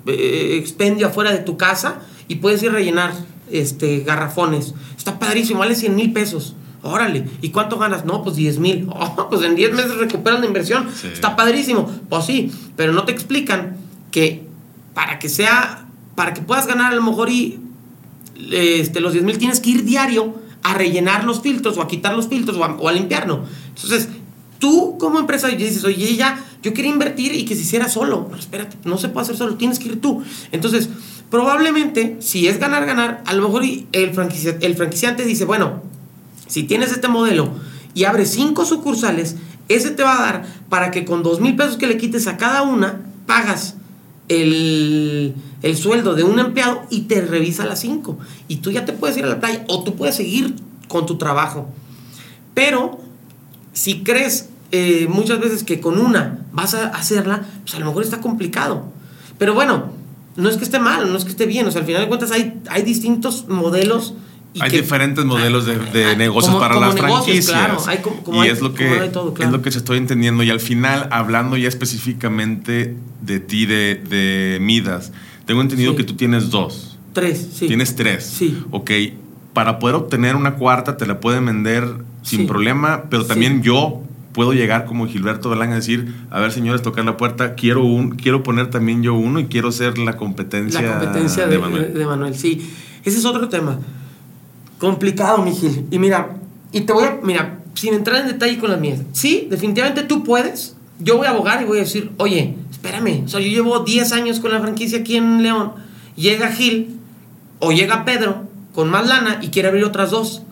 eh, 0.07 0.57
expendio 0.59 1.09
afuera 1.09 1.33
de 1.33 1.39
tu 1.39 1.57
casa 1.57 2.01
y 2.29 2.37
puedes 2.37 2.63
ir 2.63 2.71
a 2.71 2.73
rellenar 2.73 3.13
este, 3.51 4.01
garrafones. 4.01 4.75
Está 4.97 5.19
padrísimo, 5.19 5.61
vale 5.61 5.75
100 5.75 5.95
mil 5.95 6.13
pesos. 6.13 6.55
Órale, 6.83 7.29
¿y 7.43 7.51
cuánto 7.51 7.79
ganas? 7.79 8.05
No, 8.05 8.23
pues 8.23 8.37
10 8.37 8.59
mil. 8.59 8.89
Oh, 9.01 9.29
pues 9.29 9.43
en 9.43 9.57
10 9.57 9.73
meses 9.75 9.97
recuperan 9.97 10.41
la 10.41 10.47
inversión. 10.47 10.89
Sí. 10.95 11.09
Está 11.13 11.37
padrísimo. 11.37 11.91
Pues 12.09 12.25
sí, 12.25 12.53
pero 12.77 12.93
no 12.93 13.05
te 13.05 13.13
explican 13.13 13.77
que 14.11 14.47
para 14.95 15.19
que 15.19 15.29
sea, 15.29 15.87
para 16.15 16.35
que 16.35 16.43
puedas 16.43 16.67
ganar 16.67 16.93
a 16.93 16.97
lo 16.97 17.03
mejor 17.03 17.31
y 17.31 17.61
este, 18.53 19.01
los 19.01 19.13
10 19.13 19.25
mil 19.25 19.39
tienes 19.39 19.61
que 19.61 19.71
ir 19.71 19.85
diario 19.85 20.35
a 20.63 20.75
rellenar 20.75 21.25
los 21.25 21.41
filtros 21.41 21.77
o 21.79 21.83
a 21.83 21.89
quitar 21.89 22.15
los 22.15 22.29
filtros 22.29 22.57
o 22.57 22.65
a, 22.65 22.75
o 22.75 22.89
a 22.89 22.93
limpiarlo. 22.93 23.45
Entonces, 23.69 24.09
tú 24.59 24.97
como 24.99 25.19
empresa 25.19 25.49
dices, 25.49 25.85
oye, 25.85 26.17
ya, 26.17 26.45
yo 26.63 26.75
quería 26.75 26.91
invertir 26.91 27.35
y 27.35 27.45
que 27.45 27.55
se 27.55 27.63
hiciera 27.63 27.89
solo. 27.89 28.29
No, 28.31 28.37
espérate, 28.37 28.77
no 28.85 28.99
se 28.99 29.09
puede 29.09 29.25
hacer 29.25 29.37
solo, 29.37 29.57
tienes 29.57 29.79
que 29.79 29.89
ir 29.89 30.01
tú. 30.01 30.23
Entonces, 30.53 30.89
probablemente, 31.31 32.17
si 32.21 32.49
es 32.49 32.59
ganar, 32.59 32.87
ganar, 32.87 33.23
a 33.27 33.33
lo 33.35 33.43
mejor 33.43 33.63
el, 33.63 33.87
el 33.93 34.75
franquiciante 34.77 35.25
dice, 35.25 35.45
bueno, 35.45 35.83
si 36.47 36.65
tienes 36.65 36.93
este 36.93 37.09
modelo 37.09 37.51
y 37.95 38.05
abres 38.05 38.31
cinco 38.31 38.65
sucursales, 38.65 39.37
ese 39.69 39.91
te 39.91 40.03
va 40.03 40.19
a 40.19 40.23
dar 40.23 40.47
para 40.69 40.91
que 40.91 41.05
con 41.05 41.23
dos 41.23 41.41
mil 41.41 41.55
pesos 41.57 41.77
que 41.77 41.87
le 41.87 41.99
quites 41.99 42.27
a 42.27 42.37
cada 42.37 42.63
una, 42.63 43.01
pagas 43.27 43.77
el, 44.29 45.35
el, 45.63 45.77
sueldo 45.77 46.15
de 46.15 46.25
un 46.25 46.39
empleado 46.39 46.83
y 46.91 47.03
te 47.03 47.21
revisa 47.21 47.67
las 47.67 47.81
cinco. 47.81 48.19
Y 48.49 48.57
tú 48.57 48.71
ya 48.71 48.85
te 48.85 48.93
puedes 48.93 49.17
ir 49.17 49.25
a 49.25 49.29
la 49.29 49.41
playa 49.41 49.65
o 49.69 49.85
tú 49.85 49.95
puedes 49.95 50.17
seguir 50.17 50.55
con 50.89 51.07
tu 51.07 51.19
trabajo. 51.19 51.69
Pero 52.55 53.08
si 53.79 54.03
crees 54.03 54.49
eh, 54.73 55.07
muchas 55.09 55.39
veces 55.39 55.63
que 55.63 55.79
con 55.79 55.99
una 55.99 56.41
vas 56.53 56.75
a 56.75 56.89
hacerla, 56.89 57.43
pues 57.63 57.77
a 57.77 57.79
lo 57.79 57.87
mejor 57.87 58.03
está 58.03 58.21
complicado. 58.21 58.91
Pero 59.39 59.55
bueno, 59.55 59.93
no 60.35 60.49
es 60.49 60.57
que 60.57 60.65
esté 60.65 60.81
mal, 60.81 61.13
no 61.13 61.17
es 61.17 61.23
que 61.23 61.31
esté 61.31 61.47
bien. 61.47 61.65
O 61.65 61.71
sea, 61.71 61.83
al 61.83 61.87
final 61.87 62.03
de 62.03 62.09
cuentas 62.09 62.33
hay, 62.33 62.61
hay 62.71 62.83
distintos 62.83 63.47
modelos. 63.47 64.15
hay 64.59 64.71
diferentes 64.71 65.25
modelos 65.25 65.65
de, 65.65 65.79
de 65.79 66.17
negocios 66.17 66.57
para 66.57 66.75
las 66.81 66.97
franquicias. 66.97 67.47
Claro, 67.47 67.79
hay 67.87 67.99
como, 67.99 68.45
y 68.45 68.49
es 68.49 68.61
lo 68.61 68.75
que 68.75 69.13
es 69.39 69.51
lo 69.51 69.63
que 69.63 69.71
se 69.71 69.79
estoy 69.79 69.99
entendiendo. 69.99 70.43
Y 70.43 70.51
al 70.51 70.61
final, 70.61 71.07
hablando 71.13 71.57
ya 71.57 71.69
específicamente 71.69 72.97
de 73.23 73.39
ti, 73.39 73.65
de, 73.65 73.95
de 73.95 74.59
Midas, 74.61 75.13
tengo 75.47 75.61
entendido 75.61 75.95
que 75.95 76.03
tú 76.03 76.15
tienes 76.15 76.51
dos. 76.51 76.99
Tres, 77.13 77.47
sí. 77.55 77.69
Tienes 77.69 77.95
tres. 77.95 78.25
Sí. 78.27 78.61
Ok. 78.73 78.91
Para 79.53 79.79
poder 79.79 79.95
obtener 79.95 80.35
una 80.35 80.57
cuarta, 80.57 80.97
te 80.97 81.07
la 81.07 81.21
pueden 81.21 81.47
vender 81.47 82.08
sin 82.23 82.47
problema, 82.47 83.05
pero 83.11 83.25
también 83.25 83.63
yo 83.63 84.03
puedo 84.33 84.53
llegar 84.53 84.85
como 84.85 85.07
Gilberto 85.07 85.51
Belán 85.51 85.73
a 85.73 85.77
decir, 85.77 86.15
a 86.31 86.41
ver 86.41 86.53
señores, 86.53 86.83
tocar 86.83 87.05
la 87.05 87.17
puerta, 87.17 87.55
quiero 87.55 87.85
un, 87.85 88.11
quiero 88.11 88.43
poner 88.43 88.71
también 88.71 89.03
yo 89.03 89.15
uno 89.15 89.41
y 89.41 89.47
quiero 89.47 89.73
ser 89.73 89.99
la 89.99 90.17
competencia, 90.17 90.81
la 90.81 90.99
competencia 90.99 91.47
de, 91.47 91.59
Manuel. 91.59 91.93
de, 91.93 92.07
Manuel. 92.07 92.35
Sí, 92.37 92.71
ese 93.05 93.19
es 93.19 93.25
otro 93.25 93.49
tema. 93.49 93.79
Complicado, 94.79 95.43
mi 95.43 95.53
Gil. 95.53 95.87
Y 95.91 95.99
mira, 95.99 96.37
y 96.71 96.83
te 96.83 96.93
voy 96.93 97.05
a, 97.05 97.19
mira, 97.23 97.59
sin 97.75 97.95
entrar 97.95 98.21
en 98.21 98.29
detalle 98.29 98.59
con 98.59 98.71
las 98.71 98.81
mías. 98.81 99.01
Sí, 99.13 99.49
definitivamente 99.51 100.05
tú 100.05 100.23
puedes. 100.23 100.77
Yo 101.01 101.17
voy 101.17 101.27
a 101.27 101.31
abogar 101.31 101.63
y 101.63 101.65
voy 101.65 101.79
a 101.79 101.81
decir, 101.81 102.13
oye, 102.19 102.55
espérame, 102.71 103.25
o 103.25 103.29
sea, 103.29 103.41
yo 103.41 103.49
llevo 103.49 103.81
10 103.81 104.13
años 104.13 104.41
con 104.41 104.53
la 104.53 104.61
franquicia 104.61 105.01
aquí 105.01 105.17
en 105.17 105.43
León. 105.43 105.73
Llega 106.15 106.53
Gil 106.53 106.97
o 107.59 107.73
llega 107.73 108.05
Pedro 108.05 108.45
con 108.73 108.89
más 108.89 109.07
lana 109.07 109.41
y 109.43 109.49
quiere 109.49 109.69
abrir 109.69 109.85
otras 109.85 110.11
dos 110.11 110.43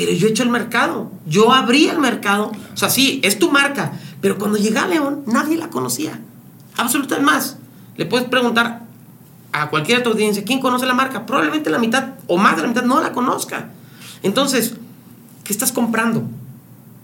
pero 0.00 0.12
yo 0.12 0.28
he 0.28 0.30
hecho 0.30 0.42
el 0.42 0.48
mercado. 0.48 1.10
Yo 1.26 1.52
abrí 1.52 1.86
el 1.86 1.98
mercado. 1.98 2.52
O 2.72 2.76
sea, 2.76 2.88
sí, 2.88 3.20
es 3.22 3.38
tu 3.38 3.50
marca. 3.50 3.92
Pero 4.22 4.38
cuando 4.38 4.56
llegué 4.56 4.78
a 4.78 4.86
León, 4.86 5.24
nadie 5.26 5.58
la 5.58 5.68
conocía. 5.68 6.18
Absolutamente 6.78 7.30
más. 7.30 7.58
Le 7.98 8.06
puedes 8.06 8.26
preguntar 8.26 8.84
a 9.52 9.68
cualquier 9.68 9.98
de 9.98 10.04
tu 10.04 10.10
audiencia, 10.12 10.42
¿quién 10.42 10.58
conoce 10.58 10.86
la 10.86 10.94
marca? 10.94 11.26
Probablemente 11.26 11.68
la 11.68 11.78
mitad 11.78 12.14
o 12.28 12.38
más 12.38 12.56
de 12.56 12.62
la 12.62 12.68
mitad 12.68 12.82
no 12.82 13.02
la 13.02 13.12
conozca. 13.12 13.72
Entonces, 14.22 14.72
¿qué 15.44 15.52
estás 15.52 15.70
comprando? 15.70 16.22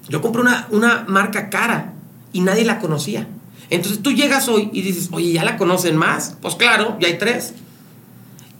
Yo 0.09 0.23
compré 0.23 0.41
una, 0.41 0.67
una 0.71 1.05
marca 1.07 1.51
cara 1.51 1.93
y 2.33 2.41
nadie 2.41 2.65
la 2.65 2.79
conocía. 2.79 3.29
Entonces 3.69 4.03
tú 4.03 4.11
llegas 4.13 4.49
hoy 4.49 4.71
y 4.73 4.81
dices, 4.81 5.11
oye, 5.13 5.33
¿ya 5.33 5.45
la 5.45 5.59
conocen 5.59 5.99
más? 5.99 6.39
Pues 6.41 6.55
claro, 6.55 6.97
ya 6.99 7.09
hay 7.09 7.19
tres. 7.19 7.53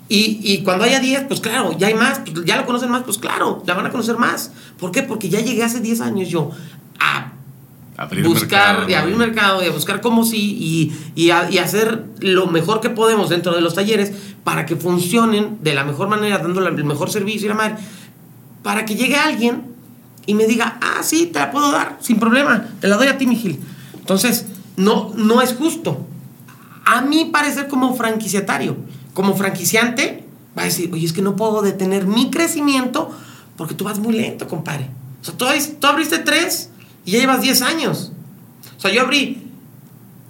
Y, 0.09 0.63
cuando 0.63 0.85
haya 0.85 1.01
10, 1.01 1.25
pues 1.25 1.41
claro, 1.41 1.77
ya 1.77 1.89
hay 1.89 1.95
más, 1.95 2.21
pues 2.21 2.45
ya 2.45 2.57
lo 2.57 2.65
conocen 2.65 2.91
más, 2.91 3.03
pues 3.03 3.19
claro, 3.19 3.63
la 3.67 3.75
van 3.75 3.87
a 3.87 3.91
conocer 3.91 4.17
más. 4.17 4.53
¿Por 4.79 4.93
qué? 4.93 5.03
Porque 5.03 5.29
ya 5.29 5.41
llegué 5.41 5.65
hace 5.65 5.81
10 5.81 6.01
años 6.01 6.29
yo 6.29 6.53
a 7.01 7.33
buscar, 8.25 8.89
y 8.89 8.95
abrir 8.95 9.17
mercado, 9.17 9.65
y 9.65 9.67
a 9.67 9.73
buscar 9.73 10.01
cómo 10.01 10.25
sí, 10.25 10.93
y, 11.17 11.31
hacer 11.31 12.05
lo 12.21 12.47
mejor 12.47 12.81
que 12.81 12.91
podemos 12.91 13.31
dentro 13.31 13.53
de 13.53 13.61
los 13.61 13.75
talleres 13.75 14.13
para 14.45 14.65
que 14.65 14.77
funcionen 14.77 15.59
de 15.63 15.75
la 15.75 15.83
mejor 15.83 16.09
manera, 16.09 16.39
dándole 16.39 16.69
el 16.69 16.85
mejor 16.85 17.11
servicio 17.11 17.47
y 17.47 17.49
la 17.49 17.55
madre, 17.55 17.77
para 18.63 18.85
que 18.85 18.95
llegue 18.95 19.17
alguien 19.17 19.63
y 20.27 20.35
me 20.35 20.47
diga, 20.47 20.79
ah, 20.83 21.03
sí, 21.03 21.27
te 21.27 21.39
la 21.39 21.51
puedo 21.51 21.73
dar, 21.73 21.99
sin 22.01 22.21
problema, 22.21 22.69
te 22.81 22.87
la 22.87 22.97
doy 22.97 23.09
a 23.09 23.19
ti, 23.19 23.27
Miguel. 23.27 23.59
Entonces, 23.99 24.47
no, 24.77 25.13
no 25.17 25.43
es 25.43 25.55
justo. 25.55 26.07
A 26.85 27.01
mí 27.01 27.31
parecer 27.33 27.67
como 27.67 27.97
franquiciatario 27.97 28.77
como 29.17 29.35
franquiciante, 29.35 30.23
va 30.57 30.63
a 30.63 30.65
decir, 30.67 30.91
oye, 30.93 31.07
es 31.07 31.15
que 31.15 31.23
no 31.23 31.37
puedo 31.37 31.63
detener 31.63 32.07
mi 32.07 32.31
crecimiento 32.31 33.11
porque 33.57 33.73
tú 33.73 33.85
vas 33.85 33.99
muy 33.99 34.13
lento, 34.13 34.47
compadre. 34.47 34.91
O 35.23 35.25
sea, 35.25 35.35
tú, 35.35 35.87
abriste 35.87 36.19
tres 36.19 36.69
y 37.07 37.13
ya 37.13 37.21
llevas 37.21 37.41
diez 37.41 37.63
años. 37.63 38.13
O 38.77 38.81
sea, 38.81 38.93
yo 38.93 39.01
abrí, 39.01 39.43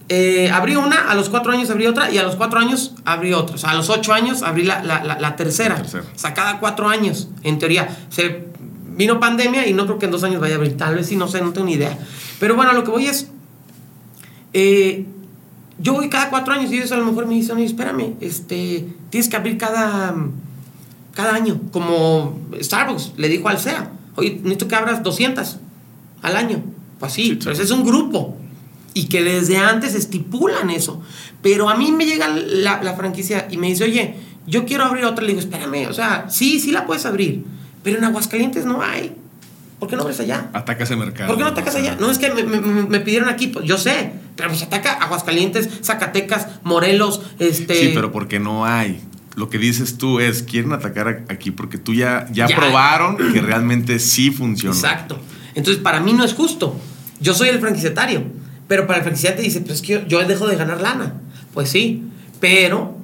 eh, 0.09 0.53
abrí 0.53 0.76
una, 0.76 1.11
a 1.11 1.16
los 1.16 1.30
cuatro 1.30 1.51
años 1.51 1.68
abrí 1.68 1.89
otra 1.89 2.12
y 2.12 2.18
a 2.18 2.22
los 2.22 2.37
cuatro 2.37 2.61
años 2.61 2.95
abrí 3.05 3.32
otra. 3.32 3.57
O 3.57 3.59
sea, 3.59 3.70
a 3.70 3.74
los 3.74 3.91
ocho 3.91 4.12
años 4.12 4.43
abrí 4.43 4.62
la, 4.62 5.34
tercera. 5.37 5.82
O 5.82 6.16
sea, 6.16 6.32
cada 6.32 6.61
cuatro 6.61 6.89
años, 6.89 7.28
en 7.43 7.59
teoría. 7.59 7.89
Se 8.09 8.47
vino 8.91 9.18
pandemia 9.18 9.66
y 9.66 9.72
no 9.72 9.87
creo 9.87 9.99
que 9.99 10.05
en 10.05 10.12
dos 10.12 10.22
años 10.22 10.41
vaya 10.41 10.55
a 10.55 10.59
abrir. 10.59 10.76
Tal 10.76 10.95
vez 10.95 11.09
sí, 11.09 11.16
no 11.16 11.26
sé, 11.26 11.41
no 11.41 11.53
tengo 11.53 11.66
ni 11.66 11.72
idea. 11.72 11.99
Pero 12.39 12.55
bueno, 12.55 12.72
lo 12.72 12.84
que 12.84 12.93
voy 12.93 13.07
es... 13.07 13.32
Eh, 14.53 15.07
yo 15.79 15.93
voy 15.93 16.09
cada 16.09 16.31
cuatro 16.31 16.55
años 16.55 16.72
y 16.72 16.77
ellos 16.77 16.93
a 16.93 16.97
lo 16.97 17.05
mejor 17.05 17.27
me 17.27 17.35
dicen, 17.35 17.57
oye, 17.57 17.66
espérame, 17.66 18.14
este, 18.20 18.87
tienes 19.11 19.29
que 19.29 19.37
abrir 19.37 19.59
cada, 19.59 20.14
cada 21.12 21.35
año. 21.35 21.61
Como 21.70 22.39
Starbucks 22.61 23.14
le 23.16 23.29
dijo 23.29 23.49
al 23.49 23.59
SEA, 23.59 23.91
oye, 24.16 24.41
necesito 24.43 24.68
que 24.68 24.74
abras 24.74 25.03
200 25.03 25.59
al 26.22 26.37
año. 26.37 26.62
Pues 26.99 27.12
sí, 27.12 27.37
pero 27.39 27.53
ese 27.53 27.64
es 27.64 27.70
un 27.70 27.85
grupo. 27.85 28.37
Y 28.95 29.09
que 29.09 29.22
desde 29.22 29.59
antes 29.59 29.95
estipulan 29.95 30.70
eso. 30.70 31.03
Pero 31.43 31.68
a 31.68 31.77
mí 31.77 31.93
me 31.93 32.07
llega 32.07 32.29
la, 32.29 32.83
la 32.83 32.95
franquicia 32.95 33.47
y 33.51 33.59
me 33.59 33.66
dice, 33.66 33.85
oye, 33.85 34.16
yo 34.47 34.64
quiero 34.64 34.85
abrir 34.85 35.05
otra. 35.05 35.22
Le 35.22 35.35
digo, 35.35 35.41
espérame, 35.41 35.89
o 35.89 35.93
sea, 35.93 36.27
sí, 36.31 36.59
sí 36.59 36.72
la 36.72 36.87
puedes 36.87 37.05
abrir. 37.05 37.45
Pero 37.83 37.99
en 37.99 38.05
Aguascalientes 38.05 38.64
no 38.64 38.81
hay. 38.81 39.14
¿Por 39.79 39.89
qué 39.89 39.97
no 39.97 40.03
abres 40.03 40.20
allá? 40.20 40.49
Ataca 40.55 40.85
ese 40.85 40.97
mercado. 40.97 41.29
¿Por 41.29 41.37
qué 41.37 41.45
no 41.45 41.51
atacas 41.51 41.74
allá? 41.74 41.97
No, 42.01 42.11
es 42.11 42.18
que 42.18 42.33
me, 42.33 42.43
me, 42.45 42.59
me 42.59 43.01
pidieron 43.01 43.29
aquí, 43.29 43.49
pues, 43.49 43.66
yo 43.66 43.77
sé, 43.77 44.12
pero 44.35 44.49
pues 44.49 44.62
ataca 44.62 44.93
Aguascalientes, 44.93 45.68
Zacatecas, 45.83 46.49
Morelos, 46.62 47.20
este... 47.39 47.74
Sí, 47.74 47.93
pero 47.95 48.11
porque 48.11 48.39
no 48.39 48.64
hay. 48.64 49.03
Lo 49.35 49.51
que 49.51 49.59
dices 49.59 49.99
tú 49.99 50.18
es, 50.18 50.43
quieren 50.43 50.72
atacar 50.72 51.24
aquí 51.29 51.51
porque 51.51 51.77
tú 51.77 51.93
ya, 51.93 52.27
ya, 52.33 52.47
probaron 52.47 53.18
que 53.18 53.41
realmente 53.43 53.99
sí 53.99 54.31
funciona. 54.31 54.74
Exacto. 54.74 55.18
Entonces, 55.55 55.83
para 55.83 56.01
mí 56.01 56.14
no 56.14 56.24
es 56.24 56.33
justo. 56.33 56.74
Yo 57.20 57.35
soy 57.35 57.49
el 57.51 57.61
franquiciatario, 57.61 58.24
pero 58.66 58.87
para 58.87 58.99
el 58.99 59.03
franquiciante 59.03 59.43
dice, 59.43 59.61
pues 59.61 59.74
es 59.74 59.83
que 59.83 59.93
yo, 59.93 60.07
yo 60.07 60.27
dejo 60.27 60.47
de 60.47 60.57
ganar 60.57 60.81
lana. 60.81 61.20
Pues 61.53 61.68
sí, 61.68 62.03
pero 62.41 62.97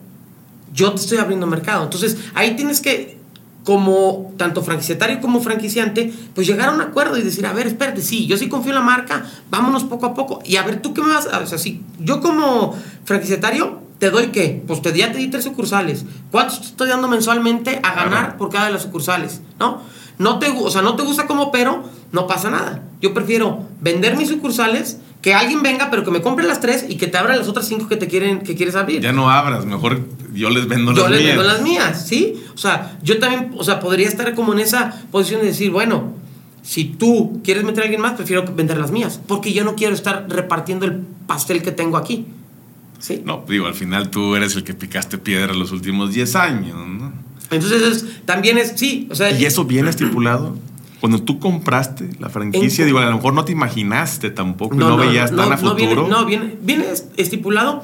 yo 0.73 0.93
te 0.93 1.03
estoy 1.03 1.19
abriendo 1.19 1.47
mercado. 1.47 1.85
Entonces, 1.85 2.17
ahí 2.35 2.57
tienes 2.57 2.81
que 2.81 3.19
como 3.65 4.33
tanto 4.37 4.63
franquiciatario 4.63 5.21
como 5.21 5.41
franquiciante, 5.41 6.13
pues 6.35 6.47
llegar 6.47 6.69
a 6.69 6.73
un 6.73 6.81
acuerdo 6.81 7.17
y 7.17 7.23
decir, 7.23 7.47
a 7.47 7.53
ver, 7.53 7.67
espérate, 7.67 8.03
sí, 8.03 8.27
yo 8.27 8.37
sí 8.37 8.49
confío 8.49 8.71
en 8.71 8.77
la 8.77 8.83
marca, 8.83 9.25
vámonos 9.51 9.85
poco 9.85 10.07
a 10.07 10.15
poco. 10.15 10.41
Y 10.45 10.57
a 10.57 10.63
ver, 10.63 10.83
¿tú 10.83 10.95
qué 10.95 11.03
me 11.03 11.09
vas 11.09 11.27
a...? 11.27 11.39
O 11.39 11.47
sea, 11.47 11.59
yo 11.99 12.21
como 12.21 12.77
franquiciatario 13.05 13.81
te 13.99 14.11
doy 14.11 14.29
qué? 14.29 14.63
Pues 14.67 14.83
te, 14.83 14.93
ya 14.97 15.13
te 15.13 15.19
di 15.19 15.29
tres 15.29 15.45
sucursales. 15.45 16.05
¿Cuántos 16.33 16.61
te 16.61 16.67
estoy 16.67 16.89
dando 16.89 17.07
mensualmente 17.07 17.79
a 17.85 17.95
ganar 17.95 18.37
por 18.37 18.51
cada 18.51 18.67
de 18.67 18.73
las 18.73 18.83
sucursales? 18.83 19.43
¿No? 19.61 19.81
No 20.23 20.39
te, 20.39 20.49
o 20.49 20.71
sea, 20.71 20.83
no 20.83 20.95
te 20.95 21.03
gusta 21.03 21.27
como 21.27 21.51
pero, 21.51 21.83
no 22.13 22.29
pasa 22.29 22.49
nada. 22.49 22.85
Yo 23.01 23.13
prefiero 23.13 23.67
vender 23.81 24.17
mis 24.17 24.29
sucursales, 24.29 24.99
que 25.21 25.35
alguien 25.35 25.63
venga, 25.63 25.91
pero 25.91 26.05
que 26.05 26.13
me 26.13 26.23
compre 26.23 26.47
las 26.47 26.61
tres 26.61 26.87
y 26.89 26.97
que 26.97 27.09
te 27.09 27.19
abra 27.19 27.37
las 27.37 27.49
otras 27.49 27.67
cinco 27.67 27.89
que 27.89 27.97
te 27.97 28.07
quieren, 28.07 28.41
que 28.41 28.55
quieres 28.55 28.77
abrir. 28.77 29.01
Ya 29.01 29.13
no 29.13 29.29
abras, 29.31 29.67
mejor 29.67 30.01
yo 30.33 30.49
les 30.51 30.69
vendo 30.69 30.93
las 30.93 31.01
mías. 31.01 31.11
Yo 31.11 31.17
les 31.17 31.27
vendo 31.27 31.43
las 31.43 31.63
mías, 31.63 32.07
¿sí? 32.07 32.41
O 32.55 32.59
sea, 32.59 32.97
yo 33.03 33.19
también, 33.19 33.53
o 33.57 33.65
sea, 33.65 33.81
podría 33.81 34.07
estar 34.07 34.33
como 34.37 34.53
en 34.53 34.61
esa 34.61 35.03
posición 35.11 35.41
de 35.41 35.49
decir, 35.49 35.73
bueno, 35.73 36.13
si 36.63 36.85
tú 36.85 37.41
quieres 37.43 37.65
meter 37.65 37.81
a 37.81 37.85
alguien 37.87 38.01
más, 38.01 38.13
prefiero 38.13 38.45
vender 38.45 38.79
las 38.79 38.93
mías, 38.93 39.21
porque 39.27 39.53
yo 39.53 39.65
no 39.65 39.75
quiero 39.75 39.93
estar 39.93 40.27
repartiendo 40.29 40.87
el 40.87 41.01
pastel 41.27 41.63
que 41.63 41.73
tengo 41.73 41.97
aquí. 41.97 42.27
¿Sí? 43.01 43.23
No, 43.25 43.45
digo, 43.49 43.67
al 43.67 43.75
final 43.75 44.11
tú 44.11 44.37
eres 44.37 44.55
el 44.55 44.63
que 44.63 44.75
picaste 44.75 45.19
piedra 45.19 45.53
los 45.55 45.73
últimos 45.73 46.15
10 46.15 46.37
años, 46.37 46.77
¿no? 46.87 47.13
Entonces, 47.53 48.07
también 48.25 48.59
es, 48.59 48.73
sí, 48.77 49.09
o 49.11 49.15
sea... 49.15 49.31
¿Y 49.31 49.45
eso 49.45 49.65
viene 49.65 49.91
estipulado? 49.91 50.57
Cuando 51.01 51.23
tú 51.23 51.39
compraste 51.39 52.11
la 52.21 52.29
franquicia, 52.29 52.85
digo, 52.85 52.99
a 52.99 53.07
lo 53.07 53.17
mejor 53.17 53.35
no 53.35 53.45
te 53.45 53.53
imaginaste 53.53 54.31
tampoco, 54.31 54.75
no, 54.75 54.91
no, 54.91 54.97
veías 54.97 55.35
tan 55.35 55.53
a 55.53 55.57
futuro. 55.57 56.07
no, 56.09 56.25
viene, 56.25 56.57
viene 56.63 56.87
estipulado 57.17 57.83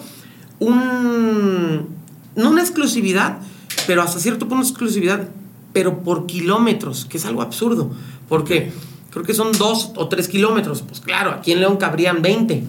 un 0.61 1.99
no 2.37 2.51
una 2.51 2.63
exclusividad, 2.63 3.39
pero 3.87 4.03
hasta 4.03 4.21
cierto 4.21 4.47
punto 4.47 4.55
una 4.57 4.65
exclusividad, 4.65 5.29
pero 5.73 6.05
por 6.05 6.27
kilómetros, 6.27 7.05
que 7.05 7.17
es 7.17 7.27
algo 7.27 7.43
absurdo, 7.43 7.91
porque 8.29 8.71
creo 9.11 9.25
que 9.25 9.35
son 9.35 9.51
dos 9.53 9.93
o 9.97 10.09
tres 10.09 10.29
kilómetros, 10.29 10.83
pues 10.83 11.01
claro, 11.01 11.33
aquí 11.33 11.51
en 11.51 11.61
León 11.61 11.77
cabrían 11.77 12.23
20. 12.23 12.63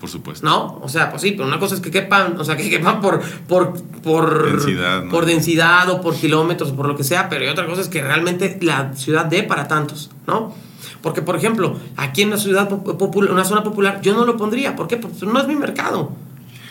Por 0.00 0.10
supuesto. 0.10 0.46
¿No? 0.46 0.78
O 0.82 0.88
sea, 0.88 1.10
pues 1.10 1.22
sí, 1.22 1.32
pero 1.32 1.48
una 1.48 1.58
cosa 1.58 1.74
es 1.74 1.80
que 1.80 1.90
quepan, 1.90 2.38
o 2.38 2.44
sea, 2.44 2.56
que 2.56 2.68
quepan 2.68 3.00
por, 3.00 3.22
por, 3.48 3.80
por 4.02 4.50
Densidad, 4.50 5.04
¿no? 5.04 5.10
por 5.10 5.24
densidad 5.24 5.88
o 5.88 6.00
por 6.00 6.14
kilómetros 6.14 6.70
o 6.70 6.76
por 6.76 6.86
lo 6.86 6.96
que 6.96 7.04
sea, 7.04 7.28
pero 7.28 7.44
y 7.44 7.48
otra 7.48 7.66
cosa 7.66 7.80
es 7.80 7.88
que 7.88 8.02
realmente 8.02 8.58
la 8.60 8.94
ciudad 8.94 9.24
dé 9.26 9.42
para 9.42 9.68
tantos, 9.68 10.10
¿no? 10.26 10.54
Porque, 11.02 11.22
por 11.22 11.36
ejemplo, 11.36 11.76
aquí 11.96 12.22
en 12.22 12.28
una 12.28 12.36
ciudad 12.36 12.68
popular, 12.68 13.30
una 13.30 13.44
zona 13.44 13.62
popular, 13.62 14.00
yo 14.02 14.14
no 14.14 14.24
lo 14.24 14.36
pondría. 14.36 14.74
¿Por 14.74 14.88
qué? 14.88 14.96
Porque 14.96 15.24
no 15.24 15.40
es 15.40 15.46
mi 15.46 15.54
mercado. 15.54 16.10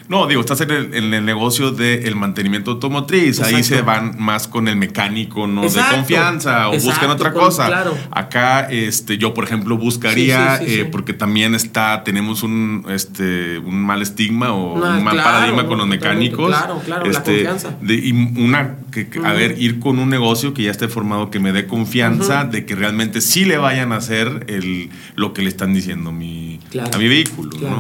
No, 0.07 0.27
digo, 0.27 0.41
estás 0.41 0.61
en 0.61 0.69
el, 0.69 0.93
en 0.93 1.13
el 1.15 1.25
negocio 1.25 1.71
del 1.71 2.15
mantenimiento 2.15 2.71
automotriz. 2.71 3.39
Ahí 3.41 3.63
se 3.63 3.81
van 3.81 4.15
más 4.19 4.47
con 4.47 4.67
el 4.67 4.75
mecánico, 4.75 5.47
no 5.47 5.63
Exacto. 5.63 5.89
de 5.91 5.97
confianza, 5.97 6.69
o 6.69 6.73
buscan 6.73 7.09
otra 7.09 7.33
con- 7.33 7.41
cosa. 7.45 7.65
claro. 7.65 7.97
Acá, 8.11 8.67
este, 8.69 9.17
yo, 9.17 9.33
por 9.33 9.45
ejemplo, 9.45 9.77
buscaría, 9.77 10.59
Sí, 10.59 10.65
sí, 10.65 10.71
sí, 10.75 10.79
eh, 10.81 10.85
porque 10.85 11.13
también 11.13 11.55
está, 11.55 12.03
tenemos 12.03 12.43
un, 12.43 12.85
este, 12.89 13.57
un 13.57 13.83
mal 13.83 14.03
estigma 14.03 14.53
o 14.53 14.77
No, 14.77 14.85
un 14.97 15.03
mal 15.03 15.15
claro, 15.15 15.29
paradigma 15.31 15.65
con 15.67 15.79
los 15.79 15.87
mecánicos. 15.87 16.49
claro, 16.49 16.79
claro, 16.85 17.05
la 17.05 17.11
Este, 17.11 17.31
confianza. 17.45 17.75
de- 17.81 17.95
y 17.95 18.11
una, 18.11 18.75
que, 18.91 19.07
que- 19.09 19.25
a 19.25 19.33
ver, 19.33 19.55
ir 19.59 19.79
con 19.79 19.97
un 19.97 20.09
negocio 20.09 20.53
que 20.53 20.61
ya 20.63 20.71
esté 20.71 20.87
formado, 20.87 21.31
que 21.31 21.39
me 21.39 21.51
dé 21.51 21.65
confianza 21.65 22.43
de 22.45 22.63
que 22.65 22.75
realmente 22.75 23.21
sí 23.21 23.43
le 23.43 23.57
vayan 23.57 23.91
a 23.91 23.95
hacer 23.95 24.45
el, 24.49 24.91
lo 25.15 25.33
que 25.33 25.41
le 25.41 25.49
están 25.49 25.73
diciendo 25.73 26.11
mi, 26.11 26.59
Claro. 26.69 26.91
a 26.93 26.97
mi 26.99 27.07
vehículo, 27.07 27.49
Claro. 27.57 27.75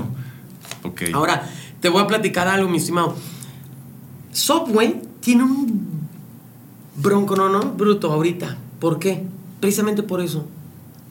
¿no? 0.81 0.89
Ok. 0.89 1.03
Ahora, 1.13 1.43
te 1.85 1.89
voy 1.89 2.01
a 2.01 2.07
platicar 2.07 2.47
algo, 2.47 2.67
mi 2.67 2.77
estimado. 2.77 3.13
Subway 4.31 5.03
tiene 5.19 5.43
un 5.43 5.87
bronco, 6.95 7.35
no, 7.35 7.47
no, 7.47 7.73
bruto 7.73 8.11
ahorita. 8.11 8.57
¿Por 8.79 8.97
qué? 8.97 9.23
Precisamente 9.59 10.01
por 10.01 10.19
eso. 10.19 10.47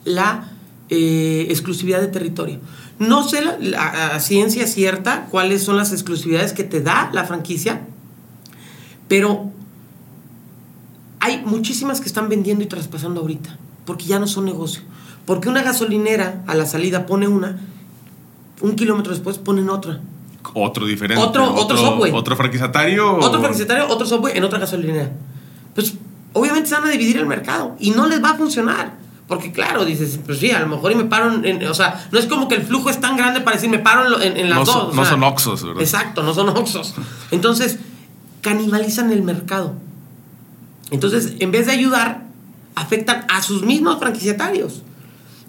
La 0.03 0.51
eh, 0.89 1.47
exclusividad 1.49 2.01
de 2.01 2.09
territorio. 2.09 2.59
No 2.99 3.23
sé 3.23 3.41
la, 3.41 3.57
la- 3.57 4.19
ciencia 4.19 4.67
cierta 4.67 5.27
cuáles 5.31 5.63
son 5.63 5.77
las 5.77 5.93
exclusividades 5.93 6.51
que 6.51 6.65
te 6.65 6.81
da 6.81 7.09
la 7.13 7.23
franquicia, 7.23 7.87
pero 9.07 9.51
hay 11.21 11.41
muchísimas 11.45 12.01
que 12.01 12.07
están 12.07 12.27
vendiendo 12.27 12.65
y 12.65 12.67
traspasando 12.67 13.21
ahorita, 13.21 13.57
porque 13.85 14.03
ya 14.03 14.19
no 14.19 14.27
son 14.27 14.43
negocio. 14.43 14.81
Porque 15.25 15.47
una 15.47 15.63
gasolinera 15.63 16.43
a 16.47 16.53
la 16.53 16.65
salida 16.65 17.05
pone 17.05 17.29
una, 17.29 17.61
un 18.59 18.75
kilómetro 18.75 19.13
después 19.13 19.37
ponen 19.37 19.69
otra. 19.69 20.01
Otro 20.53 20.85
diferente. 20.85 21.21
Otro- 21.23 21.53
otro 21.55 21.77
Subway. 21.77 22.11
Otro 22.13 22.35
franquiciatario. 22.35 23.17
Otro 23.17 23.39
franquiciatario, 23.39 23.87
otro 23.89 24.05
software 24.05 24.37
en 24.37 24.43
otra 24.43 24.59
gasolinera. 24.59 25.11
Pues 25.73 25.93
obviamente 26.33 26.69
se 26.69 26.75
van 26.75 26.85
a 26.85 26.89
dividir 26.91 27.17
el 27.17 27.25
mercado 27.25 27.75
y 27.79 27.91
no 27.91 28.07
les 28.07 28.23
va 28.23 28.31
a 28.31 28.35
funcionar. 28.35 28.93
Porque 29.27 29.51
claro, 29.51 29.85
dices, 29.85 30.19
pues 30.23 30.37
sí, 30.37 30.51
a 30.51 30.59
lo 30.59 30.67
mejor 30.67 30.91
y 30.91 30.95
me 30.95 31.05
paro 31.05 31.33
en, 31.33 31.45
en- 31.45 31.67
O 31.67 31.73
sea, 31.73 32.07
no 32.11 32.19
es 32.19 32.27
como 32.27 32.47
que 32.47 32.55
el 32.55 32.61
flujo 32.61 32.89
es 32.91 32.99
tan 33.01 33.17
grande 33.17 33.41
para 33.41 33.55
decir, 33.55 33.69
me 33.71 33.79
paro 33.79 34.21
en, 34.21 34.49
las 34.49 34.59
No 34.59 34.65
dos. 34.65 34.75
no 34.95 35.01
sea, 35.03 35.11
son 35.11 35.23
¿verdad? 35.63 35.81
Exacto, 35.81 36.21
no 36.21 36.33
son 36.33 36.49
oxos. 36.49 36.93
Entonces, 37.31 37.79
canibalizan 38.41 39.11
el 39.11 39.23
mercado. 39.23 39.73
Entonces, 40.91 41.33
en 41.39 41.51
vez 41.51 41.65
de 41.65 41.71
ayudar, 41.71 42.25
afectan 42.75 43.25
a 43.29 43.41
sus 43.41 43.63
mismos 43.63 43.97
franquiciatarios. 43.99 44.83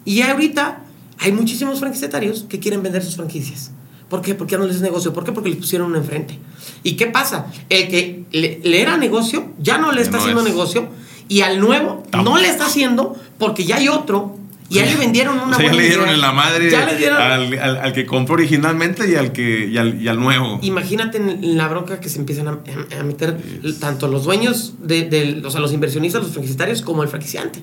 Y 0.05 0.15
ya 0.15 0.31
ahorita 0.31 0.79
hay 1.19 1.31
muchísimos 1.31 1.79
franquiciatarios 1.79 2.45
que 2.49 2.59
quieren 2.59 2.81
vender 2.81 3.03
sus 3.03 3.15
franquicias. 3.15 3.71
¿Por 4.09 4.21
qué? 4.21 4.35
Porque 4.35 4.53
ya 4.53 4.57
no 4.57 4.65
les 4.65 4.77
es 4.77 4.81
negocio. 4.81 5.11
¿Por 5.13 5.23
qué? 5.25 5.31
Porque 5.33 5.49
les 5.49 5.57
pusieron 5.59 5.87
uno 5.87 5.97
enfrente. 5.97 6.39
¿Y 6.83 6.93
qué 6.93 7.07
pasa? 7.07 7.47
El 7.69 7.87
que 7.89 8.23
le, 8.31 8.59
le 8.63 8.81
era 8.81 8.95
negocio 8.97 9.51
ya 9.59 9.77
no 9.77 9.91
le 9.91 10.01
está 10.01 10.17
no 10.17 10.23
haciendo 10.23 10.41
es. 10.41 10.47
negocio 10.47 10.87
y 11.27 11.41
al 11.41 11.59
nuevo 11.59 12.03
no 12.23 12.37
le 12.37 12.47
está 12.47 12.67
haciendo 12.67 13.15
porque 13.37 13.65
ya 13.65 13.75
hay 13.77 13.89
otro 13.89 14.37
y 14.69 14.75
ya 14.75 14.85
le 14.85 14.95
vendieron 14.95 15.39
una 15.39 15.55
O 15.57 15.59
sea, 15.59 15.65
ya 15.67 15.73
le 15.73 15.83
dieron 15.83 16.05
idea. 16.05 16.15
en 16.15 16.21
la 16.21 16.31
madre 16.33 16.69
Ya 16.69 16.85
le 16.85 16.95
dieron. 16.97 17.21
al, 17.21 17.57
al- 17.59 17.77
al 17.77 17.93
que 17.93 18.05
compró 18.05 18.35
originalmente 18.35 19.09
y 19.09 19.15
al 19.15 19.31
que 19.33 19.65
y 19.67 19.77
al, 19.77 20.01
y 20.01 20.07
al 20.07 20.19
nuevo. 20.19 20.59
Imagínate 20.61 21.17
en 21.17 21.57
la 21.57 21.67
bronca 21.67 21.99
que 21.99 22.07
se 22.09 22.19
empiezan 22.19 22.47
a, 22.47 22.59
a 22.99 23.03
meter 23.03 23.37
tanto 23.79 24.07
los 24.07 24.23
dueños, 24.23 24.73
de, 24.81 25.03
de- 25.09 25.41
o 25.45 25.51
sea, 25.51 25.59
los 25.61 25.73
inversionistas, 25.73 26.21
los 26.23 26.31
franquiciatarios, 26.31 26.81
como 26.81 27.03
el 27.03 27.09
franquiciante. 27.09 27.59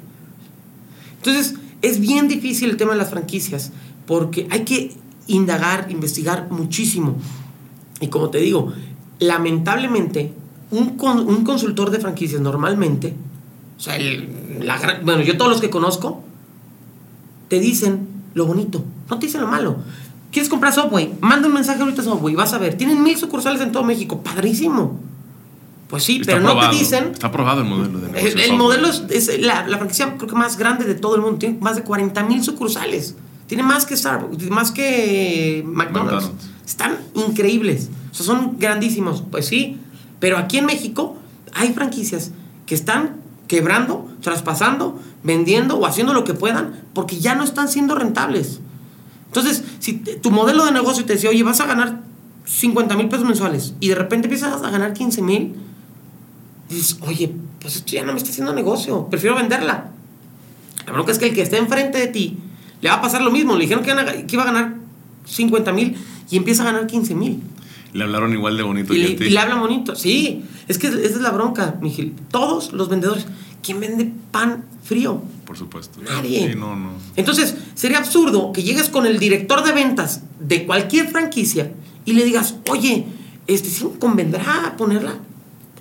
Entonces, 1.18 1.54
es 1.82 2.00
bien 2.00 2.28
difícil 2.28 2.70
el 2.70 2.76
tema 2.76 2.92
de 2.92 2.98
las 2.98 3.10
franquicias, 3.10 3.72
porque 4.06 4.46
hay 4.50 4.64
que 4.64 4.92
indagar, 5.26 5.86
investigar 5.90 6.48
muchísimo. 6.50 7.16
Y 8.00 8.08
como 8.08 8.30
te 8.30 8.38
digo, 8.38 8.72
lamentablemente, 9.18 10.32
un, 10.70 10.96
con- 10.96 11.26
un 11.28 11.44
consultor 11.44 11.90
de 11.90 11.98
franquicias 12.00 12.40
normalmente, 12.40 13.14
o 13.76 13.80
sea, 13.80 13.96
el- 13.96 14.60
la 14.62 14.78
gran- 14.78 15.04
bueno, 15.04 15.22
yo 15.22 15.36
todos 15.36 15.50
los 15.50 15.60
que 15.60 15.70
conozco, 15.70 16.22
te 17.48 17.60
dicen 17.60 18.08
lo 18.34 18.46
bonito, 18.46 18.84
no 19.10 19.18
te 19.18 19.26
dicen 19.26 19.40
lo 19.42 19.48
malo. 19.48 19.76
¿Quieres 20.32 20.48
comprar 20.48 20.72
Subway? 20.72 21.14
Manda 21.20 21.46
un 21.46 21.54
mensaje 21.54 21.80
ahorita 21.80 22.02
a 22.02 22.04
Subway, 22.04 22.34
vas 22.34 22.52
a 22.54 22.58
ver. 22.58 22.74
Tienen 22.76 23.02
mil 23.02 23.16
sucursales 23.16 23.60
en 23.60 23.70
todo 23.70 23.84
México, 23.84 24.20
padrísimo. 24.22 24.98
Pues 25.88 26.02
sí, 26.02 26.16
Está 26.20 26.32
pero 26.32 26.40
no 26.54 26.58
te 26.70 26.76
dicen. 26.76 27.10
Está 27.12 27.30
probado 27.30 27.60
el 27.60 27.68
modelo 27.68 28.00
de 28.00 28.10
negocio. 28.10 28.42
El, 28.42 28.56
modelo 28.56 28.88
es, 28.88 29.04
es 29.10 29.40
la, 29.40 29.64
la 29.68 29.76
franquicia 29.78 30.16
creo 30.16 30.28
que 30.28 30.34
más 30.34 30.56
grande 30.56 30.84
de 30.86 30.96
todo 30.96 31.14
el 31.14 31.20
mundo. 31.22 31.38
Tiene 31.38 31.58
más 31.60 31.76
de 31.76 31.82
40 31.82 32.24
mil 32.24 32.42
sucursales. 32.42 33.14
Tiene 33.46 33.62
más 33.62 33.86
que 33.86 33.96
Starbucks, 33.96 34.50
más 34.50 34.72
que 34.72 35.62
McDonald's. 35.66 36.24
McDonald's. 36.26 36.46
Están 36.66 36.98
increíbles. 37.14 37.90
O 38.10 38.14
sea, 38.14 38.26
son 38.26 38.58
grandísimos. 38.58 39.22
Pues 39.30 39.46
sí. 39.46 39.78
Pero 40.20 40.38
aquí 40.38 40.58
en 40.58 40.66
México 40.66 41.16
hay 41.52 41.72
franquicias 41.72 42.32
que 42.66 42.74
están 42.74 43.16
quebrando, 43.46 44.10
traspasando, 44.20 44.98
vendiendo 45.22 45.76
o 45.76 45.86
haciendo 45.86 46.14
lo 46.14 46.24
que 46.24 46.34
puedan 46.34 46.82
porque 46.94 47.18
ya 47.18 47.34
no 47.34 47.44
están 47.44 47.68
siendo 47.68 47.94
rentables. 47.94 48.60
Entonces, 49.26 49.64
si 49.80 49.94
tu 49.94 50.30
modelo 50.30 50.64
de 50.64 50.72
negocio 50.72 51.04
te 51.04 51.14
decía, 51.14 51.30
oye, 51.30 51.42
vas 51.42 51.60
a 51.60 51.66
ganar 51.66 52.00
50 52.46 52.96
mil 52.96 53.08
pesos 53.08 53.26
mensuales 53.26 53.74
y 53.80 53.88
de 53.88 53.94
repente 53.96 54.26
empiezas 54.26 54.62
a 54.62 54.70
ganar 54.70 54.92
15 54.92 55.22
mil, 55.22 55.56
dices, 56.68 56.98
oye, 57.00 57.34
pues 57.60 57.76
esto 57.76 57.92
ya 57.92 58.04
no 58.04 58.12
me 58.12 58.18
está 58.18 58.30
haciendo 58.30 58.54
negocio, 58.54 59.08
prefiero 59.08 59.34
venderla. 59.36 59.90
La 60.86 60.92
bronca 60.92 61.12
es 61.12 61.18
que 61.18 61.26
el 61.26 61.34
que 61.34 61.42
esté 61.42 61.56
enfrente 61.56 61.98
de 61.98 62.06
ti 62.06 62.38
le 62.84 62.90
va 62.90 62.96
a 62.96 63.00
pasar 63.00 63.22
lo 63.22 63.30
mismo. 63.30 63.54
Le 63.56 63.62
dijeron 63.62 63.82
que, 63.82 63.90
iban 63.92 64.06
a- 64.06 64.12
que 64.12 64.36
iba 64.36 64.42
a 64.42 64.46
ganar 64.46 64.74
50 65.24 65.72
mil 65.72 65.96
y 66.30 66.36
empieza 66.36 66.62
a 66.62 66.66
ganar 66.66 66.86
15 66.86 67.14
mil. 67.14 67.40
Le 67.94 68.04
hablaron 68.04 68.32
igual 68.34 68.58
de 68.58 68.62
bonito 68.62 68.92
Y, 68.92 68.98
le- 68.98 69.26
y 69.26 69.30
le 69.30 69.38
hablan 69.38 69.58
bonito. 69.60 69.96
Sí, 69.96 70.44
es 70.68 70.76
que 70.78 70.88
esa 70.88 70.98
es 70.98 71.20
la 71.22 71.30
bronca, 71.30 71.76
Miguel. 71.80 72.12
Todos 72.30 72.72
los 72.74 72.90
vendedores. 72.90 73.26
¿Quién 73.62 73.80
vende 73.80 74.12
pan 74.30 74.66
frío? 74.82 75.22
Por 75.46 75.56
supuesto. 75.56 75.98
Nadie. 76.02 76.50
Sí, 76.52 76.58
no, 76.58 76.76
no. 76.76 76.90
Entonces, 77.16 77.54
sería 77.74 77.96
absurdo 77.98 78.52
que 78.52 78.62
llegues 78.62 78.90
con 78.90 79.06
el 79.06 79.18
director 79.18 79.64
de 79.64 79.72
ventas 79.72 80.20
de 80.40 80.66
cualquier 80.66 81.08
franquicia 81.08 81.72
y 82.04 82.12
le 82.12 82.24
digas, 82.26 82.56
oye, 82.68 83.06
este 83.46 83.70
sí 83.70 83.86
me 83.86 83.98
convendrá 83.98 84.74
ponerla. 84.76 85.14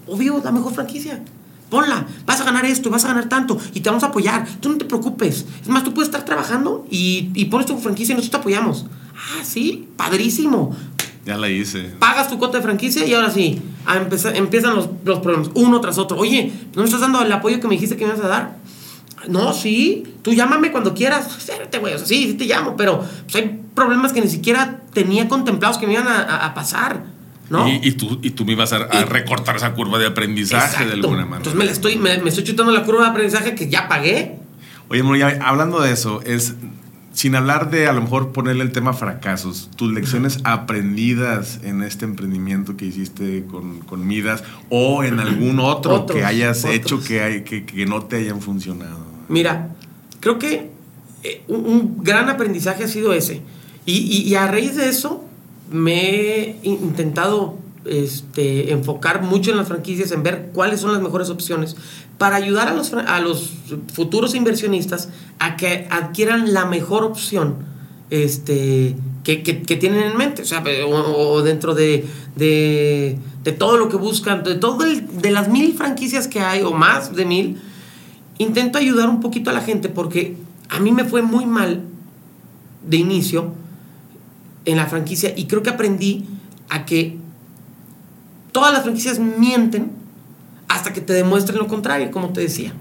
Obvio, 0.07 0.39
la 0.41 0.51
mejor 0.53 0.73
franquicia. 0.73 1.21
Ponla, 1.73 2.05
vas 2.27 2.39
a 2.39 2.43
ganar 2.43 2.65
esto, 2.65 2.91
vas 2.91 3.03
a 3.05 3.07
ganar 3.07 3.27
tanto 3.29 3.57
y 3.73 3.79
te 3.79 3.89
vamos 3.89 4.03
a 4.03 4.07
apoyar. 4.07 4.45
Tú 4.59 4.69
no 4.69 4.77
te 4.77 4.85
preocupes. 4.85 5.43
Es 5.59 5.67
más, 5.69 5.83
tú 5.83 5.91
puedes 5.91 6.07
estar 6.09 6.23
trabajando 6.23 6.85
y, 6.91 7.31
y 7.33 7.45
pones 7.45 7.65
tu 7.65 7.75
franquicia 7.79 8.13
y 8.13 8.15
nosotros 8.15 8.29
te 8.29 8.37
apoyamos. 8.37 8.85
Ah, 9.15 9.43
sí, 9.43 9.87
padrísimo. 9.97 10.75
Ya 11.25 11.35
la 11.35 11.49
hice. 11.49 11.81
Pagas 11.97 12.29
tu 12.29 12.37
cuota 12.37 12.57
de 12.57 12.63
franquicia 12.63 13.07
y 13.07 13.13
ahora 13.15 13.31
sí, 13.31 13.59
a 13.87 13.97
empezar, 13.97 14.35
empiezan 14.35 14.75
los, 14.75 14.87
los 15.03 15.17
problemas, 15.19 15.49
uno 15.55 15.81
tras 15.81 15.97
otro. 15.97 16.15
Oye, 16.19 16.53
¿no 16.75 16.81
me 16.83 16.85
estás 16.85 17.01
dando 17.01 17.23
el 17.23 17.31
apoyo 17.31 17.59
que 17.59 17.67
me 17.67 17.73
dijiste 17.73 17.97
que 17.97 18.05
me 18.05 18.11
ibas 18.13 18.23
a 18.23 18.27
dar? 18.27 18.57
No, 19.27 19.51
sí, 19.53 20.03
tú 20.21 20.31
llámame 20.33 20.71
cuando 20.71 20.93
quieras. 20.93 21.25
Espérate, 21.35 21.79
güey, 21.79 21.95
o 21.95 21.97
sea, 21.97 22.05
sí, 22.05 22.27
sí 22.27 22.33
te 22.35 22.45
llamo, 22.45 22.75
pero 22.77 22.99
pues, 23.23 23.35
hay 23.37 23.61
problemas 23.73 24.13
que 24.13 24.21
ni 24.21 24.27
siquiera 24.27 24.81
tenía 24.93 25.27
contemplados 25.27 25.79
que 25.79 25.87
me 25.87 25.93
iban 25.93 26.07
a, 26.07 26.19
a- 26.21 26.45
a 26.45 26.53
pasar, 26.53 27.05
¿no? 27.49 27.67
Y, 27.67 27.79
y 27.83 27.91
tú, 27.93 28.19
y 28.21 28.31
tú 28.31 28.45
me 28.45 28.53
ibas 28.53 28.73
a, 28.73 28.79
recortar 29.05 29.55
esa 29.55 29.73
curva 29.73 29.97
de 29.99 30.07
aprendizaje 30.07 30.65
Exacto. 30.83 30.87
de 30.87 30.93
alguna 30.93 31.17
manera. 31.25 31.37
Entonces 31.37 31.55
me, 31.59 31.65
la 31.65 31.71
estoy, 31.71 31.97
me, 31.97 32.17
me 32.19 32.29
estoy 32.29 32.43
chutando 32.43 32.71
la 32.71 32.83
curva 32.83 33.03
de 33.03 33.09
aprendizaje 33.09 33.55
que 33.55 33.69
ya 33.69 33.87
pagué. 33.87 34.35
Oye, 34.89 35.01
amor, 35.01 35.17
ya 35.17 35.39
hablando 35.43 35.81
de 35.81 35.91
eso, 35.91 36.21
es 36.23 36.55
sin 37.13 37.35
hablar 37.35 37.69
de 37.69 37.87
a 37.87 37.93
lo 37.93 38.01
mejor 38.01 38.31
ponerle 38.31 38.63
el 38.63 38.71
tema 38.71 38.91
fracasos, 38.93 39.69
tus 39.75 39.93
lecciones 39.93 40.39
aprendidas 40.45 41.59
en 41.63 41.83
este 41.83 42.05
emprendimiento 42.05 42.75
que 42.75 42.85
hiciste 42.85 43.45
con, 43.45 43.79
con 43.81 44.05
Midas 44.07 44.43
o 44.69 45.03
en 45.03 45.19
algún 45.19 45.59
otro 45.59 45.93
Otros, 45.93 46.17
que 46.17 46.25
hayas 46.25 46.59
otros. 46.65 46.73
hecho 46.75 47.03
que, 47.03 47.21
hay, 47.21 47.43
que, 47.43 47.65
que 47.65 47.85
no 47.85 48.03
te 48.03 48.15
hayan 48.17 48.41
funcionado. 48.41 48.99
Mira, 49.29 49.69
creo 50.19 50.39
que 50.39 50.71
eh, 51.23 51.43
un, 51.47 51.65
un 51.65 52.03
gran 52.03 52.29
aprendizaje 52.29 52.83
ha 52.83 52.87
sido 52.87 53.13
ese. 53.13 53.41
Y, 53.85 53.93
y- 53.99 54.21
y 54.29 54.35
a 54.35 54.47
raíz 54.47 54.75
de 54.75 54.89
eso 54.89 55.22
me 55.73 56.39
he 56.39 56.59
intentado 56.63 57.55
este, 57.85 58.71
enfocar 58.71 59.23
mucho 59.23 59.51
en 59.51 59.57
las 59.57 59.67
franquicias, 59.67 60.11
en 60.11 60.23
ver 60.23 60.51
cuáles 60.53 60.79
son 60.79 60.93
las 60.93 61.01
mejores 61.01 61.29
opciones 61.29 61.75
para 62.17 62.35
ayudar 62.37 62.67
a 62.69 62.73
los, 62.73 62.93
a 62.93 63.19
los 63.19 63.51
futuros 63.91 64.35
inversionistas 64.35 65.09
a 65.39 65.57
que 65.57 65.87
adquieran 65.89 66.53
la 66.53 66.65
mejor 66.65 67.03
opción 67.03 67.55
este, 68.11 68.95
que, 69.23 69.41
que- 69.41 69.75
tienen 69.75 70.03
en 70.03 70.15
mente. 70.17 70.43
O 70.43 70.45
sea, 70.45 70.63
o 70.87 71.41
dentro 71.41 71.73
de, 71.73 72.05
de, 72.35 73.17
de 73.43 73.51
todo 73.51 73.77
lo 73.77 73.89
que 73.89 73.97
buscan, 73.97 74.43
de, 74.43 74.55
todo 74.55 74.85
el- 74.85 75.21
de 75.21 75.31
las 75.31 75.49
mil 75.49 75.73
franquicias 75.73 76.27
que 76.27 76.39
hay, 76.39 76.61
o 76.61 76.71
más 76.71 77.15
de 77.15 77.25
mil, 77.25 77.59
intento 78.37 78.77
ayudar 78.77 79.09
un 79.09 79.19
poquito 79.19 79.49
a 79.49 79.53
la 79.53 79.61
gente 79.61 79.89
porque 79.89 80.37
a 80.69 80.79
mí 80.79 80.91
me 80.91 81.03
fue 81.03 81.21
muy 81.23 81.45
mal 81.47 81.81
de 82.87 82.97
inicio 82.97 83.53
en 84.65 84.77
la 84.77 84.85
franquicia 84.85 85.33
y 85.35 85.45
creo 85.45 85.63
que 85.63 85.69
aprendí 85.69 86.25
a 86.69 86.85
que 86.85 87.17
todas 88.51 88.71
las 88.71 88.83
franquicias 88.83 89.19
mienten 89.19 89.91
hasta 90.67 90.93
que 90.93 91.01
te 91.01 91.13
demuestren 91.13 91.59
lo 91.59 91.67
contrario, 91.67 92.11
como 92.11 92.29
te 92.29 92.41
decía. 92.41 92.73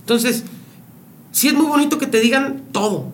Entonces, 0.00 0.44
sí 1.32 1.48
es 1.48 1.54
muy 1.54 1.66
bonito 1.66 1.98
que 1.98 2.06
te 2.06 2.20
digan 2.20 2.62
todo. 2.72 3.12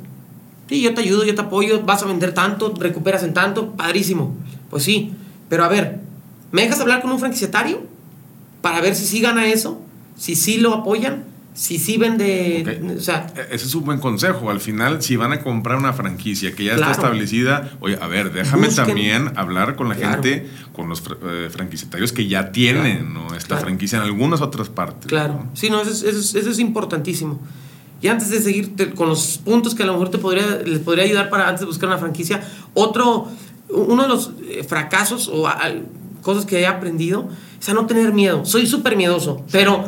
Sí, 0.68 0.82
yo 0.82 0.94
te 0.94 1.00
ayudo, 1.00 1.24
yo 1.24 1.34
te 1.34 1.40
apoyo, 1.40 1.82
vas 1.82 2.02
a 2.02 2.06
vender 2.06 2.34
tanto, 2.34 2.74
recuperas 2.78 3.22
en 3.22 3.34
tanto, 3.34 3.72
padrísimo. 3.72 4.34
Pues 4.70 4.84
sí, 4.84 5.12
pero 5.48 5.64
a 5.64 5.68
ver, 5.68 6.00
¿me 6.52 6.62
dejas 6.62 6.80
hablar 6.80 7.02
con 7.02 7.10
un 7.10 7.18
franquiciatario 7.18 7.82
para 8.62 8.80
ver 8.80 8.94
si 8.94 9.04
sí 9.06 9.20
gana 9.20 9.46
eso? 9.46 9.80
Si 10.16 10.36
sí 10.36 10.58
lo 10.58 10.74
apoyan, 10.74 11.24
si 11.52 11.78
sí 11.78 11.96
vende, 11.96 12.80
o 12.96 13.00
sea, 13.00 13.26
e-, 13.36 13.54
ese 13.54 13.66
es 13.66 13.74
un 13.74 13.84
buen 13.84 13.98
consejo. 13.98 14.50
Al 14.50 14.60
final, 14.60 15.02
si 15.02 15.16
van 15.16 15.32
a 15.32 15.40
comprar 15.42 15.78
una 15.78 15.92
franquicia 15.92 16.54
que 16.54 16.64
ya 16.64 16.74
está 16.74 16.92
establecida, 16.92 17.72
oye, 17.80 17.98
a 18.00 18.06
ver, 18.06 18.32
déjame 18.32 18.68
también 18.68 19.32
hablar 19.36 19.76
con 19.76 19.88
la 19.88 19.94
gente, 19.94 20.48
con 20.72 20.88
los 20.88 21.02
eh, 21.22 21.48
franquiciatarios 21.50 22.12
que 22.12 22.26
ya 22.28 22.52
tienen 22.52 23.14
esta 23.36 23.56
franquicia 23.56 23.98
en 23.98 24.04
algunas 24.04 24.40
otras 24.40 24.68
partes. 24.68 25.06
Claro, 25.06 25.46
sí, 25.54 25.70
no, 25.70 25.80
eso 25.82 25.90
es, 25.90 26.34
eso, 26.34 26.50
es, 26.50 26.58
importantísimo. 26.58 27.40
Y 28.00 28.08
antes 28.08 28.30
de 28.30 28.40
seguir 28.40 28.74
con 28.94 29.08
los 29.08 29.38
puntos 29.38 29.74
que 29.74 29.82
a 29.82 29.86
lo 29.86 29.92
mejor 29.92 30.10
te 30.10 30.18
podría, 30.18 30.46
les 30.64 30.78
podría 30.78 31.04
ayudar 31.04 31.28
para 31.28 31.48
antes 31.48 31.60
de 31.60 31.66
buscar 31.66 31.88
una 31.88 31.98
franquicia, 31.98 32.40
otro, 32.74 33.28
uno 33.68 34.02
de 34.02 34.08
los 34.08 34.30
eh, 34.48 34.64
fracasos 34.64 35.28
o 35.28 35.46
cosas 36.22 36.46
que 36.46 36.60
he 36.60 36.66
aprendido 36.66 37.28
es 37.60 37.68
a 37.68 37.74
no 37.74 37.86
tener 37.86 38.12
miedo. 38.12 38.44
Soy 38.46 38.66
súper 38.66 38.96
miedoso, 38.96 39.44
pero 39.50 39.84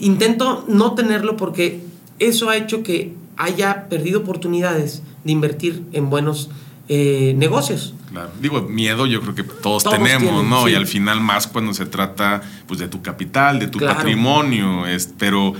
intento 0.00 0.64
no 0.66 0.94
tenerlo 0.94 1.36
porque 1.36 1.80
eso 2.18 2.50
ha 2.50 2.56
hecho 2.56 2.82
que 2.82 3.14
haya 3.36 3.88
perdido 3.88 4.20
oportunidades 4.20 5.02
de 5.24 5.32
invertir 5.32 5.82
en 5.92 6.10
buenos 6.10 6.50
eh, 6.88 7.34
negocios. 7.36 7.94
Claro. 8.10 8.30
Digo, 8.40 8.62
miedo 8.62 9.06
yo 9.06 9.20
creo 9.20 9.34
que 9.34 9.44
todos, 9.44 9.84
tenemos, 9.84 10.44
¿no? 10.44 10.68
Y 10.68 10.74
al 10.74 10.86
final 10.86 11.20
más 11.20 11.46
cuando 11.46 11.72
se 11.72 11.86
trata 11.86 12.42
pues 12.66 12.80
de 12.80 12.88
tu 12.88 13.00
capital, 13.02 13.60
de 13.60 13.68
tu 13.68 13.78
patrimonio, 13.78 14.86
es, 14.86 15.12
pero 15.16 15.54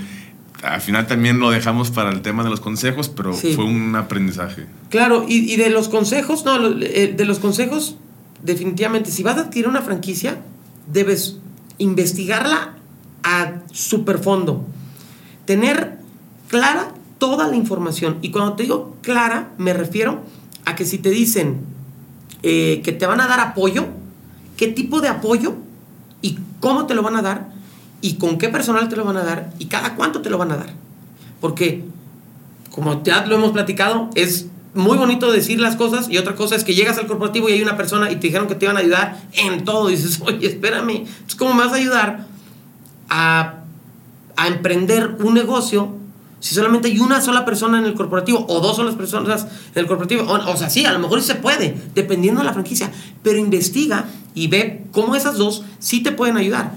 al 0.61 0.81
final 0.81 1.07
también 1.07 1.39
lo 1.39 1.49
dejamos 1.49 1.89
para 1.89 2.11
el 2.11 2.21
tema 2.21 2.43
de 2.43 2.49
los 2.49 2.59
consejos, 2.59 3.09
pero 3.09 3.33
fue 3.33 3.63
un 3.63 3.95
aprendizaje. 3.95 4.65
Claro, 4.89 5.25
y, 5.27 5.55
de 5.55 5.69
los 5.69 5.89
consejos, 5.89 6.45
no, 6.45 6.67
eh, 6.81 7.13
de 7.15 7.25
los 7.25 7.39
consejos, 7.39 7.95
definitivamente, 8.43 9.09
si 9.09 9.23
vas 9.23 9.37
a 9.37 9.41
adquirir 9.41 9.67
una 9.67 9.81
franquicia, 9.81 10.41
debes 10.91 11.37
investigarla 11.77 12.75
a 13.23 13.61
superfondo. 13.71 14.65
Tener 15.45 15.99
clara 16.47 16.93
toda 17.17 17.47
la 17.47 17.55
información. 17.55 18.17
Y 18.21 18.31
cuando 18.31 18.53
te 18.53 18.63
digo 18.63 18.97
clara, 19.01 19.51
me 19.57 19.73
refiero 19.73 20.21
a 20.65 20.75
que 20.75 20.85
si 20.85 20.97
te 20.97 21.09
dicen 21.09 21.61
eh, 22.43 22.81
que 22.83 22.91
te 22.91 23.05
van 23.05 23.21
a 23.21 23.27
dar 23.27 23.39
apoyo, 23.39 23.85
qué 24.57 24.67
tipo 24.67 25.01
de 25.01 25.07
apoyo 25.07 25.55
y 26.21 26.39
cómo 26.59 26.87
te 26.87 26.95
lo 26.95 27.03
van 27.03 27.15
a 27.15 27.21
dar 27.21 27.51
y 28.01 28.15
con 28.15 28.37
qué 28.37 28.49
personal 28.49 28.89
te 28.89 28.95
lo 28.95 29.05
van 29.05 29.17
a 29.17 29.23
dar 29.23 29.53
y 29.59 29.65
cada 29.65 29.95
cuánto 29.95 30.21
te 30.21 30.29
lo 30.29 30.37
van 30.37 30.51
a 30.51 30.57
dar. 30.57 30.73
Porque, 31.39 31.83
como 32.71 33.03
ya 33.03 33.25
lo 33.25 33.35
hemos 33.35 33.51
platicado, 33.51 34.09
es 34.15 34.47
muy 34.73 34.97
bonito 34.97 35.31
decir 35.31 35.59
las 35.59 35.75
cosas 35.75 36.09
y 36.09 36.17
otra 36.17 36.35
cosa 36.35 36.55
es 36.55 36.63
que 36.63 36.73
llegas 36.73 36.97
al 36.97 37.05
corporativo 37.05 37.49
y 37.49 37.53
hay 37.53 37.61
una 37.61 37.77
persona 37.77 38.09
y 38.11 38.15
te 38.15 38.27
dijeron 38.27 38.47
que 38.47 38.55
te 38.55 38.65
iban 38.65 38.77
a 38.77 38.79
ayudar 38.79 39.21
en 39.33 39.63
todo. 39.63 39.89
Y 39.89 39.95
dices, 39.95 40.19
oye, 40.25 40.47
espérame, 40.47 41.05
¿cómo 41.37 41.53
me 41.53 41.65
vas 41.65 41.73
a 41.73 41.75
ayudar 41.75 42.30
a, 43.11 43.57
emprender 44.47 45.17
un 45.19 45.35
negocio 45.35 45.89
si 46.39 46.55
solamente 46.55 46.87
hay 46.87 46.99
una 46.99 47.21
sola 47.21 47.45
persona 47.45 47.77
en 47.77 47.85
el 47.85 47.93
corporativo 47.93 48.43
o 48.49 48.59
dos 48.59 48.77
solas 48.77 48.95
personas 48.95 49.45
en 49.75 49.81
el 49.81 49.85
corporativo. 49.85 50.23
O, 50.23 50.57
sea, 50.57 50.71
sí, 50.71 50.83
a 50.83 50.91
lo 50.91 50.97
mejor 50.97 51.21
se 51.21 51.35
puede, 51.35 51.77
dependiendo 51.93 52.41
de 52.41 52.47
la 52.47 52.53
franquicia, 52.53 52.91
pero 53.21 53.37
investiga 53.37 54.05
y 54.33 54.47
ve 54.47 54.85
cómo 54.91 55.13
esas 55.15 55.37
dos 55.37 55.63
sí 55.77 56.01
te 56.01 56.11
pueden 56.11 56.37
ayudar. 56.37 56.73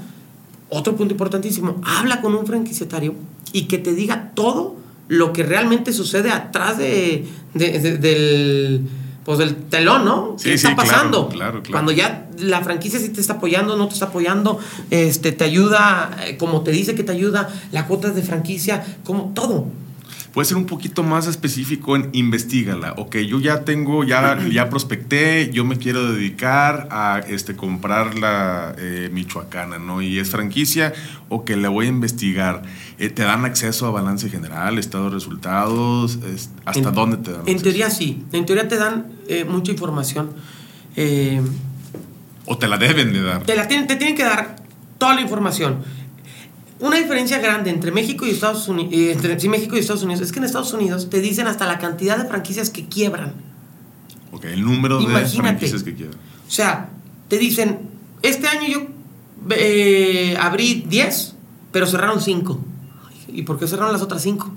Otro 0.68 0.94
punto 0.94 1.14
importantísimo, 1.14 1.80
habla 1.82 2.20
con 2.20 2.34
un 2.34 2.46
franquiciatario 2.46 3.14
y 3.52 3.62
que 3.62 3.78
te 3.78 3.94
diga 3.94 4.32
todo 4.34 4.76
lo 5.08 5.32
que 5.32 5.42
realmente 5.42 5.94
sucede 5.94 6.30
atrás 6.30 6.76
de, 6.76 7.26
del 7.54 8.86
pues 9.24 9.38
del 9.38 9.56
telón, 9.56 10.04
¿no? 10.04 10.36
¿Qué 10.42 10.54
está 10.54 10.76
pasando? 10.76 11.28
Claro, 11.28 11.62
claro, 11.62 11.70
Cuando 11.70 11.92
ya 11.92 12.28
la 12.38 12.62
franquicia 12.62 12.98
sí 12.98 13.08
te 13.08 13.20
está 13.20 13.34
apoyando, 13.34 13.76
no 13.76 13.88
te 13.88 13.94
está 13.94 14.06
apoyando, 14.06 14.58
este, 14.90 15.32
te 15.32 15.44
ayuda, 15.44 16.16
eh, 16.26 16.36
como 16.36 16.62
te 16.62 16.70
dice 16.70 16.94
que 16.94 17.04
te 17.04 17.12
ayuda, 17.12 17.52
la 17.72 17.86
cuota 17.86 18.10
de 18.10 18.22
franquicia, 18.22 18.84
como 19.04 19.32
todo 19.34 19.66
puede 20.34 20.46
ser 20.46 20.56
un 20.56 20.66
poquito 20.66 21.04
más 21.04 21.28
específico 21.28 21.94
en 21.94 22.10
investigala. 22.12 22.94
Ok, 22.96 23.18
yo 23.18 23.38
ya 23.38 23.64
tengo, 23.64 24.02
ya, 24.02 24.36
ya 24.50 24.68
prospecté, 24.68 25.50
yo 25.52 25.64
me 25.64 25.78
quiero 25.78 26.12
dedicar 26.12 26.88
a 26.90 27.20
este, 27.28 27.54
comprar 27.54 28.18
la 28.18 28.74
eh, 28.76 29.10
michoacana, 29.12 29.78
¿no? 29.78 30.02
Y 30.02 30.18
es 30.18 30.30
franquicia, 30.30 30.92
o 31.28 31.44
que 31.44 31.56
la 31.56 31.68
voy 31.68 31.86
a 31.86 31.88
investigar. 31.88 32.62
Eh, 32.98 33.08
¿Te 33.08 33.22
dan 33.22 33.44
acceso 33.44 33.86
a 33.86 33.90
balance 33.90 34.28
general, 34.28 34.78
estado 34.78 35.04
de 35.04 35.10
resultados? 35.10 36.18
¿Hasta 36.64 36.90
dónde 36.90 37.16
te 37.16 37.32
dan? 37.32 37.42
En 37.46 37.60
teoría 37.60 37.90
sí, 37.90 38.24
en 38.32 38.46
teoría 38.46 38.68
te 38.68 38.76
dan 38.76 39.12
eh, 39.28 39.44
mucha 39.44 39.72
información. 39.72 40.30
o 42.46 42.58
te 42.58 42.68
la 42.68 42.78
deben 42.78 43.12
de 43.12 43.22
dar. 43.22 43.42
Te, 43.42 43.56
la 43.56 43.66
tienen, 43.66 43.86
te 43.86 43.96
tienen 43.96 44.16
que 44.16 44.24
dar 44.24 44.56
toda 44.98 45.14
la 45.14 45.20
información 45.20 45.82
una 46.80 46.96
diferencia 46.96 47.38
grande 47.38 47.70
entre 47.70 47.92
México 47.92 48.26
y 48.26 48.30
Estados 48.30 48.68
Unidos, 48.68 48.92
eh, 48.92 49.12
entre 49.12 49.48
México 49.48 49.76
y 49.76 49.78
Estados 49.78 50.02
Unidos 50.02 50.22
es 50.22 50.32
que 50.32 50.38
en 50.38 50.44
Estados 50.44 50.72
Unidos 50.72 51.08
te 51.08 51.20
dicen 51.20 51.46
hasta 51.46 51.66
la 51.66 51.78
cantidad 51.78 52.18
de 52.18 52.28
franquicias 52.28 52.70
que 52.70 52.86
quiebran. 52.86 53.34
Ok, 54.32 54.46
el 54.46 54.62
número 54.62 55.00
de 55.00 55.26
franquicias 55.26 55.82
que 55.82 55.94
quiebran. 55.94 56.18
O 56.46 56.50
sea, 56.50 56.90
te 57.28 57.38
dicen, 57.38 57.78
este 58.22 58.48
año 58.48 58.68
yo 58.68 58.86
eh, 59.50 60.36
abrí 60.38 60.84
10, 60.88 61.36
pero 61.72 61.86
cerraron 61.86 62.20
5. 62.20 62.60
¿Y 63.34 63.42
por 63.42 63.58
qué 63.58 63.66
cerraron 63.66 63.92
las 63.92 64.02
otras 64.02 64.22
5? 64.22 64.50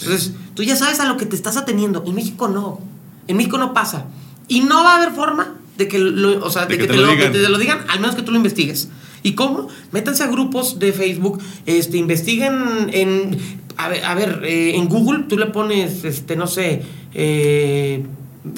Entonces, 0.00 0.32
tú 0.54 0.62
ya 0.62 0.76
sabes 0.76 1.00
a 1.00 1.06
lo 1.06 1.16
que 1.16 1.26
te 1.26 1.36
estás 1.36 1.56
ateniendo. 1.56 2.04
En 2.06 2.14
México 2.14 2.48
no. 2.48 2.80
En 3.26 3.36
México 3.36 3.58
no 3.58 3.74
pasa. 3.74 4.06
Y 4.48 4.60
no 4.60 4.84
va 4.84 4.94
a 4.94 4.96
haber 5.02 5.14
forma 5.14 5.54
de 5.76 5.88
que, 5.88 6.00
o 6.00 6.50
sea, 6.50 6.66
de, 6.66 6.78
que, 6.78 6.86
te, 6.86 6.94
lo, 6.94 7.16
que 7.16 7.28
te 7.28 7.48
lo 7.48 7.58
digan, 7.58 7.84
al 7.88 8.00
menos 8.00 8.14
que 8.14 8.22
tú 8.22 8.30
lo 8.30 8.36
investigues. 8.36 8.88
¿Y 9.22 9.34
cómo? 9.34 9.68
Métanse 9.90 10.22
a 10.22 10.28
grupos 10.28 10.78
de 10.78 10.92
Facebook, 10.92 11.40
este, 11.66 11.96
investiguen 11.96 12.90
en, 12.92 13.38
a 13.76 14.14
ver, 14.14 14.42
eh, 14.44 14.76
en 14.76 14.88
Google 14.88 15.24
tú 15.24 15.36
le 15.36 15.46
pones, 15.46 16.04
este, 16.04 16.36
no 16.36 16.46
sé, 16.46 16.84
eh, 17.12 18.06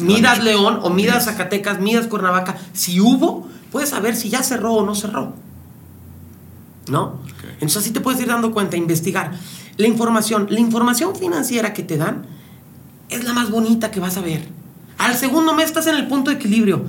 Midas 0.03 0.45
León 0.45 0.81
o 0.83 0.91
Midas 0.91 1.25
Zacatecas, 1.25 1.81
Midas 1.81 2.07
Cuernavaca. 2.07 2.57
Si 2.73 3.01
hubo, 3.01 3.49
puedes 3.73 3.89
saber 3.89 4.15
si 4.15 4.29
ya 4.29 4.43
cerró 4.43 4.75
o 4.75 4.85
no 4.85 4.95
cerró. 4.95 5.33
¿No? 6.89 7.21
Entonces 7.61 7.83
así 7.83 7.91
te 7.91 8.01
puedes 8.01 8.21
ir 8.21 8.29
dando 8.29 8.53
cuenta, 8.53 8.77
investigar. 8.77 9.33
La 9.77 9.87
información, 9.87 10.47
la 10.51 10.61
información 10.61 11.17
financiera 11.17 11.73
que 11.73 11.83
te 11.83 11.97
dan 11.97 12.27
es 13.09 13.25
la 13.25 13.33
más 13.33 13.51
bonita 13.51 13.91
que 13.91 14.01
vas 14.01 14.17
a 14.17 14.21
ver. 14.21 14.49
Al 14.99 15.17
segundo 15.17 15.55
mes 15.55 15.67
estás 15.67 15.87
en 15.87 15.95
el 15.95 16.09
punto 16.09 16.31
de 16.31 16.37
equilibrio. 16.37 16.85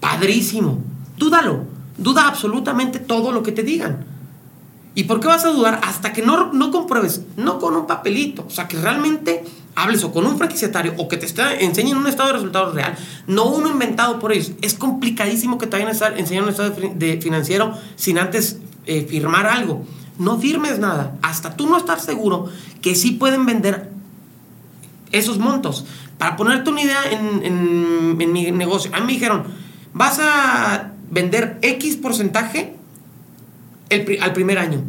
Padrísimo. 0.00 0.78
Dúdalo. 1.16 1.64
Duda 1.98 2.28
absolutamente 2.28 2.98
todo 2.98 3.32
lo 3.32 3.42
que 3.42 3.52
te 3.52 3.62
digan. 3.62 4.06
¿Y 4.94 5.04
por 5.04 5.20
qué 5.20 5.28
vas 5.28 5.44
a 5.44 5.50
dudar? 5.50 5.80
Hasta 5.84 6.12
que 6.12 6.22
no, 6.22 6.52
no 6.52 6.70
compruebes, 6.70 7.22
no 7.36 7.58
con 7.58 7.76
un 7.76 7.86
papelito, 7.86 8.44
o 8.46 8.50
sea, 8.50 8.66
que 8.66 8.76
realmente 8.76 9.44
hables 9.76 10.02
o 10.02 10.12
con 10.12 10.26
un 10.26 10.36
franquiciatario 10.36 10.94
o 10.98 11.06
que 11.08 11.16
te 11.16 11.26
esté, 11.26 11.64
enseñen 11.64 11.96
un 11.96 12.06
estado 12.08 12.28
de 12.28 12.34
resultados 12.34 12.74
real, 12.74 12.96
no 13.26 13.46
uno 13.46 13.68
inventado 13.68 14.18
por 14.18 14.32
ellos. 14.32 14.52
Es 14.62 14.74
complicadísimo 14.74 15.58
que 15.58 15.66
te 15.66 15.76
vayan 15.76 15.88
a 15.88 15.92
estar 15.92 16.18
enseñando 16.18 16.48
un 16.48 16.50
estado 16.50 16.74
de 16.94 17.20
financiero 17.20 17.72
sin 17.96 18.18
antes 18.18 18.58
eh, 18.86 19.06
firmar 19.08 19.46
algo. 19.46 19.84
No 20.18 20.38
firmes 20.38 20.78
nada, 20.78 21.16
hasta 21.22 21.56
tú 21.56 21.66
no 21.66 21.78
estar 21.78 22.00
seguro 22.00 22.50
que 22.82 22.94
sí 22.94 23.12
pueden 23.12 23.46
vender 23.46 23.90
esos 25.12 25.38
montos. 25.38 25.86
Para 26.18 26.36
ponerte 26.36 26.70
una 26.70 26.82
idea 26.82 27.00
en, 27.10 27.42
en, 27.44 28.16
en 28.20 28.32
mi 28.32 28.50
negocio, 28.50 28.90
a 28.94 29.00
mí 29.00 29.06
me 29.06 29.12
dijeron, 29.12 29.44
vas 29.94 30.18
a 30.20 30.92
vender 31.10 31.58
X 31.62 31.96
porcentaje 31.96 32.74
al 34.20 34.32
primer 34.32 34.58
año. 34.58 34.82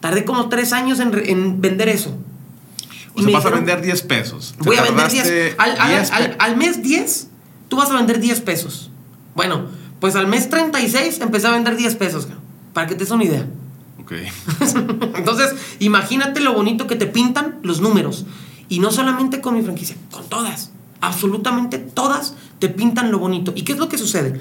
Tardé 0.00 0.24
como 0.24 0.48
tres 0.48 0.72
años 0.72 1.00
en, 1.00 1.60
vender 1.60 1.88
eso. 1.88 2.16
O 3.14 3.22
sea, 3.22 3.32
vas 3.32 3.46
a 3.46 3.50
vender 3.50 3.80
10 3.80 4.02
pesos. 4.02 4.54
Voy 4.58 4.76
a 4.76 4.82
vender 4.82 5.10
10. 5.10 5.56
Al, 6.38 6.56
mes 6.56 6.82
10, 6.82 7.28
tú 7.68 7.76
vas 7.76 7.90
a 7.90 7.94
vender 7.94 8.20
10 8.20 8.40
pesos. 8.40 8.90
Bueno, 9.34 9.66
pues 10.00 10.16
al 10.16 10.26
mes 10.26 10.50
36 10.50 11.20
empecé 11.20 11.46
a 11.46 11.50
vender 11.50 11.76
10 11.76 11.96
pesos, 11.96 12.28
para 12.72 12.86
que 12.86 12.94
te 12.94 13.04
des 13.04 13.10
una 13.10 13.24
idea. 13.24 13.46
Ok. 14.00 14.12
Entonces, 15.16 15.54
imagínate 15.78 16.40
lo 16.40 16.54
bonito 16.54 16.86
que 16.86 16.96
te 16.96 17.06
pintan 17.06 17.58
los 17.62 17.80
números. 17.80 18.26
Y 18.68 18.80
no 18.80 18.90
solamente 18.90 19.40
con 19.40 19.54
mi 19.54 19.62
franquicia, 19.62 19.96
con 20.10 20.28
todas. 20.28 20.70
Absolutamente 21.00 21.78
todas 21.78 22.34
te 22.58 22.68
pintan 22.68 23.10
lo 23.10 23.18
bonito. 23.18 23.52
¿Y 23.54 23.62
qué 23.62 23.72
es 23.72 23.78
lo 23.78 23.88
que 23.88 23.98
sucede? 23.98 24.40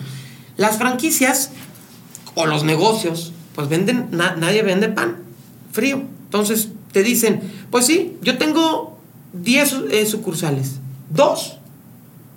Las 0.57 0.77
franquicias 0.77 1.51
o 2.33 2.45
los 2.45 2.63
negocios, 2.63 3.33
pues 3.53 3.69
venden, 3.69 4.09
nadie 4.11 4.63
vende 4.63 4.89
pan 4.89 5.17
frío. 5.71 6.03
Entonces 6.25 6.69
te 6.91 7.03
dicen, 7.03 7.41
pues 7.71 7.85
sí, 7.85 8.17
yo 8.21 8.37
tengo 8.37 8.97
10 9.33 9.75
eh, 9.91 10.05
sucursales, 10.05 10.79
dos 11.09 11.57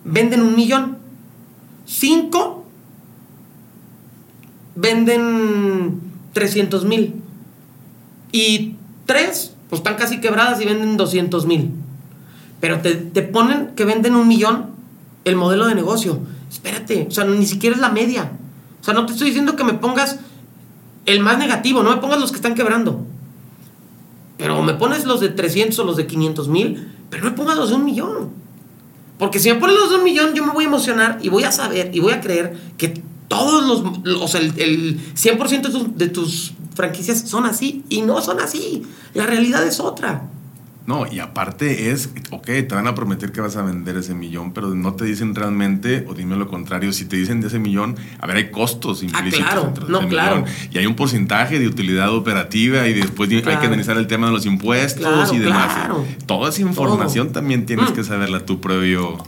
venden 0.05 0.43
un 0.43 0.57
millón. 0.57 0.99
Cinco 1.87 2.67
venden 4.75 6.01
300 6.33 6.85
mil. 6.85 7.15
Y 8.33 8.75
tres, 9.07 9.55
pues 9.69 9.81
están 9.81 9.97
casi 9.97 10.21
quebradas 10.21 10.61
y 10.61 10.67
venden 10.67 10.97
200 10.97 11.47
mil. 11.47 11.71
Pero 12.61 12.81
te, 12.81 12.95
te 12.95 13.23
ponen 13.23 13.73
que 13.77 13.85
venden 13.85 14.17
un 14.17 14.29
millón 14.29 14.67
el 15.25 15.37
modelo 15.37 15.67
de 15.67 15.75
negocio. 15.75 16.21
Espérate, 16.51 17.07
o 17.09 17.11
sea, 17.11 17.25
ni 17.25 17.47
siquiera 17.47 17.77
es 17.77 17.81
la 17.81 17.91
media. 17.91 18.33
O 18.81 18.85
sea, 18.85 18.95
no 18.95 19.07
te 19.07 19.13
estoy 19.13 19.29
diciendo 19.29 19.57
que 19.57 19.65
me 19.65 19.75
pongas 19.75 20.19
el 21.07 21.21
más 21.21 21.39
negativo, 21.39 21.83
no 21.83 21.91
me 21.91 22.01
pongas 22.01 22.21
los 22.21 22.31
que 22.31 22.37
están 22.37 22.55
quebrando. 22.55 23.05
Pero 24.37 24.63
me 24.63 24.75
pones 24.75 25.05
los 25.05 25.21
de 25.21 25.31
300 25.31 25.79
o 25.79 25.85
los 25.85 25.97
de 25.97 26.07
500 26.07 26.49
mil, 26.49 26.89
pero 27.11 27.25
no 27.25 27.31
me 27.31 27.37
pongas 27.37 27.57
los 27.57 27.71
de 27.71 27.77
un 27.77 27.85
millón. 27.85 28.31
Porque 29.19 29.41
si 29.41 29.53
me 29.53 29.59
pones 29.59 29.77
los 29.77 29.91
de 29.91 29.97
un 29.97 30.05
millón, 30.05 30.35
yo 30.35 30.45
me 30.45 30.53
voy 30.53 30.65
a 30.65 30.69
emocionar 30.69 31.19
y 31.21 31.29
voy 31.29 31.43
a 31.43 31.51
saber 31.51 31.91
y 31.93 32.01
voy 32.01 32.13
a 32.13 32.21
creer 32.21 32.57
que 32.77 33.03
todos 33.29 33.65
los, 34.05 34.21
o 34.23 34.29
sea, 34.29 34.41
el, 34.41 34.53
el 34.59 35.01
100% 35.15 35.61
de 35.63 35.71
tus, 35.71 35.97
de 35.99 36.09
tus 36.09 36.53
franquicias 36.75 37.21
son 37.29 37.47
así 37.47 37.85
y 37.89 38.03
no 38.03 38.21
son 38.21 38.41
así. 38.41 38.83
La 39.15 39.27
realidad 39.27 39.67
es 39.67 39.81
otra. 39.81 40.29
No, 40.87 41.05
y 41.07 41.19
aparte 41.19 41.91
es, 41.91 42.09
ok, 42.31 42.47
te 42.47 42.69
van 42.71 42.87
a 42.87 42.95
prometer 42.95 43.31
que 43.31 43.43
vas 43.43 43.57
a 43.57 43.63
vender 43.63 43.99
ese 43.99 44.15
millón, 44.15 44.55
pero 44.55 44.75
no 44.75 44.95
te 44.95 45.05
dicen 45.05 45.35
realmente, 45.35 46.07
o 46.09 46.15
dime 46.15 46.35
lo 46.37 46.49
contrario, 46.49 46.95
si 46.95 47.05
te 47.05 47.17
dicen 47.17 47.43
de 47.43 47.49
ese 47.49 47.59
millón, 47.59 47.95
a 48.19 48.27
ver, 48.27 48.37
hay 48.39 48.51
costos 48.51 49.03
implícitos 49.03 49.41
Ah, 49.47 49.51
claro, 49.51 49.75
no, 49.87 49.99
ese 50.01 50.09
claro. 50.09 50.37
millón. 50.37 50.51
Y 50.73 50.79
hay 50.79 50.87
un 50.87 50.97
porcentaje 50.97 51.59
de 51.59 51.69
utilidad 51.69 52.11
operativa 52.15 52.89
y 52.89 52.95
después 52.95 53.29
hay 53.31 53.43
Claro. 53.43 53.61
que 53.61 53.67
analizar 53.67 53.99
el 53.99 54.07
tema 54.07 54.29
de 54.29 54.33
los 54.33 54.47
impuestos 54.47 55.03
Claro, 55.07 55.35
y 55.35 55.39
demás. 55.39 55.75
claro. 55.75 56.07
Toda 56.25 56.49
esa 56.49 56.63
información 56.63 57.27
Todo. 57.27 57.35
también 57.35 57.67
tienes 57.67 57.91
Mm. 57.91 57.93
que 57.95 58.05
saberla 58.05 58.47
tú 58.47 58.59
previo. 58.63 59.19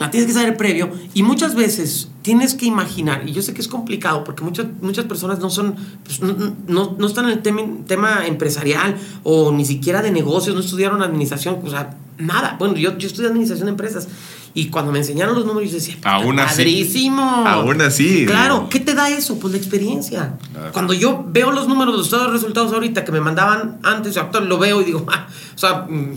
La 0.00 0.10
tienes 0.10 0.26
que 0.26 0.32
saber 0.34 0.56
previo 0.56 0.90
y 1.14 1.22
muchas 1.22 1.54
veces 1.54 2.08
tienes 2.22 2.54
que 2.54 2.64
imaginar, 2.66 3.22
y 3.28 3.32
yo 3.32 3.42
sé 3.42 3.52
que 3.54 3.60
es 3.60 3.68
complicado 3.68 4.24
porque 4.24 4.42
muchas, 4.42 4.66
muchas 4.80 5.04
personas 5.04 5.38
no 5.40 5.50
son, 5.50 5.76
pues, 6.04 6.20
no, 6.22 6.34
no- 6.66 6.96
no 6.98 7.06
están 7.06 7.26
en 7.26 7.32
el 7.32 7.42
tema, 7.42 7.60
tema 7.86 8.26
empresarial 8.26 8.96
o 9.24 9.52
ni 9.52 9.64
siquiera 9.66 10.00
de 10.02 10.10
negocios, 10.10 10.54
no 10.56 10.62
estudiaron 10.62 11.02
administración, 11.02 11.58
o 11.62 11.68
sea, 11.70 11.96
nada. 12.18 12.56
Bueno, 12.58 12.76
yo, 12.76 12.96
yo 12.98 13.06
estudié 13.08 13.28
administración 13.28 13.66
de 13.66 13.70
empresas 13.72 14.08
y 14.54 14.66
cuando 14.68 14.90
me 14.90 14.98
enseñaron 15.00 15.34
los 15.34 15.44
números 15.46 15.70
yo 15.70 15.76
decía, 15.76 15.96
Aún 16.04 16.38
así. 16.40 16.56
padrísimo. 16.56 17.22
Aún 17.22 17.80
así. 17.82 18.24
Claro. 18.26 18.68
¿qué 18.70 18.80
te 18.80 18.94
da 18.94 19.10
eso? 19.10 19.38
Pues 19.38 19.52
la 19.52 19.58
experiencia. 19.58 20.34
Claro. 20.52 20.72
Cuando 20.72 20.94
yo 20.94 21.24
veo 21.28 21.52
los 21.52 21.68
números, 21.68 21.94
los 21.94 22.06
estados 22.06 22.32
resultados 22.32 22.72
ahorita 22.72 23.04
que 23.04 23.12
me 23.12 23.20
mandaban 23.20 23.78
antes, 23.82 24.16
ahorita 24.16 24.40
lo 24.40 24.58
veo 24.58 24.80
y 24.80 24.84
digo, 24.84 25.04
ah, 25.12 25.28
o 25.54 25.58
sea, 25.58 25.86
mm, 25.88 26.12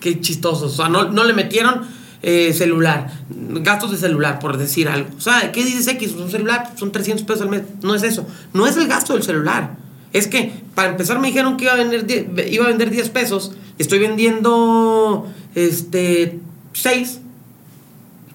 qué 0.00 0.20
chistoso. 0.20 0.66
O 0.66 0.68
sea, 0.68 0.88
no, 0.88 1.04
no 1.10 1.24
le 1.24 1.32
metieron 1.32 1.99
eh, 2.22 2.52
celular, 2.52 3.10
gastos 3.30 3.90
de 3.92 3.96
celular, 3.96 4.38
por 4.38 4.56
decir 4.58 4.88
algo. 4.88 5.08
O 5.16 5.20
sea, 5.20 5.52
¿qué 5.52 5.64
dices 5.64 5.86
X? 5.86 6.12
Un 6.12 6.30
celular 6.30 6.72
son 6.76 6.92
300 6.92 7.24
pesos 7.26 7.42
al 7.42 7.48
mes. 7.48 7.62
No 7.82 7.94
es 7.94 8.02
eso. 8.02 8.26
No 8.52 8.66
es 8.66 8.76
el 8.76 8.86
gasto 8.88 9.14
del 9.14 9.22
celular. 9.22 9.76
Es 10.12 10.26
que, 10.26 10.52
para 10.74 10.90
empezar, 10.90 11.18
me 11.20 11.28
dijeron 11.28 11.56
que 11.56 11.64
iba 11.64 11.72
a 11.72 11.76
vender, 11.76 12.06
die- 12.06 12.26
iba 12.50 12.64
a 12.64 12.68
vender 12.68 12.90
10 12.90 13.08
pesos. 13.10 13.52
Estoy 13.78 13.98
vendiendo 14.00 15.26
este, 15.54 16.38
6. 16.72 17.20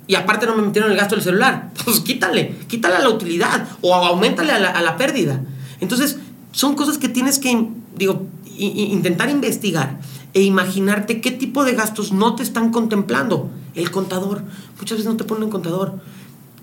Y 0.08 0.16
aparte 0.16 0.46
no 0.46 0.56
me 0.56 0.62
metieron 0.64 0.92
el 0.92 0.98
gasto 0.98 1.16
del 1.16 1.24
celular. 1.24 1.70
Pues 1.86 2.00
quítale, 2.00 2.56
quítale 2.68 2.96
a 2.96 3.00
la 3.00 3.10
utilidad 3.10 3.68
o 3.82 3.94
aumentale 3.94 4.52
a 4.52 4.60
la, 4.60 4.70
a 4.72 4.82
la 4.82 4.98
pérdida. 4.98 5.42
Entonces, 5.82 6.18
son 6.52 6.76
cosas 6.76 6.98
que 6.98 7.10
tienes 7.10 7.38
que, 7.40 7.68
digo, 7.96 8.26
intentar 8.58 9.30
investigar 9.30 10.00
e 10.36 10.44
imaginarte 10.44 11.22
qué 11.22 11.32
tipo 11.32 11.64
de 11.64 11.74
gastos 11.74 12.12
no 12.12 12.36
te 12.36 12.44
están 12.44 12.70
contemplando. 12.72 13.50
El 13.74 13.90
contador. 13.90 14.44
Muchas 14.78 14.98
veces 14.98 15.12
no 15.12 15.18
te 15.18 15.24
ponen 15.24 15.50
contador. 15.50 16.00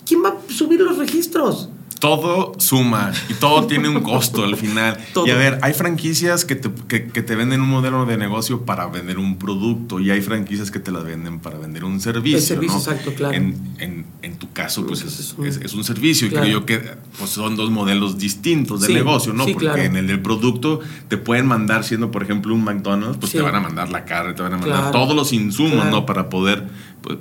¿Quién 0.07 0.23
va 0.23 0.29
a 0.29 0.53
subir 0.53 0.81
los 0.81 0.99
registros? 0.99 1.71
Todo 2.03 2.55
suma 2.59 3.13
y 3.29 3.35
todo 3.35 3.65
tiene 3.69 3.89
un 3.89 4.01
costo 4.03 4.43
al 4.43 4.57
final. 4.57 4.99
Todo. 5.15 5.25
Y 5.25 5.31
a 5.31 5.37
ver, 5.37 5.61
hay 5.63 5.73
franquicias 5.73 6.45
que 6.45 6.57
te, 6.57 6.69
que, 6.89 7.07
que 7.07 7.23
te 7.23 7.37
venden 7.37 7.61
un 7.61 7.69
modelo 7.69 8.05
de 8.07 8.17
negocio 8.17 8.63
para 8.67 8.89
vender 8.89 9.19
un 9.21 9.39
producto 9.39 10.01
y 10.01 10.11
hay 10.11 10.21
franquicias 10.21 10.73
que 10.73 10.81
te 10.81 10.91
las 10.91 11.05
venden 11.05 11.39
para 11.39 11.59
vender 11.59 11.85
un 11.85 12.01
servicio. 12.01 12.39
El 12.39 12.43
servicio, 12.43 12.75
¿no? 12.77 12.81
exacto, 12.83 13.15
claro. 13.15 13.35
En, 13.35 13.57
en- 13.79 14.05
en 14.23 14.37
tu 14.37 14.51
caso, 14.53 14.85
pues 14.85 15.03
es, 15.03 15.21
es 15.21 15.35
un- 15.39 15.47
es- 15.47 15.59
es 15.59 15.75
un 15.75 15.85
servicio 15.85 16.29
Claro. 16.29 16.45
y 16.45 16.49
creo 16.51 16.61
yo 16.61 16.67
que 16.67 16.81
pues, 17.19 17.31
son 17.31 17.55
dos 17.55 17.71
modelos 17.71 18.19
distintos 18.19 18.81
de 18.81 18.89
Sí, 18.89 18.95
negocio, 18.95 19.33
¿no? 19.33 19.45
sí, 19.45 19.53
Porque 19.53 19.67
claro. 19.69 19.83
en 19.83 19.97
el 19.97 20.09
del 20.09 20.21
producto 20.23 20.81
te 21.07 21.17
pueden 21.19 21.47
mandar, 21.47 21.85
siendo 21.85 22.11
por 22.11 22.25
ejemplo 22.25 22.53
un 22.53 22.65
McDonald's, 22.65 23.19
pues 23.19 23.31
Sí. 23.31 23.39
te 23.39 23.45
van 23.45 23.55
a 23.55 23.61
mandar 23.61 23.91
la 23.91 24.05
carne, 24.05 24.35
te 24.35 24.43
van 24.43 24.55
a 24.55 24.59
mandar 24.59 24.79
Claro. 24.81 24.91
todos 24.91 25.15
los 25.15 25.33
insumos. 25.33 25.87
¿no? 25.87 26.05
Para 26.05 26.29
poder 26.29 26.67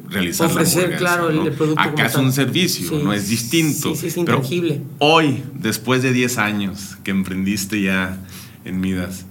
realizar 0.10 0.48
Ofrecer, 0.48 0.92
la 0.92 0.98
claro, 0.98 1.30
el- 1.30 1.36
¿no? 1.38 1.46
el 1.48 1.54
producto 1.54 1.82
Acá 1.82 2.06
es 2.06 2.16
un 2.16 2.32
servicio, 2.34 2.88
Sí. 2.90 3.00
no 3.04 3.14
es 3.14 3.28
distinto. 3.30 3.90
Sí, 3.96 4.02
sí, 4.02 4.08
es 4.08 4.14
Pero 4.14 4.38
intangible. 4.38 4.82
Hoy, 5.00 5.44
después 5.56 6.04
de 6.04 6.14
10 6.14 6.38
años 6.38 6.98
que 7.04 7.12
emprendiste 7.12 7.82
ya 7.82 8.18
en 8.66 8.80
Midas, 8.80 9.26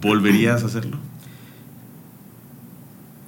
¿volverías 0.00 0.62
a 0.62 0.66
hacerlo? 0.66 0.98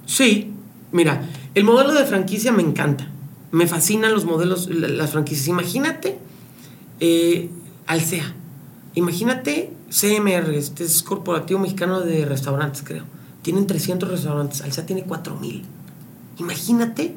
Sí, 0.05 0.51
mira, 0.91 1.27
el 1.55 1.63
modelo 1.63 1.93
de 1.93 2.05
franquicia 2.05 2.51
me 2.51 2.61
encanta. 2.63 3.09
Me 3.51 3.67
fascinan 3.67 4.13
los 4.13 4.25
modelos, 4.25 4.69
la- 4.69 4.87
las 4.87 5.11
franquicias. 5.11 5.47
Imagínate 5.47 6.19
eh, 6.99 7.49
Alsea. 7.85 8.33
Imagínate 8.95 9.71
CMR, 9.91 10.55
este 10.57 10.83
es 10.83 11.03
Corporativo 11.03 11.59
Mexicano 11.59 12.01
de 12.01 12.25
Restaurantes, 12.25 12.81
creo. 12.83 13.03
Tienen 13.43 13.67
300 13.67 14.09
restaurantes, 14.09 14.61
Alsea 14.61 14.85
tiene 14.85 15.03
4000. 15.03 15.63
Imagínate 16.39 17.15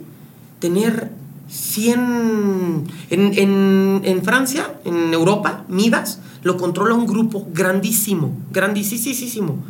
tener 0.59 1.11
100. 1.49 2.85
En, 3.11 3.39
en, 3.39 4.01
en 4.05 4.23
Francia, 4.25 4.75
en 4.85 5.12
Europa, 5.12 5.64
Midas, 5.68 6.21
lo 6.43 6.57
controla 6.57 6.95
un 6.95 7.07
grupo 7.07 7.49
grandísimo, 7.53 8.37
grandísimo, 8.51 9.62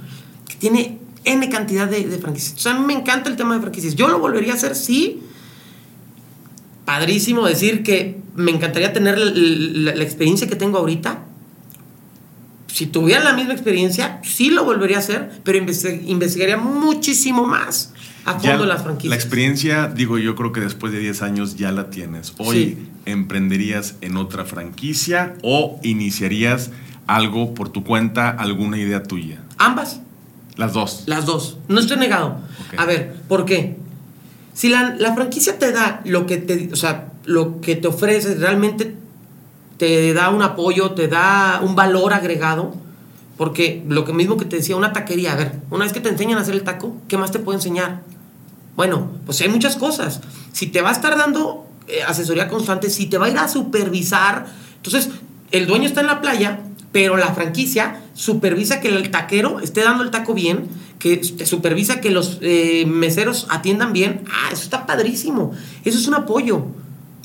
que 0.47 0.57
tiene 0.57 0.99
N 1.25 1.49
cantidad 1.49 1.89
de, 1.89 2.05
de 2.07 2.19
franquicias. 2.19 2.55
O 2.55 2.59
sea, 2.59 2.75
a 2.75 2.79
mí 2.79 2.87
me 2.87 2.93
encanta 2.93 3.31
el 3.31 3.37
tema 3.37 3.55
de 3.55 3.61
franquicias. 3.61 3.95
Yo 3.95 4.09
lo 4.09 4.19
volvería 4.19 4.53
a 4.53 4.57
hacer, 4.57 4.77
sí. 4.77 5.23
Padrísimo 6.85 7.47
decir 7.47 7.83
que 7.83 8.21
me 8.37 8.51
encantaría 8.51 8.93
tener 8.93 9.19
la, 9.19 10.03
experiencia 10.03 10.49
que 10.49 10.57
tengo 10.57 10.79
ahorita. 10.79 11.25
Si 12.69 12.87
tuviera 12.87 13.23
la 13.23 13.33
misma 13.33 13.53
experiencia, 13.53 14.21
sí 14.23 14.51
lo 14.51 14.65
volvería 14.65 14.97
a 14.97 15.01
hacer, 15.01 15.41
pero 15.45 15.59
investi- 15.59 16.03
investigaría 16.07 16.57
muchísimo 16.57 17.47
más 17.47 17.93
a 18.25 18.39
fondo 18.39 18.67
las 18.67 18.83
franquicias. 18.83 19.11
La 19.11 19.17
experiencia, 19.17 19.87
digo, 19.89 20.19
yo 20.19 20.35
creo 20.35 20.53
que 20.53 20.61
después 20.61 20.93
de 20.93 20.99
10 20.99 21.23
años 21.23 21.57
ya 21.57 21.73
la 21.73 21.91
tienes. 21.91 22.35
Hoy, 22.39 22.57
Sí. 22.57 22.89
¿emprenderías 23.07 23.97
en 24.03 24.17
otra 24.17 24.45
franquicia 24.45 25.35
o 25.43 25.81
iniciarías 25.83 26.71
algo 27.07 27.55
por 27.55 27.71
tu 27.71 27.83
cuenta, 27.85 28.31
alguna 28.31 28.79
idea 28.79 29.03
tuya? 29.03 29.43
Ambas. 29.59 30.01
Las 30.57 30.73
dos. 30.75 31.05
Las 31.07 31.25
dos. 31.27 31.59
No 31.69 31.81
estoy 31.81 31.97
negado. 31.97 32.39
A 32.77 32.85
ver, 32.85 33.15
¿por 33.29 33.45
qué? 33.47 33.77
Si 34.53 34.69
la, 34.69 34.95
la 34.99 35.15
franquicia 35.15 35.59
te 35.59 35.73
da 35.73 36.03
lo 36.05 36.27
que 36.27 36.37
te, 36.37 36.69
o 36.73 36.77
sea, 36.77 37.13
lo 37.25 37.61
que 37.61 37.77
te 37.77 37.89
ofrece, 37.89 38.35
realmente 38.35 38.95
te 39.79 40.13
da 40.13 40.29
un 40.29 40.43
apoyo, 40.43 40.91
te 40.91 41.09
da 41.09 41.61
un 41.63 41.75
valor 41.75 42.13
agregado, 42.13 42.75
porque 43.41 43.83
lo 43.89 44.05
que 44.05 44.13
mismo 44.13 44.37
que 44.37 44.45
te 44.45 44.57
decía, 44.57 44.77
una 44.77 44.93
taquería, 44.93 45.33
a 45.33 45.37
ver, 45.37 45.53
una 45.71 45.85
vez 45.85 45.95
que 45.95 46.01
te 46.01 46.11
enseñan 46.11 46.37
a 46.37 46.43
hacer 46.43 46.53
el 46.53 46.63
taco, 46.63 46.95
¿qué 47.09 47.17
más 47.17 47.31
te 47.31 47.39
puedo 47.39 47.57
enseñar? 47.57 48.03
Bueno, 48.77 49.13
pues 49.25 49.41
hay 49.41 49.49
muchas 49.49 49.77
cosas. 49.77 50.21
Si 50.53 50.67
te 50.67 50.83
va 50.83 50.91
a 50.91 50.93
estar 50.93 51.17
dando 51.17 51.67
eh, 51.89 52.03
asesoría 52.07 52.49
constante, 52.49 52.91
si 52.91 53.07
te 53.07 53.17
va 53.17 53.25
a 53.25 53.31
ir 53.31 53.39
a 53.39 53.49
supervisar, 53.49 54.45
entonces 54.77 55.09
el 55.53 55.67
dueño 55.67 55.87
está 55.87 56.03
en 56.03 56.09
la 56.09 56.21
playa, 56.21 56.61
pero 56.93 57.17
la 57.17 57.33
franquicia 57.33 58.03
supervisa 58.13 58.79
que 58.83 58.89
el 58.89 59.11
taquero 59.11 59.61
esté 59.61 59.85
dando 59.85 60.05
el 60.05 60.11
taco 60.11 60.35
bien, 60.35 60.69
que 60.99 61.25
supervisa 61.25 62.03
que 62.03 62.11
los 62.11 62.41
eh, 62.43 62.85
meseros 62.85 63.47
atiendan 63.49 63.95
bien. 63.95 64.23
Ah, 64.31 64.51
eso 64.53 64.65
está 64.65 64.85
padrísimo. 64.85 65.53
Eso 65.87 65.97
es 65.97 66.07
un 66.07 66.13
apoyo. 66.13 66.67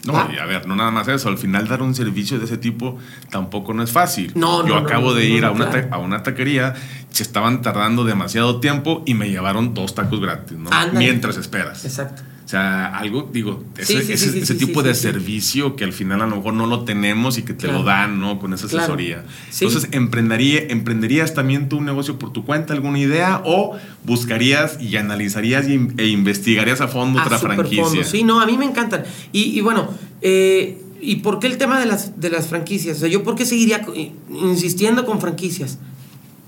No, 0.06 0.30
y 0.32 0.38
a 0.38 0.45
ver, 0.45 0.68
no 0.68 0.76
nada 0.76 0.91
más 0.91 1.08
eso. 1.08 1.30
Al 1.30 1.38
final, 1.38 1.68
dar 1.68 1.82
un 1.82 1.95
servicio 1.95 2.38
de 2.39 2.45
ese 2.45 2.58
tipo 2.58 2.97
tampoco 3.30 3.74
no 3.74 3.84
es 3.84 3.91
fácil. 3.91 4.32
No, 4.36 4.62
Yo 4.66 4.76
no, 4.76 4.82
no, 4.82 4.88
acabo 4.88 5.10
no, 5.10 5.14
de 5.16 5.26
ir 5.26 5.45
a, 5.45 5.51
una 5.51 5.70
claro. 5.70 5.88
a 5.91 5.97
una 5.97 6.24
taquería, 6.24 6.76
se 7.10 7.24
estaban 7.24 7.62
tardando 7.62 8.03
demasiado 8.03 8.60
tiempo 8.60 9.03
y 9.06 9.14
me 9.14 9.30
llevaron 9.30 9.74
dos 9.74 9.95
tacos 9.95 10.20
gratis, 10.22 10.58
¿no? 10.58 10.70
Ándale. 10.72 10.99
Mientras 10.99 11.38
esperas. 11.38 11.84
Exacto. 11.86 12.22
O 12.46 12.48
sea, 12.48 12.96
algo, 12.96 13.28
digo, 13.34 13.64
ese, 13.76 13.93
sí, 14.04 14.14
ese- 14.14 14.18
sí, 14.18 14.30
sí, 14.34 14.39
ese 14.39 14.54
sí, 14.54 14.66
tipo 14.68 14.84
de 14.84 14.93
servicio 14.93 15.76
que 15.76 15.84
al 15.84 15.93
final 15.93 16.22
a 16.22 16.28
lo 16.28 16.36
mejor 16.36 16.54
no 16.54 16.68
lo 16.68 16.84
tenemos 16.86 17.39
y 17.39 17.41
que 17.41 17.54
te 17.54 17.66
Claro. 17.66 17.80
lo 17.80 17.84
dan, 17.86 18.20
¿no? 18.20 18.38
Con 18.38 18.54
esa 18.54 18.68
Claro. 18.68 18.84
asesoría. 18.84 19.26
Sí. 19.50 19.66
Entonces, 19.66 19.89
¿emprendería, 19.93 20.62
¿emprenderías 20.70 21.34
también 21.34 21.70
tu 21.70 21.82
negocio 21.82 22.20
por 22.20 22.32
tu 22.34 22.46
cuenta, 22.46 22.74
alguna 22.74 23.00
idea? 23.00 23.41
¿O 23.46 23.76
buscarías 24.04 24.80
y 24.80 24.96
analizarías 24.96 25.68
y- 25.68 25.88
e 25.98 26.06
investigarías 26.08 26.82
a 26.82 26.88
fondo 26.88 27.20
otra 27.20 27.38
a 27.38 27.39
franquicia? 27.39 27.84
superfondo. 27.84 28.10
Sí, 28.12 28.24
no, 28.24 28.39
a 28.39 28.46
mí 28.46 28.58
me 28.60 28.66
encantan. 28.66 29.04
Y, 29.32 29.58
y 29.58 29.62
bueno, 29.62 29.89
eh, 30.22 30.80
¿y 31.02 31.16
por 31.18 31.39
qué 31.39 31.48
el 31.48 31.58
tema 31.58 31.80
de 31.80 31.88
las, 31.88 32.20
de 32.22 32.30
las 32.30 32.46
franquicias? 32.46 32.98
O 32.98 33.00
sea, 33.00 33.10
¿yo 33.10 33.24
por 33.24 33.34
qué 33.36 33.48
seguiría 33.48 33.84
insistiendo 34.30 35.04
con 35.08 35.20
franquicias? 35.20 35.80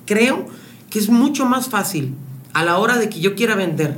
Creo 0.06 0.48
que 0.92 1.00
es 1.00 1.10
mucho 1.10 1.48
más 1.48 1.70
fácil 1.70 2.14
a 2.54 2.64
la 2.64 2.78
hora 2.78 2.98
de 2.98 3.10
que 3.10 3.20
yo 3.20 3.34
quiera 3.34 3.56
vender 3.56 3.98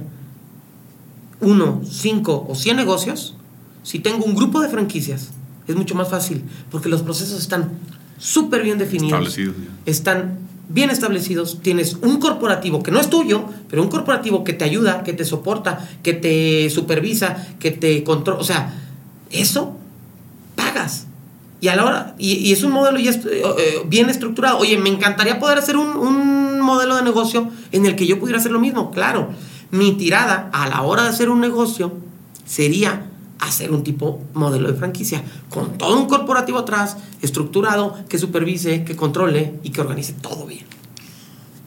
uno, 1.41 1.81
cinco 1.89 2.45
o 2.49 2.55
cien 2.55 2.77
negocios, 2.77 3.35
si 3.83 3.99
tengo 3.99 4.25
un 4.25 4.35
grupo 4.35 4.61
de 4.61 4.69
franquicias, 4.69 5.29
es 5.67 5.75
mucho 5.75 5.95
más 5.95 6.09
fácil 6.09 6.43
porque 6.71 6.89
los 6.89 7.01
procesos 7.01 7.39
están 7.39 7.71
súper 8.17 8.63
bien 8.63 8.77
definidos. 8.77 9.19
Establecidos. 9.19 9.55
Están 9.85 10.39
bien 10.69 10.89
establecidos. 10.89 11.59
Tienes 11.61 11.97
un 12.01 12.19
corporativo 12.19 12.81
que 12.81 12.91
no 12.91 12.99
es 12.99 13.09
tuyo, 13.09 13.45
pero 13.69 13.81
un 13.81 13.89
corporativo 13.89 14.43
que 14.43 14.53
te 14.53 14.63
ayuda, 14.65 15.03
que 15.03 15.13
te 15.13 15.25
soporta, 15.25 15.87
que 16.03 16.13
te 16.13 16.69
supervisa, 16.69 17.47
que 17.59 17.71
te 17.71 18.03
controla. 18.03 18.39
O 18.39 18.43
sea, 18.43 18.73
eso 19.31 19.75
pagas. 20.55 21.07
Y 21.61 21.67
a 21.67 21.75
la 21.75 21.85
hora, 21.85 22.15
y, 22.17 22.53
es 22.53 22.63
un 22.63 22.71
modelo 22.71 22.99
ya 22.99 23.11
eh, 23.11 23.21
eh, 23.25 23.43
bien 23.85 24.09
estructurado. 24.09 24.59
Oye, 24.59 24.77
me 24.77 24.89
encantaría 24.89 25.39
poder 25.39 25.57
hacer 25.57 25.75
un, 25.75 25.89
un 25.89 26.61
modelo 26.61 26.95
de 26.95 27.03
negocio 27.03 27.49
en 27.73 27.85
el 27.85 27.95
que 27.97 28.07
yo 28.07 28.17
pudiera 28.17 28.39
hacer 28.39 28.51
lo 28.51 28.59
mismo. 28.59 28.91
Claro, 28.91 29.29
mi 29.71 29.93
tirada 29.93 30.49
a 30.53 30.67
la 30.67 30.81
hora 30.81 31.03
de 31.03 31.09
hacer 31.09 31.29
un 31.29 31.39
negocio 31.39 31.93
sería 32.45 33.05
hacer 33.39 33.71
un 33.71 33.83
tipo 33.83 34.21
modelo 34.33 34.71
de 34.71 34.77
franquicia, 34.77 35.23
con 35.49 35.77
todo 35.77 35.97
un 35.97 36.07
corporativo 36.07 36.59
atrás, 36.59 36.97
estructurado, 37.21 37.97
que 38.09 38.17
supervise, 38.17 38.83
que 38.83 38.95
controle 38.95 39.53
y 39.63 39.69
que 39.69 39.81
organice 39.81 40.13
todo 40.13 40.45
bien. 40.45 40.65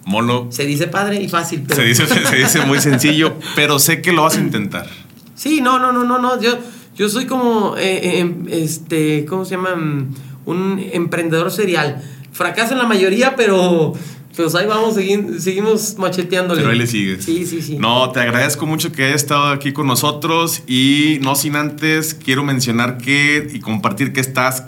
Molo. 0.05 0.49
Se 0.51 0.67
dice 0.67 0.89
padre 0.89 1.23
y 1.23 1.29
fácil, 1.29 1.63
pero... 1.67 1.81
Se 1.81 1.87
dice, 1.87 2.07
se 2.07 2.37
dice 2.37 2.67
muy 2.67 2.81
sencillo, 2.81 3.35
pero 3.55 3.79
sé 3.79 4.03
que 4.03 4.13
lo 4.13 4.23
vas 4.23 4.37
a 4.37 4.41
intentar. 4.41 4.87
Sí, 5.35 5.61
no, 5.61 5.79
no, 5.79 5.93
no, 5.93 6.05
no, 6.05 6.19
no. 6.19 6.41
Yo, 6.41 6.59
yo 6.97 7.09
soy 7.09 7.27
como, 7.27 7.77
eh, 7.77 8.21
eh, 8.21 8.35
este, 8.51 9.25
¿cómo 9.25 9.45
se 9.45 9.53
llama? 9.53 9.77
Mm, 9.77 10.15
un 10.45 10.85
emprendedor 10.93 11.51
serial. 11.51 12.03
Fracaso 12.33 12.73
en 12.73 12.79
la 12.79 12.87
mayoría, 12.87 13.37
pero 13.37 13.95
pues 14.37 14.55
ahí 14.55 14.67
vamos, 14.67 14.95
seguimos 14.95 15.97
macheteándole. 15.99 16.61
Pero 16.61 16.73
ahí 16.73 16.79
le 16.79 16.87
sigues. 16.87 17.25
Sí, 17.25 17.47
sí, 17.47 17.61
sí. 17.61 17.77
No, 17.77 18.11
te 18.13 18.21
agradezco 18.21 18.67
mucho 18.67 18.91
que 18.93 19.05
hayas 19.05 19.23
estado 19.23 19.49
aquí 19.49 19.73
con 19.73 19.87
nosotros 19.87 20.63
y 20.67 21.19
no 21.23 21.35
sin 21.35 21.57
antes 21.57 22.15
quiero 22.15 22.43
mencionar 22.43 22.99
que 22.99 23.49
y 23.53 23.61
compartir 23.61 24.13
que 24.13 24.21
estás 24.21 24.65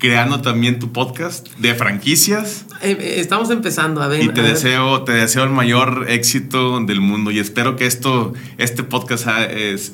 creando 0.00 0.40
también 0.40 0.78
tu 0.78 0.92
podcast 0.92 1.46
de 1.58 1.74
franquicias. 1.74 2.64
Eh, 2.82 2.96
eh, 2.98 3.14
estamos 3.20 3.50
empezando 3.50 4.02
a 4.02 4.08
ver. 4.08 4.24
Y 4.24 4.28
te 4.30 4.42
deseo, 4.42 5.02
te 5.02 5.12
deseo 5.12 5.44
el 5.44 5.50
mayor 5.50 6.06
éxito 6.08 6.80
del 6.80 7.00
mundo 7.00 7.30
y 7.30 7.38
espero 7.38 7.76
que 7.76 7.86
esto, 7.86 8.32
este 8.58 8.82
podcast 8.82 9.26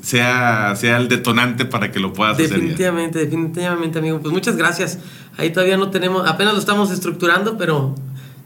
sea, 0.02 0.76
sea 0.76 0.96
el 0.96 1.08
detonante 1.08 1.64
para 1.64 1.90
que 1.90 2.00
lo 2.00 2.12
puedas 2.12 2.34
hacer. 2.34 2.50
Definitivamente, 2.50 3.18
definitivamente, 3.18 3.98
amigo. 3.98 4.20
Pues 4.20 4.32
muchas 4.32 4.56
gracias. 4.56 4.98
Ahí 5.36 5.50
todavía 5.50 5.76
no 5.76 5.90
tenemos, 5.90 6.26
apenas 6.26 6.54
lo 6.54 6.60
estamos 6.60 6.90
estructurando, 6.90 7.58
pero 7.58 7.94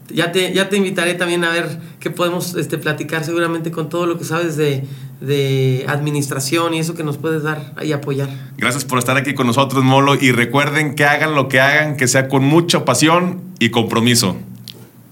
ya 0.09 0.31
te, 0.31 0.53
ya 0.53 0.69
te 0.69 0.77
invitaré 0.77 1.13
también 1.13 1.43
a 1.43 1.49
ver 1.49 1.79
qué 1.99 2.09
podemos 2.09 2.55
este, 2.55 2.77
platicar 2.77 3.23
seguramente 3.23 3.71
con 3.71 3.89
todo 3.89 4.05
lo 4.05 4.17
que 4.17 4.23
sabes 4.25 4.57
de, 4.57 4.83
de 5.21 5.85
administración 5.87 6.73
y 6.73 6.79
eso 6.79 6.95
que 6.95 7.03
nos 7.03 7.17
puedes 7.17 7.43
dar 7.43 7.73
y 7.83 7.91
apoyar. 7.91 8.29
Gracias 8.57 8.85
por 8.85 8.99
estar 8.99 9.17
aquí 9.17 9.33
con 9.33 9.47
nosotros, 9.47 9.83
Molo. 9.83 10.15
Y 10.15 10.31
recuerden 10.31 10.95
que 10.95 11.05
hagan 11.05 11.35
lo 11.35 11.47
que 11.47 11.59
hagan, 11.59 11.95
que 11.95 12.07
sea 12.07 12.27
con 12.27 12.43
mucha 12.43 12.85
pasión 12.85 13.41
y 13.59 13.69
compromiso. 13.69 14.35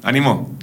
Ánimo. 0.04 0.59